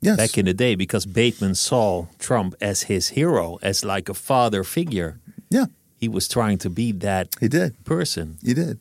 yes, 0.00 0.16
back 0.16 0.36
in 0.38 0.44
the 0.46 0.54
day 0.54 0.74
because 0.74 1.06
Bateman 1.06 1.54
saw 1.54 2.06
Trump 2.18 2.54
as 2.60 2.82
his 2.84 3.08
hero, 3.10 3.58
as 3.62 3.84
like 3.84 4.08
a 4.08 4.14
father 4.14 4.64
figure. 4.64 5.18
yeah, 5.50 5.66
He 6.00 6.08
was 6.08 6.28
trying 6.28 6.58
to 6.58 6.70
be 6.70 6.92
that 6.92 7.28
he 7.40 7.48
did. 7.48 7.72
person, 7.84 8.36
He 8.42 8.54
did. 8.54 8.78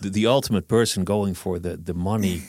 the, 0.00 0.10
the 0.10 0.26
ultimate 0.26 0.66
person 0.68 1.04
going 1.04 1.34
for 1.34 1.58
the, 1.58 1.76
the 1.76 1.94
money, 1.94 2.42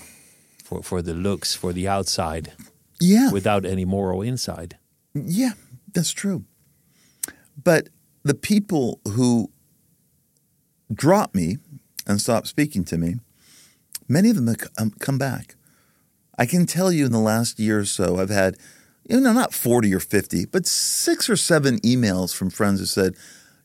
for, 0.73 0.83
for 0.83 1.01
the 1.01 1.13
looks, 1.13 1.55
for 1.55 1.73
the 1.73 1.87
outside, 1.87 2.53
Yeah, 2.99 3.31
without 3.31 3.65
any 3.65 3.85
moral 3.85 4.21
inside. 4.21 4.77
Yeah, 5.13 5.51
that's 5.93 6.11
true. 6.11 6.45
But 7.61 7.89
the 8.23 8.33
people 8.33 8.99
who 9.09 9.51
drop 10.91 11.35
me 11.35 11.57
and 12.07 12.19
stop 12.19 12.47
speaking 12.47 12.83
to 12.85 12.97
me, 12.97 13.15
many 14.07 14.29
of 14.29 14.35
them 14.35 14.47
have 14.47 14.99
come 14.99 15.17
back. 15.17 15.55
I 16.37 16.45
can 16.45 16.65
tell 16.65 16.91
you 16.91 17.05
in 17.05 17.11
the 17.11 17.19
last 17.19 17.59
year 17.59 17.79
or 17.79 17.85
so, 17.85 18.19
I've 18.19 18.31
had, 18.31 18.55
you 19.07 19.19
know, 19.19 19.33
not 19.33 19.53
40 19.53 19.93
or 19.93 19.99
50, 19.99 20.45
but 20.45 20.65
six 20.65 21.29
or 21.29 21.35
seven 21.35 21.79
emails 21.81 22.35
from 22.35 22.49
friends 22.49 22.79
who 22.79 22.87
said, 22.87 23.15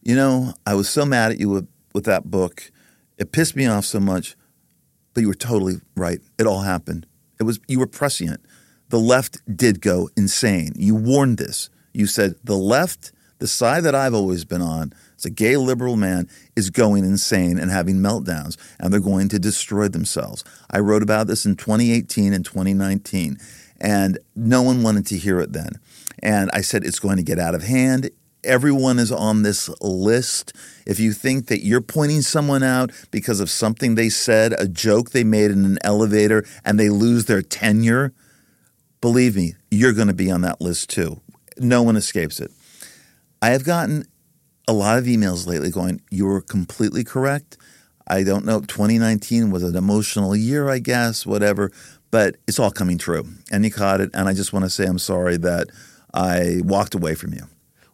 you 0.02 0.14
know, 0.14 0.52
I 0.66 0.74
was 0.74 0.88
so 0.88 1.06
mad 1.06 1.32
at 1.32 1.40
you 1.40 1.48
with, 1.48 1.68
with 1.94 2.04
that 2.04 2.30
book. 2.30 2.70
It 3.16 3.32
pissed 3.32 3.56
me 3.56 3.66
off 3.66 3.86
so 3.86 4.00
much, 4.00 4.36
but 5.18 5.22
you 5.22 5.26
were 5.26 5.34
totally 5.34 5.80
right. 5.96 6.20
It 6.38 6.46
all 6.46 6.60
happened. 6.60 7.04
It 7.40 7.42
was 7.42 7.58
you 7.66 7.80
were 7.80 7.88
prescient. 7.88 8.40
The 8.90 9.00
left 9.00 9.38
did 9.56 9.80
go 9.80 10.08
insane. 10.16 10.74
You 10.76 10.94
warned 10.94 11.38
this. 11.38 11.70
You 11.92 12.06
said 12.06 12.36
the 12.44 12.54
left, 12.54 13.10
the 13.40 13.48
side 13.48 13.82
that 13.82 13.96
I've 13.96 14.14
always 14.14 14.44
been 14.44 14.62
on, 14.62 14.92
as 15.16 15.24
a 15.24 15.30
gay 15.30 15.56
liberal 15.56 15.96
man, 15.96 16.28
is 16.54 16.70
going 16.70 17.04
insane 17.04 17.58
and 17.58 17.68
having 17.68 17.96
meltdowns, 17.96 18.56
and 18.78 18.92
they're 18.92 19.00
going 19.00 19.28
to 19.30 19.40
destroy 19.40 19.88
themselves. 19.88 20.44
I 20.70 20.78
wrote 20.78 21.02
about 21.02 21.26
this 21.26 21.44
in 21.44 21.56
2018 21.56 22.32
and 22.32 22.44
2019, 22.44 23.38
and 23.80 24.20
no 24.36 24.62
one 24.62 24.84
wanted 24.84 25.04
to 25.06 25.18
hear 25.18 25.40
it 25.40 25.52
then. 25.52 25.80
And 26.22 26.48
I 26.52 26.60
said 26.60 26.84
it's 26.84 27.00
going 27.00 27.16
to 27.16 27.24
get 27.24 27.40
out 27.40 27.56
of 27.56 27.64
hand. 27.64 28.10
Everyone 28.44 28.98
is 28.98 29.10
on 29.10 29.42
this 29.42 29.68
list. 29.80 30.52
If 30.86 31.00
you 31.00 31.12
think 31.12 31.46
that 31.46 31.64
you're 31.64 31.80
pointing 31.80 32.22
someone 32.22 32.62
out 32.62 32.90
because 33.10 33.40
of 33.40 33.50
something 33.50 33.94
they 33.94 34.08
said, 34.08 34.54
a 34.58 34.68
joke 34.68 35.10
they 35.10 35.24
made 35.24 35.50
in 35.50 35.64
an 35.64 35.78
elevator, 35.82 36.44
and 36.64 36.78
they 36.78 36.88
lose 36.88 37.24
their 37.24 37.42
tenure, 37.42 38.12
believe 39.00 39.36
me, 39.36 39.54
you're 39.70 39.92
going 39.92 40.08
to 40.08 40.14
be 40.14 40.30
on 40.30 40.42
that 40.42 40.60
list 40.60 40.90
too. 40.90 41.20
No 41.58 41.82
one 41.82 41.96
escapes 41.96 42.40
it. 42.40 42.52
I 43.42 43.50
have 43.50 43.64
gotten 43.64 44.04
a 44.68 44.72
lot 44.72 44.98
of 44.98 45.04
emails 45.04 45.46
lately 45.46 45.70
going, 45.70 46.00
You 46.10 46.26
were 46.26 46.40
completely 46.40 47.02
correct. 47.04 47.56
I 48.06 48.22
don't 48.22 48.44
know. 48.44 48.60
2019 48.60 49.50
was 49.50 49.62
an 49.62 49.76
emotional 49.76 50.34
year, 50.34 50.68
I 50.68 50.78
guess, 50.78 51.26
whatever, 51.26 51.70
but 52.10 52.36
it's 52.46 52.58
all 52.58 52.70
coming 52.70 52.98
true. 52.98 53.26
And 53.50 53.64
you 53.64 53.70
caught 53.70 54.00
it. 54.00 54.10
And 54.14 54.28
I 54.28 54.32
just 54.32 54.52
want 54.52 54.64
to 54.64 54.70
say 54.70 54.86
I'm 54.86 54.98
sorry 54.98 55.36
that 55.38 55.68
I 56.14 56.60
walked 56.64 56.94
away 56.94 57.14
from 57.14 57.34
you. 57.34 57.42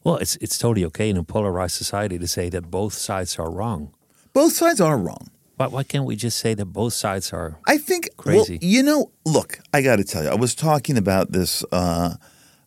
Well, 0.04 0.16
it's 0.16 0.36
it's 0.36 0.58
totally 0.58 0.84
okay 0.86 1.08
in 1.08 1.16
a 1.16 1.24
polarized 1.24 1.76
society 1.76 2.18
to 2.18 2.28
say 2.28 2.50
that 2.50 2.70
both 2.70 2.92
sides 2.92 3.38
are 3.38 3.50
wrong. 3.50 3.94
Both 4.34 4.52
sides 4.52 4.80
are 4.80 4.98
wrong. 4.98 5.30
Why, 5.56 5.68
why 5.68 5.82
can't 5.84 6.04
we 6.04 6.16
just 6.16 6.38
say 6.38 6.54
that 6.54 6.66
both 6.66 6.92
sides 6.92 7.32
are? 7.32 7.58
I 7.66 7.78
think 7.78 8.08
Crazy. 8.16 8.58
Well, 8.60 8.70
you 8.70 8.82
know, 8.82 9.12
look, 9.24 9.60
I 9.72 9.82
got 9.82 9.96
to 9.96 10.04
tell 10.04 10.24
you, 10.24 10.28
I 10.28 10.34
was 10.34 10.54
talking 10.54 10.98
about 10.98 11.32
this 11.32 11.64
uh, 11.72 12.16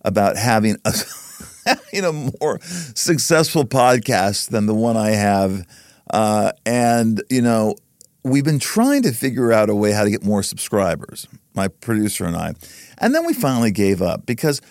about 0.03 0.37
having 0.37 0.77
a 0.83 0.93
having 1.65 2.05
a 2.05 2.31
more 2.41 2.59
successful 2.61 3.65
podcast 3.65 4.49
than 4.49 4.65
the 4.65 4.73
one 4.73 4.97
I 4.97 5.11
have, 5.11 5.67
uh, 6.09 6.53
and 6.65 7.21
you 7.29 7.41
know, 7.41 7.75
we've 8.23 8.45
been 8.45 8.59
trying 8.59 9.03
to 9.03 9.11
figure 9.11 9.51
out 9.51 9.69
a 9.69 9.75
way 9.75 9.91
how 9.91 10.03
to 10.03 10.09
get 10.09 10.23
more 10.23 10.41
subscribers. 10.41 11.27
My 11.53 11.67
producer 11.67 12.25
and 12.25 12.35
I, 12.35 12.53
and 12.97 13.13
then 13.13 13.25
we 13.27 13.33
finally 13.33 13.71
gave 13.71 14.01
up 14.01 14.25
because 14.25 14.61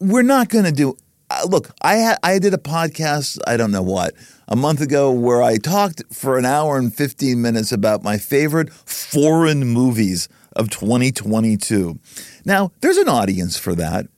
we're 0.00 0.22
not 0.22 0.48
going 0.48 0.64
to 0.64 0.72
do. 0.72 0.96
Uh, 1.32 1.46
look, 1.46 1.70
I 1.80 1.94
had 1.94 2.18
I 2.22 2.38
did 2.38 2.52
a 2.52 2.58
podcast. 2.58 3.38
I 3.46 3.56
don't 3.56 3.70
know 3.70 3.82
what 3.82 4.14
a 4.48 4.56
month 4.56 4.82
ago 4.82 5.10
where 5.10 5.42
I 5.42 5.56
talked 5.56 6.02
for 6.12 6.36
an 6.36 6.44
hour 6.44 6.76
and 6.76 6.94
fifteen 6.94 7.40
minutes 7.40 7.72
about 7.72 8.02
my 8.02 8.18
favorite 8.18 8.70
foreign 8.70 9.64
movies 9.64 10.28
of 10.54 10.68
2022. 10.68 11.98
Now, 12.44 12.72
there's 12.82 12.98
an 12.98 13.08
audience 13.08 13.56
for 13.56 13.74
that, 13.76 14.08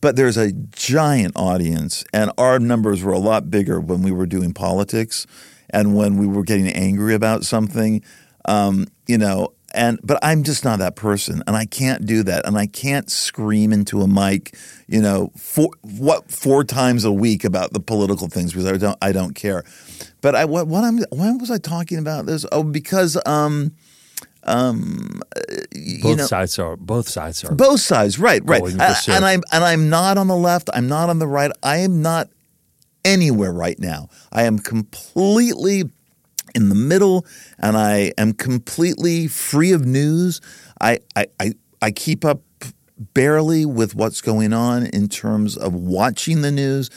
but 0.00 0.16
there's 0.16 0.38
a 0.38 0.52
giant 0.52 1.34
audience, 1.36 2.04
and 2.14 2.30
our 2.38 2.58
numbers 2.58 3.02
were 3.02 3.12
a 3.12 3.18
lot 3.18 3.50
bigger 3.50 3.78
when 3.78 4.00
we 4.02 4.10
were 4.10 4.26
doing 4.26 4.54
politics 4.54 5.26
and 5.68 5.94
when 5.94 6.16
we 6.16 6.26
were 6.26 6.44
getting 6.44 6.68
angry 6.68 7.14
about 7.14 7.44
something. 7.44 8.02
Um, 8.46 8.86
you 9.06 9.18
know, 9.18 9.52
and 9.76 10.00
but 10.02 10.18
I'm 10.22 10.42
just 10.42 10.64
not 10.64 10.78
that 10.80 10.96
person, 10.96 11.42
and 11.46 11.54
I 11.54 11.66
can't 11.66 12.06
do 12.06 12.22
that, 12.24 12.46
and 12.46 12.56
I 12.56 12.66
can't 12.66 13.10
scream 13.10 13.72
into 13.72 14.00
a 14.00 14.08
mic, 14.08 14.56
you 14.88 15.00
know, 15.00 15.30
four 15.36 15.68
what 15.82 16.30
four 16.30 16.64
times 16.64 17.04
a 17.04 17.12
week 17.12 17.44
about 17.44 17.72
the 17.72 17.80
political 17.80 18.28
things 18.28 18.52
because 18.52 18.66
I 18.66 18.76
don't 18.78 18.98
I 19.02 19.12
don't 19.12 19.34
care. 19.34 19.64
But 20.22 20.34
I 20.34 20.46
what 20.46 20.66
what 20.66 20.82
I'm 20.82 20.98
why 21.10 21.30
was 21.32 21.50
I 21.50 21.58
talking 21.58 21.98
about 21.98 22.26
this? 22.26 22.46
Oh, 22.50 22.62
because 22.64 23.20
um 23.26 23.72
um 24.44 25.20
you 25.74 26.02
Both 26.02 26.18
know 26.18 26.26
sides 26.26 26.58
are 26.58 26.76
both 26.76 27.08
sides 27.08 27.44
are. 27.44 27.54
both 27.54 27.80
sides, 27.80 28.18
right, 28.18 28.42
right. 28.44 28.62
And 29.16 29.24
I'm 29.24 29.42
and 29.52 29.62
I'm 29.62 29.90
not 29.90 30.16
on 30.16 30.26
the 30.26 30.36
left. 30.36 30.70
I'm 30.72 30.88
not 30.88 31.10
on 31.10 31.18
the 31.18 31.28
right. 31.28 31.50
I 31.62 31.78
am 31.78 32.00
not 32.00 32.28
anywhere 33.04 33.52
right 33.52 33.78
now. 33.78 34.08
I 34.32 34.44
am 34.44 34.58
completely 34.58 35.84
in 36.56 36.70
the 36.70 36.74
middle, 36.74 37.24
and 37.58 37.76
I 37.76 38.12
am 38.18 38.32
completely 38.32 39.28
free 39.28 39.72
of 39.72 39.84
news. 39.84 40.40
I 40.80 40.98
I 41.14 41.26
I, 41.38 41.52
I 41.82 41.90
keep 41.92 42.24
up 42.24 42.40
barely 42.98 43.66
with 43.66 43.94
what's 43.94 44.20
going 44.22 44.52
on 44.52 44.86
in 44.86 45.08
terms 45.08 45.56
of 45.56 45.74
watching 45.74 46.40
the 46.40 46.50
news. 46.50 46.90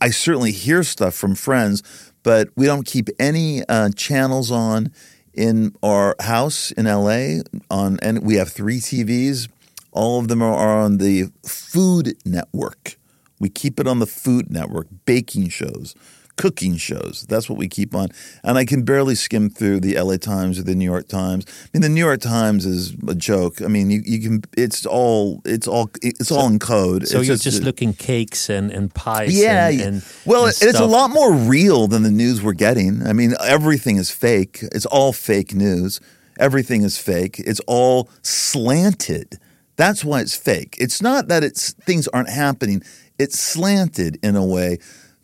I 0.00 0.10
certainly 0.10 0.50
hear 0.50 0.82
stuff 0.82 1.14
from 1.14 1.34
friends, 1.34 1.82
but 2.22 2.48
we 2.56 2.66
don't 2.66 2.86
keep 2.86 3.08
any 3.20 3.62
uh, 3.68 3.90
channels 3.94 4.50
on 4.50 4.90
in 5.34 5.74
our 5.82 6.16
house 6.20 6.72
in 6.72 6.86
LA. 6.86 7.42
On 7.70 7.98
and 8.00 8.24
we 8.24 8.36
have 8.36 8.50
three 8.50 8.78
TVs. 8.78 9.48
All 9.92 10.18
of 10.18 10.28
them 10.28 10.42
are 10.42 10.80
on 10.80 10.96
the 10.96 11.30
Food 11.46 12.16
Network. 12.24 12.96
We 13.38 13.50
keep 13.50 13.78
it 13.78 13.86
on 13.86 13.98
the 13.98 14.06
Food 14.06 14.50
Network. 14.50 14.86
Baking 15.04 15.50
shows, 15.50 15.94
cooking 16.36 16.76
shows. 16.76 17.26
That's 17.28 17.48
what 17.48 17.58
we 17.58 17.68
keep 17.68 17.94
on. 17.94 18.08
And 18.42 18.58
I 18.58 18.64
can 18.64 18.82
barely 18.82 19.14
skim 19.14 19.50
through 19.50 19.80
the 19.80 19.98
LA 20.00 20.16
Times 20.16 20.58
or 20.58 20.62
the 20.62 20.74
New 20.74 20.84
York 20.84 21.08
Times. 21.08 21.44
I 21.48 21.68
mean, 21.72 21.82
the 21.82 21.88
New 21.88 22.04
York 22.04 22.20
Times 22.20 22.66
is 22.66 22.94
a 23.06 23.14
joke. 23.14 23.62
I 23.62 23.68
mean, 23.68 23.90
you, 23.90 24.02
you 24.04 24.20
can. 24.20 24.42
It's 24.56 24.86
all. 24.86 25.42
It's 25.44 25.68
all. 25.68 25.90
It's 26.02 26.30
all 26.30 26.48
in 26.48 26.58
code. 26.58 27.06
so 27.08 27.18
It's 27.18 27.28
you're 27.28 27.36
just 27.36 27.62
looking 27.62 27.92
cakes 27.92 28.48
and, 28.48 28.70
and 28.70 28.92
pies. 28.92 29.38
yeah. 29.38 29.68
and, 29.68 29.80
and 29.80 30.04
well, 30.24 30.46
and 30.46 30.54
it's 30.60 30.80
a 30.80 30.86
lot 30.86 31.10
more 31.10 31.32
real 31.32 31.86
than 31.86 32.02
the 32.02 32.10
news 32.10 32.42
we're 32.42 32.52
getting. 32.52 33.06
I 33.06 33.12
mean, 33.12 33.34
everything 33.44 33.96
is 33.96 34.10
fake. 34.10 34.60
It's 34.72 34.86
all 34.86 35.12
fake 35.12 35.54
news. 35.54 36.00
Everything 36.38 36.82
is 36.82 36.98
fake. 36.98 37.38
It's 37.38 37.60
all 37.66 38.08
slanted. 38.22 39.38
That's 39.76 40.04
why 40.04 40.20
it's 40.20 40.36
fake. 40.36 40.76
It's 40.78 41.02
not 41.02 41.28
that 41.28 41.44
it's 41.44 41.72
things 41.72 42.08
aren't 42.08 42.30
happening. 42.30 42.82
It's 43.18 43.38
slanted 43.38 44.18
in 44.22 44.36
a 44.36 44.44
way 44.44 44.78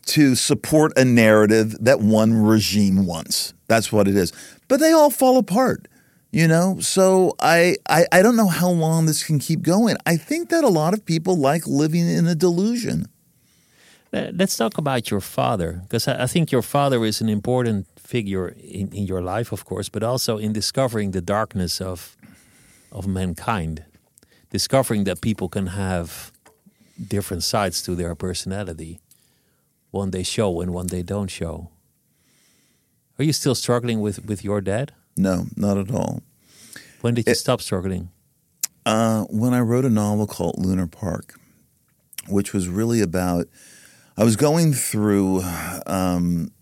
to 0.08 0.34
support 0.34 0.92
a 0.96 1.04
narrative 1.04 1.76
that 1.84 2.00
one 2.00 2.34
regime 2.34 3.06
wants. 3.06 3.54
That's 3.66 3.92
what 3.92 4.08
it 4.08 4.16
is. 4.16 4.32
But 4.68 4.80
they 4.80 4.92
all 4.92 5.10
fall 5.10 5.38
apart, 5.38 5.88
you 6.30 6.48
know? 6.48 6.80
So 6.80 7.34
I, 7.40 7.76
I, 7.88 8.06
I 8.10 8.22
don't 8.22 8.36
know 8.36 8.48
how 8.48 8.70
long 8.70 9.06
this 9.06 9.22
can 9.24 9.38
keep 9.38 9.62
going. 9.62 9.96
I 10.06 10.16
think 10.16 10.48
that 10.50 10.64
a 10.64 10.68
lot 10.68 10.94
of 10.94 11.04
people 11.04 11.36
like 11.36 11.66
living 11.66 12.08
in 12.08 12.26
a 12.26 12.34
delusion. 12.34 13.06
Uh, 14.12 14.30
Let's 14.32 14.56
talk 14.56 14.78
about 14.78 15.10
your 15.10 15.20
father, 15.20 15.80
because 15.82 16.08
I 16.08 16.24
I 16.24 16.26
think 16.26 16.50
your 16.50 16.62
father 16.62 17.04
is 17.04 17.20
an 17.20 17.28
important 17.28 17.86
figure 17.98 18.48
in, 18.56 18.88
in 18.92 19.06
your 19.06 19.20
life, 19.20 19.52
of 19.52 19.64
course, 19.64 19.90
but 19.90 20.02
also 20.02 20.38
in 20.38 20.52
discovering 20.52 21.12
the 21.12 21.20
darkness 21.20 21.80
of 21.80 22.16
of 22.90 23.06
mankind, 23.06 23.84
discovering 24.50 25.04
that 25.04 25.20
people 25.20 25.48
can 25.48 25.66
have 25.66 26.32
different 27.08 27.42
sides 27.42 27.82
to 27.82 27.94
their 27.94 28.14
personality. 28.14 28.98
One 29.90 30.10
they 30.10 30.22
show 30.22 30.60
and 30.60 30.72
one 30.72 30.88
they 30.88 31.02
don't 31.02 31.28
show. 31.28 31.70
Are 33.18 33.24
you 33.24 33.32
still 33.32 33.54
struggling 33.54 34.00
with, 34.00 34.24
with 34.26 34.44
your 34.44 34.60
dad? 34.60 34.92
No, 35.16 35.46
not 35.56 35.76
at 35.76 35.90
all. 35.90 36.22
When 37.00 37.14
did 37.14 37.26
you 37.26 37.34
stop 37.34 37.60
struggling? 37.60 38.10
Uh, 38.86 39.24
when 39.24 39.54
I 39.54 39.60
wrote 39.60 39.84
a 39.84 39.90
novel 39.90 40.26
called 40.26 40.56
Lunar 40.58 40.86
Park, 40.86 41.34
which 42.28 42.52
was 42.52 42.68
really 42.68 43.00
about, 43.00 43.46
I 44.16 44.24
was 44.24 44.36
going 44.36 44.72
through 44.72 45.42
um, 45.86 46.52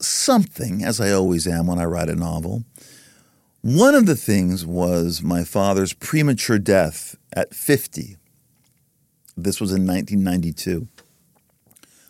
something, 0.00 0.84
as 0.84 1.00
I 1.00 1.10
always 1.10 1.46
am 1.46 1.66
when 1.66 1.78
I 1.78 1.84
write 1.84 2.08
a 2.08 2.16
novel. 2.16 2.64
One 3.62 3.94
of 3.94 4.06
the 4.06 4.16
things 4.16 4.64
was 4.64 5.22
my 5.22 5.42
father's 5.42 5.92
premature 5.92 6.58
death 6.58 7.16
at 7.32 7.54
50. 7.54 8.16
This 9.36 9.60
was 9.60 9.72
in 9.72 9.86
1992. 9.86 10.86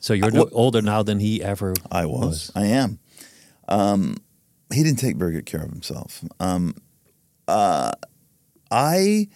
So 0.07 0.15
you're 0.15 0.31
no- 0.31 0.49
older 0.53 0.83
now 0.83 1.03
than 1.03 1.19
he 1.19 1.43
ever 1.43 1.75
I 1.91 2.07
was. 2.07 2.53
I 2.55 2.67
am. 2.67 3.01
Um, 3.67 4.15
he 4.73 4.85
didn't 4.85 5.01
take 5.01 5.17
very 5.17 5.33
good 5.33 5.47
care 5.47 5.63
of 5.63 5.71
himself. 5.71 6.23
Um, 6.39 6.77
uh, 7.49 7.91
I 8.71 9.27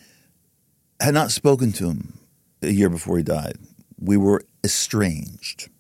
had 1.00 1.12
not 1.12 1.32
spoken 1.32 1.72
to 1.72 1.88
him 1.88 2.20
a 2.62 2.70
year 2.70 2.88
before 2.88 3.16
he 3.16 3.24
died. 3.24 3.56
We 3.98 4.16
were 4.16 4.44
estranged. 4.62 5.70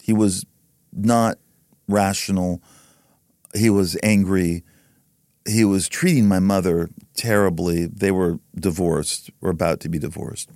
He 0.00 0.12
was 0.12 0.46
not 0.92 1.38
rational. 1.88 2.62
He 3.56 3.70
was 3.70 3.98
angry. 4.04 4.62
He 5.48 5.64
was 5.64 5.88
treating 5.88 6.28
my 6.28 6.38
mother 6.38 6.90
terribly. 7.16 7.86
They 7.86 8.12
were 8.12 8.38
divorced, 8.54 9.30
or 9.40 9.50
about 9.50 9.80
to 9.80 9.88
be 9.88 9.98
divorced. 9.98 10.48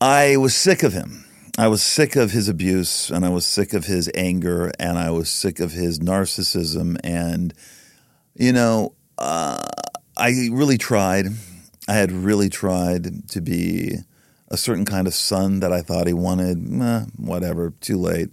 I 0.00 0.36
was 0.38 0.54
sick 0.54 0.82
of 0.82 0.92
him. 0.94 1.24
I 1.58 1.68
was 1.68 1.82
sick 1.82 2.16
of 2.16 2.30
his 2.30 2.48
abuse 2.48 3.10
and 3.10 3.24
I 3.24 3.28
was 3.28 3.46
sick 3.46 3.74
of 3.74 3.84
his 3.84 4.10
anger 4.14 4.72
and 4.78 4.98
I 4.98 5.10
was 5.10 5.28
sick 5.28 5.60
of 5.60 5.72
his 5.72 5.98
narcissism. 5.98 6.96
And, 7.04 7.52
you 8.34 8.52
know, 8.52 8.94
uh, 9.18 9.66
I 10.16 10.48
really 10.50 10.78
tried. 10.78 11.26
I 11.86 11.94
had 11.94 12.12
really 12.12 12.48
tried 12.48 13.28
to 13.28 13.42
be 13.42 13.96
a 14.48 14.56
certain 14.56 14.86
kind 14.86 15.06
of 15.06 15.12
son 15.12 15.60
that 15.60 15.72
I 15.72 15.82
thought 15.82 16.06
he 16.06 16.14
wanted. 16.14 16.80
Eh, 16.80 17.04
whatever, 17.18 17.74
too 17.80 17.98
late. 17.98 18.30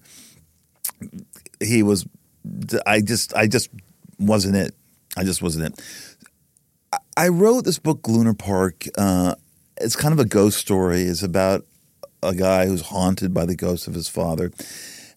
He 1.59 1.83
was, 1.83 2.05
I 2.85 3.01
just, 3.01 3.33
I 3.35 3.47
just 3.47 3.69
wasn't 4.17 4.55
it. 4.55 4.73
I 5.17 5.25
just 5.25 5.41
wasn't 5.41 5.65
it. 5.65 6.99
I- 7.17 7.27
wrote 7.29 7.65
this 7.65 7.79
book, 7.79 8.07
Lunar 8.07 8.33
Park. 8.35 8.85
Uh, 8.97 9.35
it's 9.81 9.95
kind 9.95 10.13
of 10.13 10.19
a 10.19 10.25
ghost 10.25 10.57
story. 10.57 11.03
It's 11.03 11.23
about 11.23 11.65
a 12.23 12.33
guy 12.33 12.65
who's 12.65 12.81
haunted 12.81 13.33
by 13.33 13.45
the 13.45 13.55
ghost 13.55 13.87
of 13.87 13.93
his 13.93 14.09
father. 14.09 14.51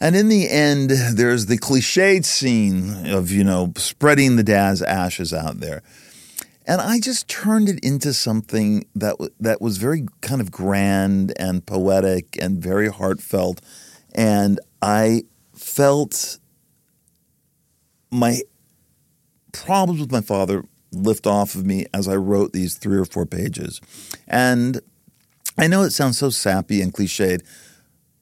And 0.00 0.16
in 0.16 0.28
the 0.28 0.48
end, 0.48 0.90
there's 0.90 1.46
the 1.46 1.58
cliched 1.58 2.24
scene 2.24 3.06
of, 3.06 3.30
you 3.30 3.44
know, 3.44 3.72
spreading 3.76 4.36
the 4.36 4.42
dad's 4.42 4.82
ashes 4.82 5.32
out 5.34 5.60
there. 5.60 5.82
And 6.66 6.80
I 6.80 7.00
just 7.00 7.28
turned 7.28 7.68
it 7.68 7.80
into 7.82 8.12
something 8.14 8.86
that 8.94 9.12
w- 9.12 9.32
that 9.40 9.60
was 9.60 9.78
very 9.78 10.06
kind 10.20 10.40
of 10.40 10.50
grand 10.50 11.32
and 11.38 11.64
poetic 11.64 12.36
and 12.40 12.62
very 12.62 12.88
heartfelt. 12.88 13.60
And 14.14 14.60
I 14.80 15.24
felt 15.54 16.38
my 18.10 18.40
problems 19.52 20.00
with 20.00 20.12
my 20.12 20.20
father 20.20 20.64
lift 20.92 21.26
off 21.26 21.54
of 21.54 21.64
me 21.64 21.86
as 21.94 22.08
I 22.08 22.16
wrote 22.16 22.52
these 22.52 22.76
three 22.76 22.98
or 22.98 23.04
four 23.04 23.26
pages. 23.26 23.80
And 24.26 24.80
I 25.58 25.66
know 25.66 25.82
it 25.82 25.90
sounds 25.90 26.18
so 26.18 26.30
sappy 26.30 26.80
and 26.80 26.92
cliched, 26.92 27.42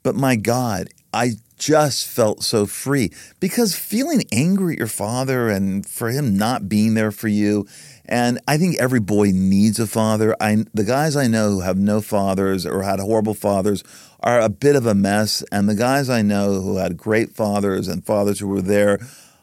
but 0.03 0.15
my 0.15 0.37
God, 0.37 0.89
I 1.13 1.33
just 1.59 2.07
felt 2.07 2.43
so 2.43 2.67
free 2.67 3.13
because 3.41 3.75
feeling 3.75 4.23
angry 4.33 4.75
at 4.75 4.79
your 4.79 4.87
father 4.87 5.49
and 5.49 5.85
for 5.87 6.11
him 6.11 6.37
not 6.37 6.69
being 6.69 6.95
there 6.95 7.11
for 7.11 7.29
you. 7.29 7.67
And 8.05 8.41
I 8.49 8.57
think 8.57 8.77
every 8.79 9.01
boy 9.01 9.33
needs 9.35 9.79
a 9.79 9.87
father. 9.87 10.35
I, 10.41 10.65
the 10.73 10.85
guys 10.85 11.17
I 11.17 11.27
know 11.27 11.51
who 11.51 11.61
have 11.61 11.77
no 11.77 12.01
fathers 12.01 12.65
or 12.65 12.83
had 12.83 13.01
horrible 13.01 13.35
fathers 13.35 13.85
are 14.21 14.41
a 14.41 14.49
bit 14.49 14.77
of 14.77 14.87
a 14.87 14.95
mess. 14.95 15.43
And 15.53 15.69
the 15.69 15.75
guys 15.75 16.09
I 16.09 16.23
know 16.23 16.61
who 16.61 16.77
had 16.77 16.97
great 16.97 17.35
fathers 17.35 17.89
and 17.89 18.07
fathers 18.07 18.39
who 18.39 18.49
were 18.49 18.63
there 18.63 18.99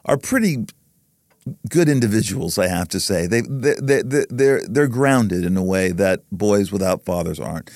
are 0.05 0.17
pretty 0.17 0.65
good 1.69 1.89
individuals, 1.89 2.57
I 2.57 2.67
have 2.67 2.87
to 2.89 2.99
say. 2.99 3.27
They, 3.27 3.41
they, 3.41 3.75
they, 3.81 4.01
they, 4.01 4.25
they're, 4.29 4.61
they're 4.67 4.87
grounded 4.87 5.45
in 5.45 5.57
a 5.57 5.63
way 5.63 5.91
that 5.91 6.21
boys 6.31 6.71
without 6.71 7.05
fathers 7.05 7.39
aren't. 7.39 7.69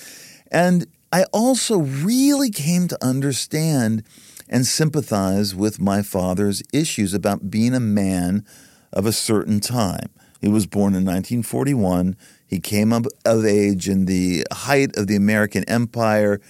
And 0.51 0.87
I 1.11 1.23
also 1.33 1.79
really 1.79 2.49
came 2.49 2.87
to 2.87 2.97
understand 3.03 4.03
and 4.47 4.65
sympathize 4.65 5.53
with 5.53 5.79
my 5.79 6.01
father's 6.01 6.63
issues 6.73 7.13
about 7.13 7.51
being 7.51 7.75
a 7.75 7.79
man 7.79 8.45
of 8.91 9.05
a 9.05 9.11
certain 9.11 9.59
time. 9.59 10.09
He 10.41 10.47
was 10.47 10.65
born 10.65 10.93
in 10.93 11.05
1941. 11.05 12.15
He 12.47 12.59
came 12.59 12.91
up 12.93 13.05
of 13.25 13.45
age 13.45 13.87
in 13.87 14.05
the 14.05 14.45
height 14.51 14.95
of 14.97 15.07
the 15.07 15.15
American 15.15 15.63
Empire. 15.65 16.41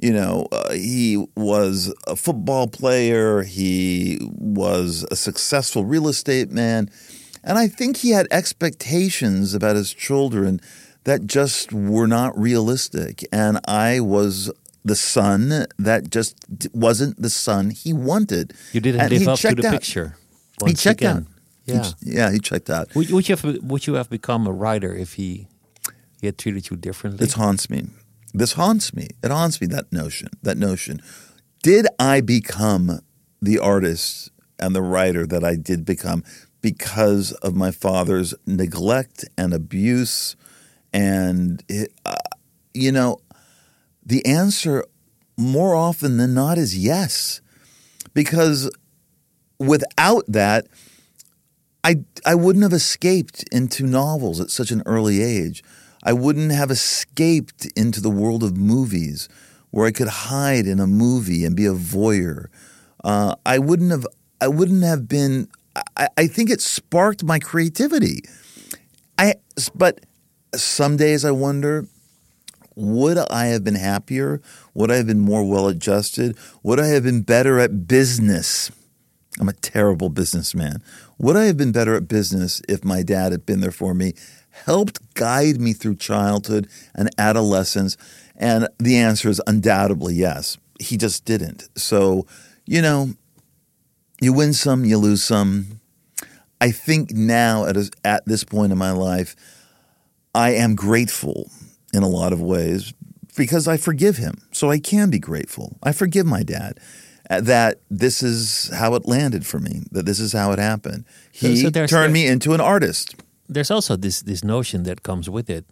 You 0.00 0.12
know, 0.12 0.46
uh, 0.52 0.72
he 0.72 1.26
was 1.36 1.92
a 2.06 2.14
football 2.14 2.68
player. 2.68 3.42
He 3.42 4.18
was 4.22 5.04
a 5.10 5.16
successful 5.16 5.84
real 5.84 6.06
estate 6.08 6.50
man. 6.52 6.88
And 7.42 7.58
I 7.58 7.66
think 7.68 7.96
he 7.98 8.10
had 8.10 8.26
expectations 8.30 9.54
about 9.54 9.76
his 9.76 9.92
children 9.92 10.60
that 11.04 11.26
just 11.26 11.72
were 11.72 12.06
not 12.06 12.38
realistic. 12.38 13.24
And 13.32 13.58
I 13.66 14.00
was 14.00 14.50
the 14.84 14.94
son 14.96 15.66
that 15.78 16.10
just 16.10 16.36
wasn't 16.72 17.20
the 17.20 17.30
son 17.30 17.70
he 17.70 17.92
wanted. 17.92 18.54
You 18.72 18.80
didn't 18.80 19.00
And 19.00 19.10
live 19.10 19.20
he 19.22 19.26
up 19.28 19.36
to 19.36 19.42
checked 19.42 19.60
the 19.62 19.68
out. 19.68 19.72
picture. 19.72 20.16
He 20.66 20.74
checked 20.74 21.00
again. 21.00 21.16
out. 21.16 21.24
Yeah. 21.66 21.82
ch- 21.82 21.94
yeah, 22.02 22.30
he 22.32 22.38
checked 22.38 22.70
out. 22.70 22.94
Would, 22.94 23.10
would 23.10 23.28
you 23.28 23.36
have 23.36 23.62
would 23.62 23.86
you 23.86 23.94
have 23.94 24.08
become 24.10 24.46
a 24.46 24.52
writer 24.52 24.94
if 24.94 25.14
he 25.14 25.48
he 26.20 26.26
had 26.26 26.38
treated 26.38 26.70
you 26.70 26.76
differently? 26.76 27.24
This 27.24 27.34
haunts 27.34 27.68
me. 27.68 27.88
This 28.34 28.52
haunts 28.52 28.94
me. 28.94 29.08
It 29.22 29.30
haunts 29.30 29.60
me 29.60 29.66
that 29.68 29.92
notion. 29.92 30.28
That 30.42 30.58
notion. 30.58 31.00
Did 31.62 31.86
I 31.98 32.20
become 32.20 33.00
the 33.40 33.58
artist 33.58 34.30
and 34.58 34.74
the 34.74 34.82
writer 34.82 35.26
that 35.26 35.44
I 35.44 35.56
did 35.56 35.84
become 35.84 36.24
because 36.60 37.32
of 37.32 37.54
my 37.54 37.70
father's 37.70 38.34
neglect 38.46 39.24
and 39.36 39.52
abuse? 39.54 40.36
And 40.92 41.62
it, 41.68 41.92
uh, 42.04 42.16
you 42.74 42.92
know, 42.92 43.18
the 44.04 44.24
answer 44.24 44.84
more 45.36 45.74
often 45.74 46.16
than 46.16 46.34
not 46.34 46.58
is 46.58 46.76
yes, 46.76 47.40
because 48.14 48.70
without 49.58 50.24
that, 50.28 50.66
I 51.84 52.04
I 52.26 52.34
wouldn't 52.34 52.62
have 52.62 52.72
escaped 52.72 53.44
into 53.52 53.84
novels 53.84 54.40
at 54.40 54.50
such 54.50 54.70
an 54.70 54.82
early 54.86 55.22
age. 55.22 55.62
I 56.02 56.12
wouldn't 56.12 56.52
have 56.52 56.70
escaped 56.70 57.66
into 57.76 58.00
the 58.00 58.10
world 58.10 58.42
of 58.42 58.56
movies 58.56 59.28
where 59.70 59.86
I 59.86 59.90
could 59.90 60.08
hide 60.08 60.66
in 60.66 60.80
a 60.80 60.86
movie 60.86 61.44
and 61.44 61.54
be 61.56 61.66
a 61.66 61.74
voyeur. 61.74 62.46
Uh, 63.04 63.34
I 63.44 63.58
wouldn't 63.58 63.90
have 63.90 64.06
I 64.40 64.48
wouldn't 64.48 64.84
have 64.84 65.08
been 65.08 65.48
I, 65.96 66.08
I 66.16 66.26
think 66.26 66.50
it 66.50 66.60
sparked 66.60 67.24
my 67.24 67.38
creativity. 67.38 68.22
I 69.18 69.34
but 69.74 70.00
some 70.54 70.96
days 70.96 71.24
I 71.24 71.30
wonder 71.30 71.86
would 72.74 73.18
I 73.18 73.46
have 73.46 73.64
been 73.64 73.74
happier? 73.74 74.40
Would 74.74 74.92
I 74.92 74.96
have 74.96 75.06
been 75.08 75.18
more 75.18 75.44
well 75.44 75.66
adjusted? 75.66 76.38
Would 76.62 76.78
I 76.78 76.86
have 76.88 77.02
been 77.02 77.22
better 77.22 77.58
at 77.58 77.88
business? 77.88 78.70
I'm 79.40 79.48
a 79.48 79.52
terrible 79.52 80.08
businessman. 80.08 80.82
Would 81.18 81.36
I 81.36 81.44
have 81.44 81.56
been 81.56 81.72
better 81.72 81.96
at 81.96 82.06
business 82.06 82.62
if 82.68 82.84
my 82.84 83.02
dad 83.02 83.32
had 83.32 83.44
been 83.44 83.60
there 83.60 83.72
for 83.72 83.94
me, 83.94 84.14
helped 84.64 85.14
guide 85.14 85.60
me 85.60 85.72
through 85.72 85.96
childhood 85.96 86.68
and 86.94 87.08
adolescence? 87.18 87.96
And 88.36 88.68
the 88.78 88.96
answer 88.98 89.28
is 89.28 89.40
undoubtedly 89.46 90.14
yes. 90.14 90.58
He 90.80 90.96
just 90.96 91.24
didn't. 91.24 91.68
So, 91.76 92.26
you 92.66 92.80
know, 92.82 93.10
you 94.20 94.32
win 94.32 94.52
some, 94.52 94.84
you 94.84 94.98
lose 94.98 95.22
some. 95.22 95.80
I 96.60 96.70
think 96.70 97.12
now, 97.12 97.64
at, 97.66 97.76
a, 97.76 97.90
at 98.04 98.24
this 98.26 98.44
point 98.44 98.72
in 98.72 98.78
my 98.78 98.90
life, 98.92 99.34
I 100.34 100.50
am 100.50 100.74
grateful 100.74 101.50
in 101.92 102.02
a 102.02 102.08
lot 102.08 102.32
of 102.32 102.40
ways 102.40 102.92
because 103.36 103.68
I 103.68 103.76
forgive 103.76 104.16
him, 104.16 104.34
so 104.52 104.70
I 104.70 104.78
can 104.80 105.10
be 105.10 105.18
grateful. 105.20 105.78
I 105.82 105.92
forgive 105.92 106.26
my 106.26 106.42
dad 106.42 106.78
uh, 107.30 107.40
that 107.42 107.80
this 107.90 108.22
is 108.22 108.70
how 108.74 108.94
it 108.94 109.06
landed 109.06 109.46
for 109.46 109.58
me, 109.60 109.82
that 109.92 110.06
this 110.06 110.18
is 110.18 110.32
how 110.32 110.50
it 110.52 110.58
happened. 110.58 111.04
He 111.30 111.56
So- 111.56 111.70
so 111.70 111.86
turned 111.86 112.12
me 112.12 112.26
into 112.26 112.52
an 112.54 112.60
artist. 112.60 113.14
There's 113.48 113.70
also 113.70 113.96
this 113.96 114.22
this 114.22 114.44
notion 114.44 114.82
that 114.84 115.02
comes 115.02 115.28
with 115.30 115.48
it 115.50 115.64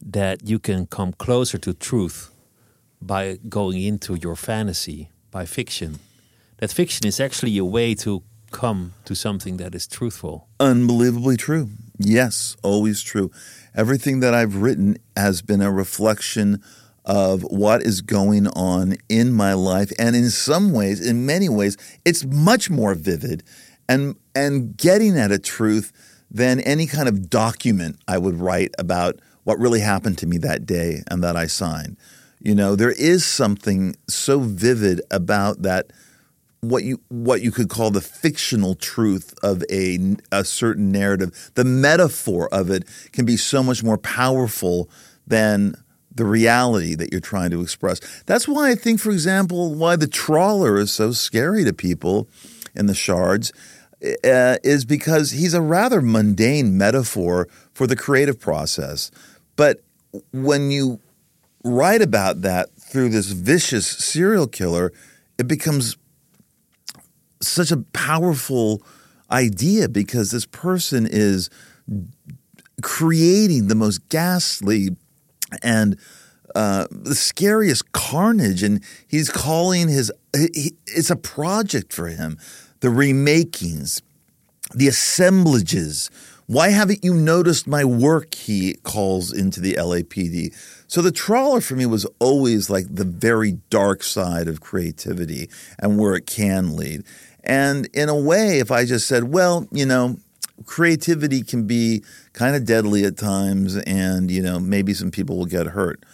that 0.00 0.46
you 0.48 0.58
can 0.58 0.86
come 0.86 1.12
closer 1.12 1.58
to 1.58 1.74
truth 1.74 2.30
by 3.00 3.38
going 3.48 3.82
into 3.82 4.14
your 4.14 4.36
fantasy, 4.36 5.10
by 5.30 5.46
fiction. 5.46 5.98
That 6.58 6.72
fiction 6.72 7.06
is 7.06 7.20
actually 7.20 7.58
a 7.58 7.64
way 7.64 7.94
to 7.96 8.22
come 8.50 8.94
to 9.04 9.14
something 9.14 9.56
that 9.58 9.74
is 9.74 9.86
truthful. 9.86 10.48
Unbelievably 10.60 11.36
true. 11.36 11.68
Yes, 11.98 12.56
always 12.62 13.02
true. 13.02 13.30
Everything 13.74 14.20
that 14.20 14.34
I've 14.34 14.56
written 14.56 14.96
has 15.16 15.42
been 15.42 15.60
a 15.60 15.70
reflection 15.70 16.62
of 17.04 17.42
what 17.42 17.82
is 17.82 18.00
going 18.00 18.48
on 18.48 18.96
in 19.08 19.32
my 19.32 19.52
life 19.52 19.92
and 19.98 20.16
in 20.16 20.28
some 20.28 20.72
ways 20.72 21.00
in 21.00 21.24
many 21.24 21.48
ways 21.48 21.76
it's 22.04 22.24
much 22.24 22.68
more 22.68 22.94
vivid 22.96 23.44
and 23.88 24.16
and 24.34 24.76
getting 24.76 25.16
at 25.16 25.30
a 25.30 25.38
truth 25.38 25.92
than 26.30 26.60
any 26.60 26.86
kind 26.86 27.08
of 27.08 27.30
document 27.30 27.98
I 28.08 28.18
would 28.18 28.40
write 28.40 28.74
about 28.78 29.20
what 29.44 29.58
really 29.58 29.80
happened 29.80 30.18
to 30.18 30.26
me 30.26 30.38
that 30.38 30.66
day 30.66 31.02
and 31.08 31.22
that 31.22 31.36
I 31.36 31.46
signed. 31.46 31.96
You 32.40 32.54
know, 32.54 32.76
there 32.76 32.92
is 32.92 33.24
something 33.24 33.96
so 34.08 34.40
vivid 34.40 35.00
about 35.10 35.62
that 35.62 35.92
what 36.60 36.84
you 36.84 37.00
what 37.08 37.42
you 37.42 37.52
could 37.52 37.68
call 37.68 37.90
the 37.90 38.00
fictional 38.00 38.74
truth 38.74 39.34
of 39.42 39.62
a 39.70 40.16
a 40.32 40.44
certain 40.44 40.90
narrative. 40.90 41.50
The 41.54 41.64
metaphor 41.64 42.48
of 42.52 42.70
it 42.70 42.84
can 43.12 43.24
be 43.24 43.36
so 43.36 43.62
much 43.62 43.82
more 43.82 43.98
powerful 43.98 44.90
than 45.26 45.76
the 46.14 46.24
reality 46.24 46.94
that 46.94 47.12
you're 47.12 47.20
trying 47.20 47.50
to 47.50 47.60
express. 47.60 48.00
That's 48.24 48.48
why 48.48 48.70
I 48.70 48.74
think, 48.74 49.00
for 49.00 49.10
example, 49.10 49.74
why 49.74 49.96
the 49.96 50.06
trawler 50.06 50.78
is 50.78 50.90
so 50.90 51.12
scary 51.12 51.62
to 51.64 51.72
people 51.72 52.28
in 52.74 52.86
the 52.86 52.94
shards 52.94 53.52
uh, 54.02 54.56
is 54.62 54.84
because 54.84 55.30
he's 55.30 55.54
a 55.54 55.60
rather 55.60 56.00
mundane 56.00 56.76
metaphor 56.76 57.48
for 57.72 57.86
the 57.86 57.96
creative 57.96 58.38
process. 58.38 59.10
But 59.56 59.82
when 60.32 60.70
you 60.70 61.00
write 61.64 62.02
about 62.02 62.42
that 62.42 62.74
through 62.78 63.08
this 63.10 63.26
vicious 63.26 63.86
serial 63.86 64.46
killer, 64.46 64.92
it 65.38 65.48
becomes 65.48 65.96
such 67.40 67.70
a 67.70 67.78
powerful 67.78 68.82
idea 69.30 69.88
because 69.88 70.30
this 70.30 70.46
person 70.46 71.06
is 71.10 71.50
creating 72.82 73.68
the 73.68 73.74
most 73.74 74.08
ghastly 74.08 74.90
and 75.62 75.98
uh, 76.54 76.86
the 76.90 77.14
scariest 77.14 77.92
carnage, 77.92 78.62
and 78.62 78.82
he's 79.06 79.28
calling 79.28 79.88
his. 79.88 80.10
He, 80.34 80.72
it's 80.86 81.10
a 81.10 81.16
project 81.16 81.92
for 81.92 82.08
him. 82.08 82.38
The 82.80 82.88
remakings, 82.88 84.02
the 84.74 84.88
assemblages. 84.88 86.10
Why 86.46 86.68
haven't 86.68 87.02
you 87.02 87.14
noticed 87.14 87.66
my 87.66 87.84
work? 87.84 88.34
He 88.34 88.74
calls 88.82 89.32
into 89.32 89.60
the 89.60 89.74
LAPD. 89.74 90.54
So 90.86 91.02
the 91.02 91.10
trawler 91.10 91.60
for 91.60 91.74
me 91.74 91.86
was 91.86 92.06
always 92.20 92.70
like 92.70 92.86
the 92.88 93.04
very 93.04 93.52
dark 93.70 94.02
side 94.02 94.46
of 94.46 94.60
creativity 94.60 95.50
and 95.78 95.98
where 95.98 96.14
it 96.14 96.26
can 96.26 96.76
lead. 96.76 97.04
And 97.42 97.86
in 97.92 98.08
a 98.08 98.16
way, 98.16 98.58
if 98.60 98.70
I 98.70 98.84
just 98.84 99.08
said, 99.08 99.24
well, 99.24 99.66
you 99.72 99.86
know, 99.86 100.18
creativity 100.64 101.42
can 101.42 101.66
be 101.66 102.04
kind 102.32 102.56
of 102.56 102.64
deadly 102.64 103.04
at 103.04 103.16
times 103.16 103.76
and, 103.76 104.30
you 104.30 104.42
know, 104.42 104.60
maybe 104.60 104.94
some 104.94 105.10
people 105.10 105.36
will 105.36 105.46
get 105.46 105.66
hurt. 105.68 106.04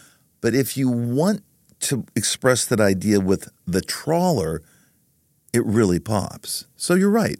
But 0.40 0.54
if 0.54 0.76
you 0.76 0.88
want 0.88 1.42
to 1.80 2.04
express 2.16 2.64
that 2.66 2.80
idea 2.80 3.20
with 3.20 3.50
the 3.66 3.80
trawler, 3.80 4.62
it 5.52 5.64
really 5.64 6.00
pops. 6.00 6.66
So 6.76 6.94
you're 6.94 7.10
right. 7.10 7.38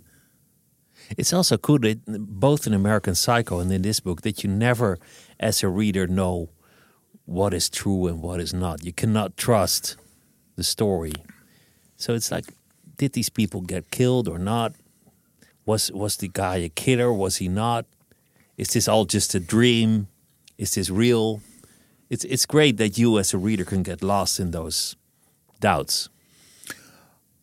It's 1.17 1.33
also 1.33 1.57
cool 1.57 1.79
that 1.81 2.01
both 2.07 2.67
in 2.67 2.73
American 2.73 3.15
Psycho 3.15 3.61
and 3.61 3.71
in 3.73 3.83
this 3.83 4.01
book 4.01 4.23
that 4.23 4.43
you 4.43 4.51
never, 4.51 4.99
as 5.39 5.63
a 5.63 5.69
reader, 5.69 6.07
know 6.07 6.51
what 7.25 7.55
is 7.55 7.69
true 7.69 8.07
and 8.07 8.23
what 8.23 8.41
is 8.41 8.55
not. 8.55 8.85
You 8.85 8.93
cannot 8.93 9.37
trust 9.37 9.97
the 10.57 10.63
story. 10.63 11.13
So 11.97 12.15
it's 12.15 12.31
like, 12.31 12.47
did 12.97 13.13
these 13.13 13.31
people 13.31 13.61
get 13.61 13.91
killed 13.91 14.29
or 14.29 14.39
not? 14.39 14.75
Was 15.65 15.93
was 15.93 16.17
the 16.17 16.29
guy 16.29 16.57
a 16.57 16.69
killer? 16.69 17.13
Was 17.13 17.37
he 17.37 17.49
not? 17.49 17.87
Is 18.57 18.69
this 18.69 18.89
all 18.89 19.05
just 19.05 19.35
a 19.35 19.41
dream? 19.41 20.09
Is 20.59 20.75
this 20.75 20.91
real? 20.91 21.41
It's 22.11 22.25
it's 22.25 22.47
great 22.47 22.77
that 22.79 22.99
you 22.99 23.19
as 23.19 23.33
a 23.33 23.39
reader 23.39 23.65
can 23.65 23.83
get 23.83 24.03
lost 24.03 24.41
in 24.41 24.51
those 24.51 24.97
doubts. 25.61 26.09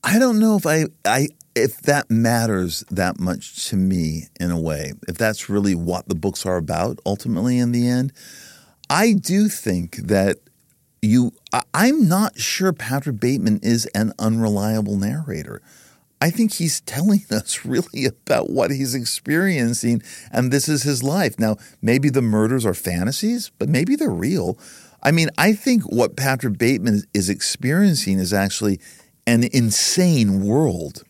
I 0.10 0.18
don't 0.18 0.40
know 0.40 0.56
if 0.56 0.66
I, 0.66 0.86
I 1.06 1.28
if 1.54 1.82
that 1.82 2.10
matters 2.10 2.84
that 2.90 3.20
much 3.20 3.68
to 3.68 3.76
me 3.76 4.24
in 4.40 4.50
a 4.50 4.60
way. 4.60 4.94
If 5.08 5.20
that's 5.20 5.50
really 5.50 5.76
what 5.76 6.08
the 6.10 6.16
books 6.16 6.48
are 6.48 6.58
about 6.58 6.98
ultimately 7.06 7.60
in 7.60 7.72
the 7.72 7.88
end. 7.88 8.12
I 8.90 9.14
do 9.14 9.50
think 9.50 9.98
that 9.98 10.38
you 11.04 11.32
I- 11.54 11.62
I'm 11.76 12.08
not 12.08 12.40
sure 12.40 12.74
Patrick 12.74 13.20
Bateman 13.20 13.60
is 13.62 13.86
an 13.94 14.14
unreliable 14.18 14.98
narrator. 14.98 15.62
I 16.20 16.32
think 16.32 16.54
he's 16.54 16.82
telling 16.82 17.22
us 17.32 17.64
really 17.64 18.06
about 18.06 18.50
what 18.50 18.72
he's 18.72 18.96
experiencing, 18.96 20.02
and 20.32 20.52
this 20.52 20.68
is 20.68 20.82
his 20.82 21.04
life. 21.04 21.38
Now, 21.38 21.58
maybe 21.84 22.10
the 22.10 22.24
murders 22.24 22.66
are 22.66 22.74
fantasies, 22.74 23.52
but 23.60 23.70
maybe 23.70 23.96
they're 23.96 24.10
real. 24.10 24.58
I 25.04 25.12
mean, 25.12 25.30
I 25.38 25.54
think 25.54 25.84
what 25.84 26.18
Patrick 26.18 26.58
Bateman 26.58 27.04
is 27.14 27.30
experiencing 27.30 28.18
is 28.20 28.34
actually 28.34 28.80
an 29.30 29.44
insane 29.54 30.44
world. 30.44 31.04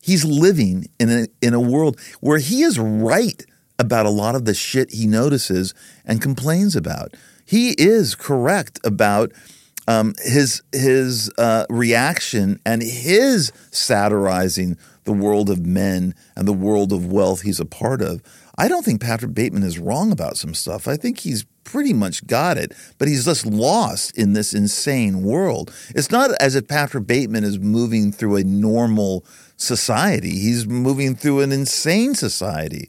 He's 0.00 0.24
living 0.24 0.86
in 0.98 1.10
a 1.10 1.26
in 1.42 1.52
a 1.52 1.60
world 1.60 2.00
where 2.20 2.38
he 2.38 2.62
is 2.62 2.78
right 2.78 3.44
about 3.78 4.06
a 4.06 4.10
lot 4.10 4.34
of 4.34 4.46
the 4.46 4.54
shit 4.54 4.92
he 4.92 5.06
notices 5.06 5.74
and 6.06 6.22
complains 6.22 6.74
about. 6.74 7.14
He 7.44 7.70
is 7.72 8.14
correct 8.14 8.80
about 8.82 9.32
um, 9.86 10.14
his 10.22 10.62
his 10.72 11.30
uh, 11.36 11.66
reaction 11.68 12.60
and 12.64 12.82
his 12.82 13.52
satirizing 13.70 14.78
the 15.04 15.12
world 15.12 15.50
of 15.50 15.66
men 15.66 16.14
and 16.34 16.48
the 16.48 16.52
world 16.54 16.92
of 16.92 17.12
wealth 17.12 17.42
he's 17.42 17.60
a 17.60 17.66
part 17.66 18.00
of. 18.00 18.22
I 18.56 18.68
don't 18.68 18.84
think 18.84 19.00
Patrick 19.00 19.34
Bateman 19.34 19.62
is 19.62 19.78
wrong 19.78 20.12
about 20.12 20.36
some 20.36 20.54
stuff. 20.54 20.86
I 20.86 20.96
think 20.96 21.18
he's 21.18 21.44
pretty 21.64 21.92
much 21.92 22.26
got 22.26 22.56
it, 22.56 22.72
but 22.98 23.08
he's 23.08 23.24
just 23.24 23.46
lost 23.46 24.16
in 24.16 24.32
this 24.32 24.54
insane 24.54 25.22
world. 25.22 25.74
It's 25.90 26.10
not 26.10 26.30
as 26.40 26.54
if 26.54 26.68
Patrick 26.68 27.06
Bateman 27.06 27.42
is 27.42 27.58
moving 27.58 28.12
through 28.12 28.36
a 28.36 28.44
normal 28.44 29.24
society. 29.56 30.30
He's 30.38 30.66
moving 30.66 31.16
through 31.16 31.40
an 31.40 31.52
insane 31.52 32.14
society. 32.14 32.88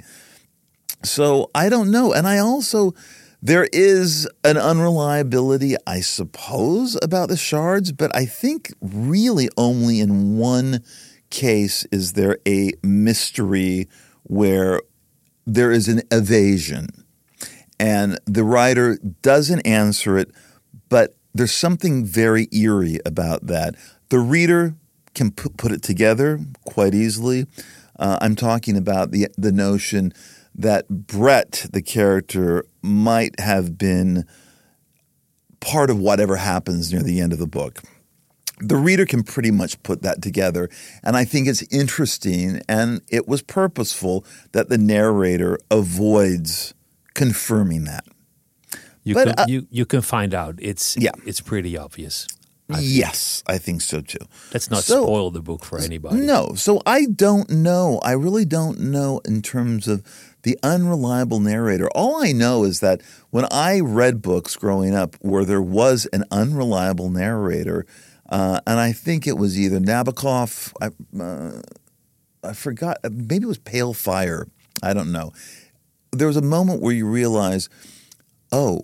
So 1.04 1.50
I 1.56 1.70
don't 1.70 1.92
know. 1.92 2.14
And 2.14 2.28
I 2.28 2.40
also, 2.40 2.94
there 3.42 3.68
is 3.72 4.28
an 4.44 4.58
unreliability, 4.58 5.76
I 5.88 6.02
suppose, 6.02 6.98
about 7.02 7.30
the 7.30 7.38
shards, 7.38 7.92
but 7.92 8.16
I 8.16 8.26
think 8.26 8.74
really 8.82 9.50
only 9.58 10.00
in 10.00 10.38
one 10.38 10.84
case 11.30 11.86
is 11.92 12.14
there 12.14 12.38
a 12.48 12.74
mystery 12.84 13.88
where 14.24 14.82
there 15.46 15.72
is 15.72 15.88
an 15.88 16.02
evasion. 16.12 16.88
And 17.80 18.20
the 18.26 18.44
writer 18.44 18.98
doesn't 19.22 19.62
answer 19.62 20.18
it, 20.18 20.32
but 20.90 21.16
there's 21.34 21.54
something 21.54 22.06
very 22.06 22.48
eerie 22.52 23.00
about 23.06 23.48
that. 23.48 23.76
The 24.10 24.20
reader 24.20 24.76
can 25.14 25.32
put, 25.32 25.72
it 25.72 25.82
together 25.82 26.40
quite 26.66 26.94
easily. 26.94 27.48
Uh, 27.98 28.18
I'm 28.22 28.36
talking 28.36 28.78
about 28.78 29.12
the 29.12 29.28
the 29.38 29.52
notion 29.52 30.14
that 30.54 30.88
Brett, 30.90 31.66
the 31.72 31.82
character, 31.82 32.66
might 32.82 33.40
have 33.40 33.78
been 33.78 34.26
part 35.60 35.90
of 35.90 36.00
whatever 36.00 36.38
happens 36.38 36.94
near 36.94 37.04
the 37.04 37.20
end 37.20 37.34
of 37.34 37.40
the 37.40 37.48
book. 37.48 37.82
The 38.60 38.78
reader 38.78 39.06
can 39.06 39.24
pretty 39.24 39.52
much 39.52 39.82
put 39.84 40.02
that 40.04 40.22
together. 40.22 40.70
And 41.04 41.18
I 41.18 41.26
think 41.26 41.48
it's 41.48 41.64
interesting 41.72 42.62
and 42.70 43.02
it 43.10 43.28
was 43.28 43.42
purposeful 43.42 44.26
that 44.54 44.70
the 44.70 44.78
narrator 44.78 45.60
avoids 45.70 46.74
confirming 47.14 47.84
that. 47.86 48.06
You 49.04 49.14
But, 49.14 49.28
can 49.28 49.40
uh, 49.40 49.46
you 49.48 49.68
you 49.70 49.86
can 49.86 50.02
find 50.02 50.34
out. 50.34 50.56
It's 50.60 50.96
Yeah. 50.98 51.12
it's 51.26 51.42
pretty 51.42 51.78
obvious. 51.78 52.28
yes, 52.80 53.44
I 53.46 53.60
think 53.60 53.82
so 53.82 54.02
too. 54.02 54.26
Let's 54.54 54.72
not 54.72 54.84
So- 54.84 55.04
spoil 55.04 55.30
the 55.32 55.42
book 55.42 55.64
for 55.64 55.78
anybody. 55.80 56.22
No. 56.22 56.54
So 56.56 56.82
I 56.86 57.06
don't 57.06 57.50
know. 57.50 58.00
I 58.04 58.14
really 58.14 58.46
don't 58.46 58.80
know 58.80 59.22
in 59.26 59.42
terms 59.44 59.88
of 59.88 60.02
the 60.42 60.58
unreliable 60.64 61.40
narrator. 61.40 61.88
All 61.94 62.24
I 62.24 62.32
know 62.32 62.64
is 62.64 62.80
that 62.80 63.02
when 63.30 63.46
I 63.52 63.80
read 63.82 64.22
books 64.22 64.56
growing 64.56 64.96
up 64.96 65.16
where 65.22 65.46
there 65.46 65.62
was 65.62 66.08
an 66.14 66.24
unreliable 66.32 67.10
narrator, 67.12 67.86
uh, 68.30 68.60
and 68.66 68.80
I 68.80 68.92
think 68.92 69.28
it 69.28 69.38
was 69.38 69.60
either 69.60 69.80
Nabokov, 69.80 70.74
I, 70.82 71.22
uh, 71.22 71.62
I 72.44 72.54
forgot, 72.54 72.98
maybe 73.10 73.46
it 73.46 73.48
was 73.48 73.58
Pale 73.58 73.94
Fire. 73.94 74.48
I 74.82 74.94
don't 74.94 75.12
know. 75.12 75.32
There 76.12 76.28
was 76.28 76.38
a 76.38 76.42
moment 76.42 76.82
where 76.82 76.94
you 76.94 77.08
realize, 77.08 77.70
oh, 78.52 78.82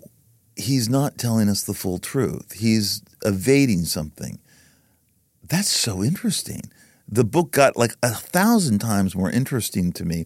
he's 0.55 0.89
not 0.89 1.17
telling 1.17 1.49
us 1.49 1.63
the 1.63 1.73
full 1.73 1.97
truth. 1.97 2.53
He's 2.53 3.01
evading 3.23 3.85
something. 3.85 4.39
That's 5.43 5.69
so 5.69 6.03
interesting. 6.03 6.61
The 7.07 7.23
book 7.23 7.51
got 7.51 7.75
like 7.75 7.93
a 8.01 8.09
thousand 8.09 8.79
times 8.79 9.15
more 9.15 9.29
interesting 9.29 9.91
to 9.93 10.05
me. 10.05 10.25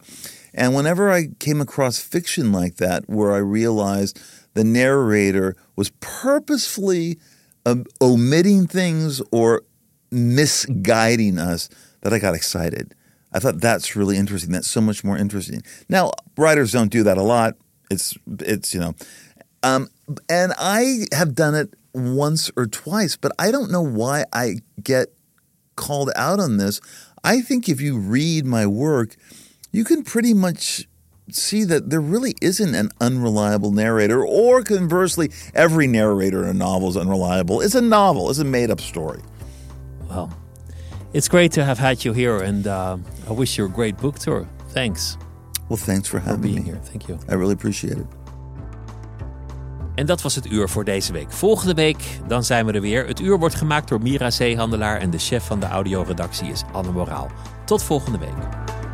And 0.54 0.76
whenever 0.76 1.12
I 1.12 1.30
came 1.40 1.60
across 1.62 2.00
fiction 2.00 2.52
like 2.52 2.76
that, 2.76 3.10
where 3.10 3.34
I 3.34 3.40
realized 3.40 4.20
the 4.54 4.64
narrator 4.64 5.56
was 5.76 5.90
purposefully 6.00 7.18
um, 7.66 7.86
omitting 8.02 8.68
things 8.68 9.22
or 9.32 9.64
misguiding 10.12 11.38
us, 11.38 11.70
that 12.02 12.14
I 12.14 12.20
got 12.20 12.36
excited. 12.36 12.94
I 13.34 13.40
thought 13.40 13.60
that's 13.60 13.96
really 13.96 14.18
interesting. 14.18 14.52
That's 14.52 14.70
so 14.70 14.80
much 14.80 15.04
more 15.04 15.18
interesting. 15.18 15.64
Now, 15.90 16.12
writers 16.38 16.72
don't 16.72 16.92
do 16.92 17.04
that 17.04 17.18
a 17.18 17.24
lot. 17.24 17.56
It's 17.92 18.18
it's 18.40 18.74
you 18.74 18.80
know, 18.80 18.96
um, 19.64 19.90
and 20.30 20.54
I 20.58 21.08
have 21.12 21.36
done 21.36 21.56
it 21.56 21.74
once 21.94 22.52
or 22.56 22.68
twice, 22.68 23.18
but 23.18 23.32
I 23.40 23.52
don't 23.52 23.72
know 23.72 23.82
why 23.82 24.26
I 24.32 24.58
get 24.82 25.10
called 25.76 26.12
out 26.16 26.40
on 26.40 26.58
this. 26.58 26.80
I 27.24 27.42
think 27.42 27.68
if 27.68 27.82
you 27.82 27.98
read 27.98 28.46
my 28.46 28.66
work, 28.66 29.16
you 29.72 29.84
can 29.84 30.04
pretty 30.04 30.34
much 30.34 30.88
see 31.32 31.64
that 31.66 31.90
there 31.90 32.02
really 32.02 32.36
isn't 32.42 32.76
an 32.76 32.92
unreliable 33.00 33.72
narrator, 33.72 34.24
or 34.26 34.64
conversely, 34.64 35.32
every 35.54 35.88
narrator 35.88 36.44
in 36.44 36.50
a 36.50 36.54
novel 36.54 36.90
is 36.90 36.98
unreliable. 36.98 37.62
It's 37.62 37.76
a 37.76 37.82
novel, 37.82 38.30
it's 38.30 38.40
a 38.40 38.44
made 38.44 38.70
up 38.70 38.82
story. 38.82 39.22
Well, 40.10 40.30
it's 41.14 41.28
great 41.28 41.52
to 41.54 41.64
have 41.64 41.80
had 41.80 42.04
you 42.04 42.14
here, 42.14 42.38
and 42.38 42.68
uh, 42.68 42.98
I 43.28 43.32
wish 43.32 43.58
you 43.58 43.66
a 43.66 43.70
great 43.70 43.98
book 43.98 44.20
tour. 44.20 44.48
Thanks. 44.74 45.18
Well, 45.70 45.78
thanks 45.78 46.08
for 46.08 46.20
having 46.20 46.36
for 46.36 46.48
being 46.48 46.64
me 46.64 46.72
here. 46.72 46.80
Thank 46.84 47.08
you. 47.08 47.18
I 47.30 47.36
really 47.36 47.54
appreciate 47.54 47.98
it. 47.98 48.06
En 49.96 50.06
dat 50.06 50.22
was 50.22 50.36
het 50.36 50.46
uur 50.46 50.70
voor 50.70 50.84
deze 50.84 51.12
week. 51.14 51.32
Volgende 51.32 51.74
week 51.74 52.20
dan 52.28 52.44
zijn 52.44 52.66
we 52.66 52.72
er 52.72 52.82
weer. 52.82 53.08
Het 53.08 53.20
uur 53.20 53.40
wordt 53.40 53.56
gemaakt 53.56 53.90
door 53.90 54.02
Mira 54.02 54.32
Zeehandelaar 54.32 55.00
en 55.00 55.10
de 55.10 55.18
chef 55.18 55.46
van 55.46 55.60
de 55.60 55.66
audioredactie 55.66 56.48
is 56.48 56.64
Anne 56.72 56.92
Moraal. 56.92 57.30
Tot 57.66 57.84
volgende 57.84 58.18
week. 58.18 58.85